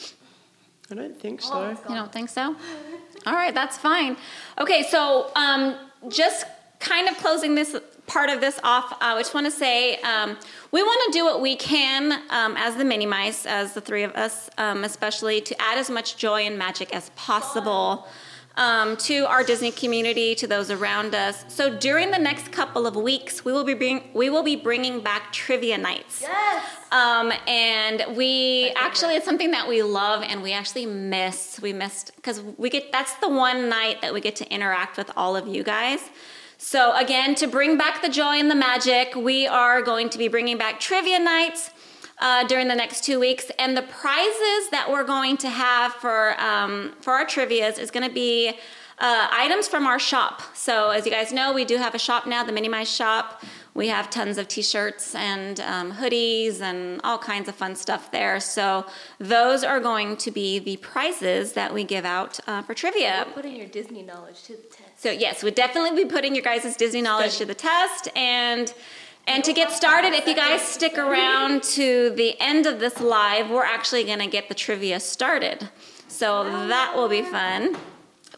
I 0.90 0.94
don't 0.96 1.18
think 1.20 1.40
so. 1.40 1.50
Oh, 1.54 1.70
You 1.88 1.94
don't 1.94 2.12
think 2.12 2.28
so? 2.28 2.56
All 3.26 3.34
right, 3.34 3.54
that's 3.54 3.78
fine. 3.78 4.16
Okay, 4.58 4.82
so 4.82 5.30
um, 5.36 5.76
just 6.08 6.44
kind 6.80 7.08
of 7.08 7.16
closing 7.18 7.54
this 7.54 7.76
part 8.10 8.28
of 8.28 8.40
this 8.40 8.58
off, 8.64 8.92
uh, 8.94 8.96
I 9.00 9.18
just 9.20 9.34
want 9.34 9.46
to 9.46 9.52
say 9.52 9.94
um, 9.98 10.36
we 10.72 10.82
want 10.82 11.12
to 11.12 11.16
do 11.16 11.24
what 11.24 11.40
we 11.40 11.54
can 11.54 12.12
um, 12.30 12.56
as 12.56 12.74
the 12.74 12.84
mini 12.84 13.06
mice, 13.06 13.46
as 13.46 13.72
the 13.72 13.80
three 13.80 14.02
of 14.02 14.12
us, 14.16 14.50
um, 14.58 14.82
especially 14.82 15.40
to 15.42 15.62
add 15.62 15.78
as 15.78 15.88
much 15.88 16.16
joy 16.16 16.42
and 16.42 16.58
magic 16.58 16.92
as 16.92 17.10
possible. 17.10 18.08
Um, 18.56 18.96
to 18.98 19.26
our 19.26 19.44
Disney 19.44 19.70
community, 19.70 20.34
to 20.34 20.46
those 20.46 20.72
around 20.72 21.14
us. 21.14 21.44
So 21.48 21.78
during 21.78 22.10
the 22.10 22.18
next 22.18 22.50
couple 22.50 22.84
of 22.84 22.96
weeks, 22.96 23.44
we 23.44 23.52
will 23.52 23.64
be 23.64 23.74
bring, 23.74 24.10
we 24.12 24.28
will 24.28 24.42
be 24.42 24.56
bringing 24.56 25.00
back 25.00 25.32
trivia 25.32 25.78
nights. 25.78 26.20
Yes. 26.20 26.66
Um, 26.90 27.32
and 27.46 28.04
we 28.16 28.72
actually, 28.76 29.14
it's 29.14 29.24
something 29.24 29.52
that 29.52 29.68
we 29.68 29.82
love 29.84 30.24
and 30.24 30.42
we 30.42 30.52
actually 30.52 30.84
miss. 30.84 31.60
We 31.62 31.72
missed 31.72 32.14
because 32.16 32.42
we 32.58 32.68
get 32.68 32.90
that's 32.90 33.14
the 33.14 33.28
one 33.28 33.68
night 33.68 34.02
that 34.02 34.12
we 34.12 34.20
get 34.20 34.34
to 34.36 34.52
interact 34.52 34.98
with 34.98 35.10
all 35.16 35.36
of 35.36 35.46
you 35.46 35.62
guys. 35.62 36.00
So, 36.62 36.94
again, 36.94 37.34
to 37.36 37.46
bring 37.46 37.78
back 37.78 38.02
the 38.02 38.10
joy 38.10 38.38
and 38.38 38.50
the 38.50 38.54
magic, 38.54 39.14
we 39.14 39.46
are 39.46 39.80
going 39.80 40.10
to 40.10 40.18
be 40.18 40.28
bringing 40.28 40.58
back 40.58 40.78
trivia 40.78 41.18
nights. 41.18 41.70
Uh, 42.18 42.46
during 42.46 42.68
the 42.68 42.74
next 42.74 43.02
two 43.02 43.18
weeks, 43.18 43.50
and 43.58 43.74
the 43.74 43.80
prizes 43.80 44.68
that 44.70 44.86
we're 44.90 45.04
going 45.04 45.38
to 45.38 45.48
have 45.48 45.94
for 45.94 46.38
um, 46.38 46.92
for 47.00 47.14
our 47.14 47.24
trivia's 47.24 47.78
is 47.78 47.90
going 47.90 48.06
to 48.06 48.12
be 48.12 48.50
uh, 48.98 49.28
items 49.30 49.66
from 49.66 49.86
our 49.86 49.98
shop. 49.98 50.42
So, 50.54 50.90
as 50.90 51.06
you 51.06 51.10
guys 51.10 51.32
know, 51.32 51.54
we 51.54 51.64
do 51.64 51.78
have 51.78 51.94
a 51.94 51.98
shop 51.98 52.26
now, 52.26 52.44
the 52.44 52.52
Mini 52.52 52.68
Mice 52.68 52.94
Shop. 52.94 53.42
We 53.74 53.88
have 53.88 54.10
tons 54.10 54.36
of 54.36 54.48
T-shirts 54.48 55.14
and 55.14 55.60
um, 55.60 55.92
hoodies 55.92 56.60
and 56.60 57.00
all 57.04 57.18
kinds 57.18 57.48
of 57.48 57.54
fun 57.54 57.76
stuff 57.76 58.10
there. 58.10 58.40
So, 58.40 58.84
those 59.18 59.62
are 59.62 59.80
going 59.80 60.16
to 60.18 60.30
be 60.30 60.58
the 60.58 60.76
prizes 60.78 61.52
that 61.52 61.72
we 61.72 61.84
give 61.84 62.04
out 62.04 62.40
uh, 62.46 62.62
for 62.62 62.74
trivia. 62.74 63.24
We're 63.28 63.34
putting 63.34 63.56
your 63.56 63.68
Disney 63.68 64.02
knowledge 64.02 64.42
to 64.44 64.52
the 64.52 64.62
test. 64.62 64.90
So 65.00 65.10
yes, 65.10 65.42
we'd 65.42 65.54
definitely 65.54 66.04
be 66.04 66.10
putting 66.10 66.34
your 66.34 66.44
guys' 66.44 66.76
Disney 66.76 67.00
knowledge 67.00 67.38
to 67.38 67.46
the 67.46 67.54
test 67.54 68.08
and 68.14 68.72
and 69.26 69.44
to 69.44 69.52
get 69.52 69.70
started, 69.70 70.12
if 70.12 70.26
you 70.26 70.34
guys 70.34 70.60
stick 70.60 70.98
around 70.98 71.62
to 71.62 72.10
the 72.10 72.38
end 72.40 72.66
of 72.66 72.80
this 72.80 73.00
live, 73.00 73.48
we're 73.48 73.64
actually 73.64 74.04
gonna 74.04 74.26
get 74.26 74.48
the 74.48 74.54
trivia 74.54 74.98
started. 74.98 75.68
So 76.08 76.44
that 76.44 76.94
will 76.96 77.08
be 77.08 77.22
fun. 77.22 77.76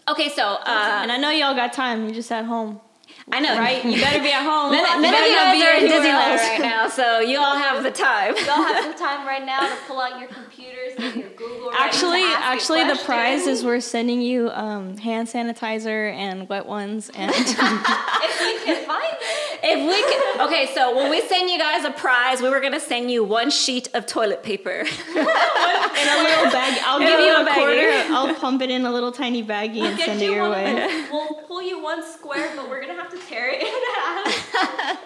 Okay, 0.08 0.28
so 0.28 0.44
uh, 0.44 1.00
and 1.02 1.10
I 1.10 1.16
know 1.16 1.30
y'all 1.30 1.54
got 1.54 1.72
time. 1.72 2.04
You're 2.04 2.14
just 2.14 2.30
at 2.30 2.44
home, 2.44 2.80
I 3.30 3.40
know, 3.40 3.56
right? 3.58 3.84
You 3.84 4.00
better 4.00 4.20
be 4.22 4.32
at 4.32 4.42
home. 4.42 4.72
None, 4.72 5.02
none 5.02 5.12
you 5.12 5.20
of 5.20 5.54
you 5.54 5.62
guys 5.62 5.62
are 5.62 5.84
in 5.84 5.90
Disneyland 5.90 6.36
right 6.36 6.60
now, 6.60 6.88
so 6.88 7.20
you 7.20 7.38
all 7.38 7.56
have 7.56 7.82
the 7.84 7.90
time. 7.90 8.34
Y'all 8.36 8.62
have 8.64 8.82
some 8.84 8.94
time 8.98 9.26
right 9.26 9.44
now 9.44 9.60
to 9.60 9.76
pull 9.86 10.00
out 10.00 10.18
your 10.18 10.28
computers 10.28 10.92
and 10.98 11.14
your 11.16 11.30
Google. 11.30 11.70
Actually, 11.78 12.22
ask 12.22 12.42
actually, 12.42 12.84
the 12.84 13.00
prize 13.04 13.46
is 13.46 13.64
we're 13.64 13.80
sending 13.80 14.20
you 14.20 14.50
um, 14.50 14.96
hand 14.96 15.28
sanitizer 15.28 16.12
and 16.12 16.48
wet 16.48 16.66
ones 16.66 17.10
and 17.14 17.30
if 17.34 18.40
we 18.40 18.64
can 18.64 18.84
find 18.86 19.04
it. 19.20 19.58
If 19.64 19.78
we 19.86 20.02
can, 20.02 20.40
okay, 20.48 20.74
so 20.74 20.94
when 20.96 21.08
we 21.08 21.20
send 21.20 21.48
you 21.48 21.56
guys 21.58 21.84
a 21.84 21.92
prize, 21.92 22.42
we 22.42 22.48
were 22.48 22.60
gonna 22.60 22.80
send 22.80 23.10
you 23.12 23.22
one 23.22 23.48
sheet 23.50 23.88
of 23.94 24.06
toilet 24.06 24.42
paper. 24.42 24.70
in 24.80 24.84
a 24.84 26.22
little 26.22 26.50
bag. 26.50 26.80
I'll 26.84 26.96
In 27.00 27.04
a 27.04 27.06
give 27.10 27.20
you 27.20 27.26
little 27.26 27.46
a 27.46 27.50
baggie. 27.50 27.54
quarter. 27.54 28.12
I'll 28.12 28.31
pump 28.42 28.60
it 28.60 28.70
in 28.70 28.84
a 28.84 28.90
little 28.92 29.12
tiny 29.12 29.42
baggie 29.42 29.82
and 29.82 29.96
Get 29.96 30.06
send 30.06 30.20
it 30.22 30.30
your 30.32 30.42
one 30.48 30.50
way. 30.52 30.74
those- 30.74 31.10
We'll 31.12 31.34
pull 31.46 31.62
you 31.62 31.80
one 31.82 32.02
square, 32.04 32.52
but 32.56 32.68
we're 32.68 32.80
gonna 32.80 33.00
have 33.00 33.10
to 33.10 33.18
tear 33.28 33.48
it 33.54 33.62
in 33.68 33.72
half. 33.94 34.98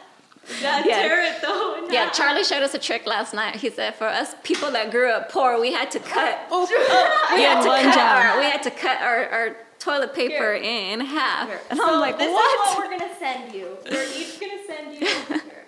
Yeah. 0.63 0.83
tear 0.83 1.23
it 1.23 1.43
though. 1.43 1.85
in 1.85 1.93
Yeah, 1.93 2.05
half. 2.07 2.15
Charlie 2.15 2.45
showed 2.45 2.63
us 2.63 2.73
a 2.75 2.79
trick 2.79 3.05
last 3.07 3.35
night. 3.35 3.57
He 3.57 3.69
said 3.69 3.95
for 3.97 4.07
us 4.07 4.35
people 4.43 4.71
that 4.71 4.91
grew 4.91 5.11
up 5.11 5.31
poor, 5.31 5.61
we 5.61 5.73
had 5.73 5.91
to 5.93 6.01
cut. 6.01 6.39
Oh, 6.51 6.67
oh, 6.71 7.27
oh 7.31 7.37
we 7.37 7.43
had 7.43 7.61
to 7.63 7.69
cut 7.91 7.99
our 7.99 8.39
we 8.39 8.45
had 8.45 8.63
to 8.63 8.71
cut 8.71 9.01
our, 9.03 9.29
our 9.29 9.57
toilet 9.79 10.15
paper 10.15 10.55
Here. 10.55 10.93
in 10.95 11.01
half. 11.01 11.49
Here. 11.49 11.61
And 11.71 11.79
so 11.79 11.85
I'm 11.95 12.01
like, 12.01 12.17
this 12.19 12.33
what? 12.33 12.71
is 12.71 12.77
what 12.77 12.79
we're 12.91 12.99
gonna 12.99 13.15
send 13.19 13.53
you. 13.53 13.77
We're 13.91 14.03
each 14.17 14.41
gonna 14.41 14.63
send 14.67 14.95
you 14.95 15.07
here, 15.07 15.67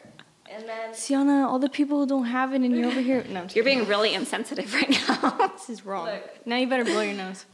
and 0.51 0.67
then 0.69 0.95
Sienna, 0.95 1.47
all 1.49 1.59
the 1.59 1.69
people 1.69 1.99
who 2.01 2.07
don't 2.07 2.25
have 2.25 2.53
it 2.55 2.63
and 2.63 2.75
you're 2.75 2.87
over 2.89 3.01
here. 3.01 3.25
No, 3.29 3.41
I'm 3.41 3.47
just 3.47 3.57
You're 3.57 3.65
being 3.65 3.85
really 3.87 4.15
insensitive 4.15 4.73
right 4.73 4.91
now. 5.09 5.49
This 5.49 5.69
is 5.69 5.85
wrong. 5.85 6.07
Look. 6.07 6.47
Now 6.47 6.57
you 6.57 6.67
better 6.67 6.85
blow 6.85 7.03
your 7.03 7.15
nose. 7.15 7.45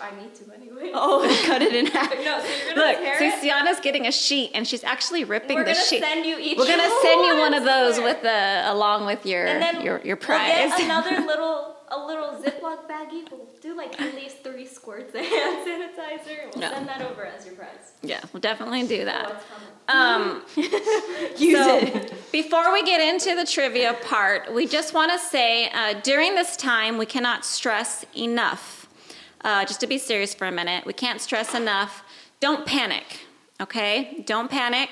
I 0.00 0.10
need 0.20 0.34
to 0.36 0.52
anyway. 0.54 0.90
Oh, 0.94 1.22
cut 1.46 1.62
it 1.62 1.74
in 1.74 1.86
half. 1.86 2.10
No, 2.24 2.40
so 2.40 2.46
you're 2.46 2.74
gonna 2.74 2.86
Look, 2.92 2.98
tear 2.98 3.18
see, 3.18 3.28
it. 3.28 3.40
Sienna's 3.40 3.80
getting 3.80 4.06
a 4.06 4.12
sheet 4.12 4.50
and 4.54 4.66
she's 4.68 4.84
actually 4.84 5.24
ripping 5.24 5.56
We're 5.56 5.64
the 5.64 5.72
gonna 5.72 5.84
sheet. 5.84 6.02
send 6.02 6.26
you 6.26 6.38
each. 6.38 6.58
We're 6.58 6.66
gonna 6.66 6.90
send 7.02 7.24
you 7.26 7.38
one 7.38 7.54
of 7.54 7.64
those 7.64 7.98
with 7.98 8.22
the 8.22 8.62
along 8.72 9.06
with 9.06 9.24
your 9.26 9.46
and 9.46 9.62
then 9.62 9.80
your 9.82 10.00
your 10.04 10.16
prize. 10.16 10.68
We'll 10.68 10.78
get 10.78 10.84
another 10.84 11.26
little 11.26 11.76
a 11.88 12.06
little 12.06 12.30
Ziploc 12.42 12.88
baggie. 12.88 13.30
We'll 13.30 13.46
do 13.60 13.76
like 13.76 14.00
at 14.00 14.14
least 14.14 14.42
three 14.42 14.66
squirts 14.66 15.14
of 15.14 15.20
hand 15.20 15.66
sanitizer. 15.66 16.50
We'll 16.54 16.60
No. 16.62 16.70
send 16.70 16.88
that 16.88 17.02
over 17.02 17.24
as 17.26 17.44
your 17.46 17.54
prize. 17.54 17.92
yeah, 18.02 18.20
we'll 18.32 18.40
definitely 18.40 18.86
do 18.86 19.04
that. 19.04 19.42
Um, 19.88 20.42
Use 20.56 21.64
so, 21.64 21.78
it. 21.78 22.14
Before 22.32 22.72
we 22.72 22.82
get 22.84 23.00
into 23.00 23.34
the 23.36 23.44
trivia 23.44 23.94
part, 24.04 24.52
we 24.54 24.66
just 24.66 24.94
want 24.94 25.12
to 25.12 25.18
say 25.18 25.68
uh, 25.70 25.94
during 26.02 26.34
this 26.34 26.56
time, 26.56 26.98
we 26.98 27.04
cannot 27.06 27.44
stress 27.44 28.04
enough. 28.16 28.81
Uh, 29.44 29.64
just 29.64 29.80
to 29.80 29.86
be 29.86 29.98
serious 29.98 30.34
for 30.34 30.46
a 30.46 30.52
minute, 30.52 30.86
we 30.86 30.92
can't 30.92 31.20
stress 31.20 31.54
enough. 31.54 32.02
Don't 32.40 32.64
panic, 32.66 33.20
Okay? 33.60 34.22
Don't 34.26 34.50
panic. 34.50 34.90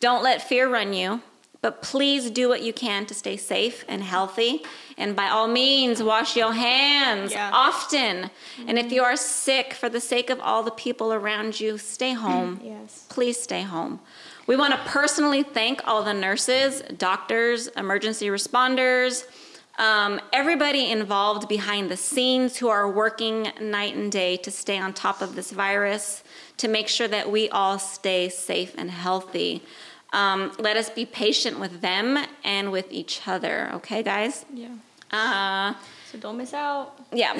Don't 0.00 0.22
let 0.22 0.42
fear 0.48 0.68
run 0.68 0.92
you. 0.92 1.20
But 1.62 1.80
please 1.80 2.30
do 2.30 2.48
what 2.48 2.60
you 2.62 2.72
can 2.74 3.06
to 3.06 3.14
stay 3.14 3.36
safe 3.38 3.84
and 3.88 4.02
healthy. 4.02 4.62
And 4.98 5.16
by 5.16 5.28
all 5.28 5.48
means, 5.48 6.02
wash 6.02 6.36
your 6.36 6.52
hands 6.52 7.32
Yeah. 7.32 7.50
often. 7.54 8.30
And 8.66 8.78
if 8.78 8.92
you 8.92 9.02
are 9.02 9.16
sick, 9.16 9.72
for 9.72 9.88
the 9.88 10.00
sake 10.00 10.28
of 10.28 10.38
all 10.40 10.62
the 10.62 10.70
people 10.72 11.12
around 11.12 11.58
you, 11.60 11.78
stay 11.78 12.12
home. 12.12 12.60
Yes. 12.64 13.06
Please 13.08 13.40
stay 13.40 13.62
home. 13.62 14.00
We 14.46 14.56
want 14.56 14.74
to 14.74 14.80
personally 14.84 15.42
thank 15.42 15.80
all 15.86 16.02
the 16.02 16.12
nurses, 16.12 16.82
doctors, 16.98 17.68
emergency 17.68 18.26
responders, 18.26 19.24
um, 19.78 20.20
everybody 20.32 20.90
involved 20.90 21.48
behind 21.48 21.90
the 21.90 21.96
scenes 21.96 22.56
who 22.56 22.68
are 22.68 22.88
working 22.90 23.48
night 23.60 23.94
and 23.96 24.10
day 24.12 24.36
to 24.38 24.50
stay 24.50 24.78
on 24.78 24.92
top 24.92 25.20
of 25.20 25.34
this 25.34 25.50
virus, 25.50 26.22
to 26.58 26.68
make 26.68 26.88
sure 26.88 27.08
that 27.08 27.30
we 27.30 27.48
all 27.50 27.78
stay 27.78 28.28
safe 28.28 28.74
and 28.78 28.90
healthy. 28.90 29.62
Um, 30.12 30.52
let 30.58 30.76
us 30.76 30.90
be 30.90 31.04
patient 31.04 31.58
with 31.58 31.80
them 31.80 32.16
and 32.44 32.70
with 32.70 32.92
each 32.92 33.22
other, 33.26 33.70
okay, 33.74 34.02
guys? 34.04 34.44
Yeah. 34.54 34.68
Uh, 35.10 35.74
So 36.12 36.18
don't 36.18 36.36
miss 36.36 36.54
out. 36.54 36.96
yeah. 37.12 37.32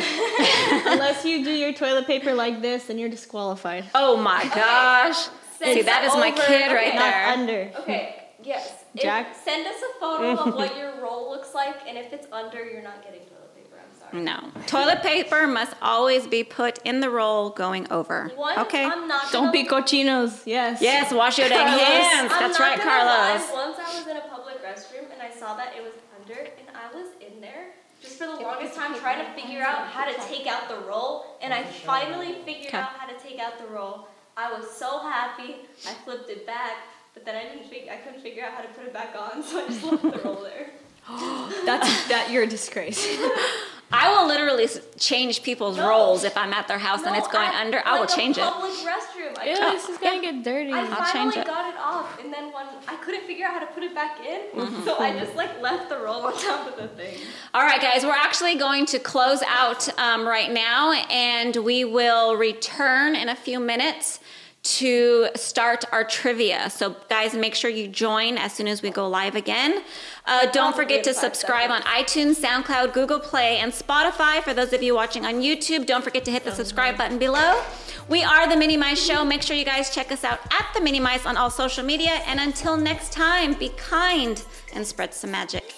Unless 0.87 1.25
you 1.25 1.45
do 1.45 1.53
your 1.53 1.73
toilet 1.73 2.07
paper 2.07 2.35
like 2.35 2.61
this, 2.61 2.87
then 2.87 2.99
you're 2.99 3.09
disqualified. 3.09 3.85
Oh 3.95 4.17
my 4.17 4.43
gosh. 4.55 5.29
See, 5.61 5.75
Send 5.75 5.87
that 5.89 6.05
is 6.05 6.13
my 6.15 6.33
over- 6.33 6.43
kid 6.43 6.73
right 6.73 6.89
okay. 6.89 6.97
Not 6.97 7.01
there. 7.11 7.27
under. 7.29 7.73
Okay, 7.81 8.25
yes. 8.43 8.84
If- 8.95 9.37
send 9.45 9.67
us 9.67 9.77
a 9.83 10.01
photo 10.01 10.37
of 10.37 10.55
what 10.55 10.77
your 10.77 10.93
roll 11.01 11.31
looks 11.31 11.55
like, 11.55 11.77
and 11.87 11.99
if 11.99 12.13
it's 12.13 12.27
under, 12.33 12.65
you're 12.65 12.83
not 12.83 13.03
getting 13.03 13.21
toilet 13.21 13.55
paper. 13.57 13.77
I'm 13.81 13.99
sorry. 13.99 14.23
No. 14.23 14.63
Toilet 14.67 15.03
paper 15.03 15.47
must 15.47 15.75
always 15.83 16.27
be 16.27 16.45
put 16.45 16.79
in 16.85 17.01
the 17.01 17.11
roll 17.11 17.51
going 17.51 17.91
over. 17.91 18.31
Once 18.37 18.59
Okay. 18.59 18.85
I'm 18.85 19.09
not 19.09 19.33
Don't 19.33 19.53
be 19.53 19.65
cochinos. 19.67 20.43
Yes. 20.47 20.81
Yes, 20.81 21.13
wash 21.13 21.39
your 21.39 21.49
dang 21.49 21.67
hands. 21.79 22.33
I'm 22.33 22.41
That's 22.41 22.61
right, 22.61 22.81
Carlos. 22.81 23.51
Lie. 23.51 23.67
Once 23.67 23.79
I 23.79 23.99
was 23.99 24.07
in 24.07 24.17
a 24.17 24.21
public 24.29 24.63
restroom 24.65 25.13
and 25.13 25.21
I 25.21 25.31
saw 25.31 25.55
that 25.57 25.75
it 25.77 25.83
was 25.83 25.93
under, 26.21 26.41
and 26.41 26.69
I 26.75 26.95
was 26.97 27.09
in 27.21 27.41
there 27.41 27.73
just 28.01 28.19
for 28.19 28.27
the 28.27 28.35
longest 28.37 28.75
time 28.75 28.95
trying 28.99 29.25
to 29.25 29.33
figure 29.41 29.63
out 29.63 29.89
how 29.89 30.05
to 30.05 30.15
take 30.29 30.47
out 30.47 30.69
the 30.69 30.77
roll, 30.87 31.25
and 31.43 31.53
I 31.53 31.65
finally 31.65 32.35
figured 32.45 32.69
Okay. 32.69 32.79
out 32.79 32.91
how 32.99 33.07
to 33.07 33.19
take 33.19 33.39
out 33.41 33.59
the 33.59 33.67
roll. 33.67 34.07
I 34.37 34.53
was 34.53 34.69
so 34.71 34.99
happy. 35.01 35.57
I 35.89 35.93
flipped 36.05 36.29
it 36.29 36.47
back, 36.47 36.77
but 37.15 37.25
then 37.25 37.37
I 37.37 37.43
didn't 37.45 37.69
fig- 37.71 37.89
I 37.91 37.97
couldn't 37.97 38.21
figure 38.21 38.45
out 38.45 38.53
how 38.53 38.63
to 38.63 38.69
put 38.69 38.85
it 38.85 38.93
back 38.93 39.15
on, 39.19 39.43
so 39.43 39.65
I 39.65 39.69
just 39.69 39.83
left 39.85 40.03
the 40.03 40.21
roll 40.25 40.43
there. 40.43 40.71
That's 41.67 42.09
that. 42.09 42.29
You're 42.31 42.45
a 42.45 42.47
disgrace. 42.47 43.07
I 43.93 44.11
will 44.13 44.27
literally 44.27 44.65
s- 44.65 44.81
change 44.99 45.43
people's 45.43 45.77
No. 45.77 45.89
rolls 45.89 46.25
if 46.25 46.37
I'm 46.37 46.53
at 46.53 46.67
their 46.67 46.79
house 46.79 47.03
and 47.05 47.15
it's 47.15 47.29
going 47.29 47.47
at, 47.47 47.55
under. 47.67 47.81
I 47.87 47.93
will 47.93 48.01
like, 48.01 48.11
a 48.11 48.17
change 48.17 48.39
it. 48.39 48.43
Public 48.43 48.73
restroom. 48.73 49.39
I 49.39 49.51
Ew, 49.51 49.55
couldn't- 49.57 49.73
this 49.75 49.89
is 49.91 49.99
gonna 49.99 50.21
get 50.23 50.43
dirty. 50.43 50.73
I 50.73 50.81
I'll 50.81 50.87
finally 51.05 51.33
change 51.35 51.37
it. 51.37 51.47
got 51.47 51.69
it 51.73 51.79
off, 51.79 52.19
and 52.25 52.33
then 52.33 52.47
when 52.53 52.67
I 52.89 52.97
couldn't 52.97 53.25
figure 53.27 53.47
out 53.47 53.53
how 53.53 53.61
to 53.61 53.67
put 53.67 53.83
it 53.83 53.95
back 53.95 54.19
in, 54.27 54.41
Mm-hmm. 54.59 54.85
so 54.85 54.99
I 54.99 55.13
just 55.19 55.37
like 55.37 55.61
left 55.61 55.91
the 55.91 55.99
roll 55.99 56.23
on 56.23 56.33
top 56.33 56.67
of 56.67 56.77
the 56.77 56.89
thing. 56.89 57.19
All 57.53 57.63
right, 57.63 57.81
guys, 57.81 58.05
we're 58.05 58.13
actually 58.13 58.57
going 58.57 58.87
to 58.87 58.99
close 58.99 59.43
out 59.47 59.87
um, 59.99 60.27
right 60.27 60.51
now 60.51 60.93
and 61.11 61.55
we 61.57 61.85
will 61.85 62.37
return 62.37 63.15
in 63.15 63.29
a 63.29 63.37
few 63.37 63.61
minutes 63.61 64.19
to 64.65 65.29
start 65.37 65.85
our 65.93 66.05
trivia. 66.05 66.71
So, 66.71 66.97
guys, 67.11 67.35
make 67.35 67.55
sure 67.55 67.71
you 67.71 67.87
join 67.87 68.39
as 68.39 68.53
soon 68.55 68.67
as 68.67 68.81
we 68.81 68.91
go 68.91 69.07
live 69.09 69.37
again. 69.37 69.83
Uh, 70.27 70.51
don't 70.53 70.75
forget 70.75 71.05
to 71.05 71.13
subscribe 71.13 71.71
on 71.71 71.83
iTunes, 71.83 72.37
SoundCloud, 72.37 72.95
Google 72.95 73.21
Play, 73.21 73.59
and 73.59 73.71
Spotify. 73.73 74.43
For 74.43 74.55
those 74.55 74.73
of 74.73 74.83
you 74.83 74.95
watching 74.95 75.27
on 75.27 75.35
YouTube, 75.43 75.85
don't 75.87 76.03
forget 76.03 76.25
to 76.25 76.31
hit 76.31 76.45
the 76.45 76.53
subscribe 76.53 76.97
button 76.97 77.19
below. 77.19 77.63
We 78.09 78.23
are 78.23 78.49
the 78.49 78.57
Mini 78.57 78.79
Mice 78.79 79.05
Show. 79.05 79.23
Make 79.25 79.43
sure 79.43 79.55
you 79.55 79.67
guys 79.67 79.95
check 79.95 80.11
us 80.11 80.25
out 80.25 80.41
at 80.53 80.67
the 80.75 80.81
Mini 80.81 80.99
Mice 81.01 81.27
on 81.27 81.37
all 81.37 81.51
social 81.51 81.85
media. 81.85 82.21
And 82.27 82.41
until 82.41 82.77
next 82.79 83.13
time, 83.13 83.53
be 83.55 83.69
kind 83.77 84.43
and 84.75 84.87
spread 84.87 85.13
some 85.13 85.31
magic. 85.31 85.75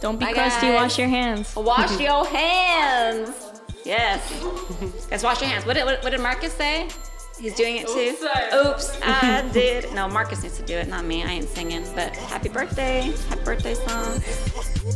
Don't 0.00 0.18
be 0.18 0.26
Bye, 0.26 0.32
crusty. 0.34 0.66
guys. 0.66 0.74
Wash 0.74 0.98
your 0.98 1.08
hands. 1.08 1.56
Wash 1.56 1.98
your 1.98 2.26
hands. 2.26 3.30
Yes. 3.84 4.20
Guys, 5.08 5.24
wash 5.24 5.40
your 5.40 5.50
hands. 5.50 5.66
What 5.66 5.74
did, 5.74 5.84
what, 5.84 6.02
what 6.04 6.10
did 6.10 6.20
Marcus 6.20 6.52
say? 6.52 6.88
He's 7.42 7.56
doing 7.56 7.78
it 7.78 7.88
too. 7.88 8.14
Oops. 8.56 9.00
I 9.02 9.42
did. 9.52 9.92
No, 9.94 10.08
Marcus 10.08 10.44
needs 10.44 10.56
to 10.58 10.62
do 10.62 10.76
it, 10.76 10.86
not 10.86 11.04
me. 11.04 11.24
I 11.24 11.32
ain't 11.32 11.48
singing. 11.48 11.84
But 11.92 12.14
happy 12.14 12.48
birthday. 12.48 13.12
Happy 13.28 13.42
birthday 13.42 13.74
song. 13.74 14.82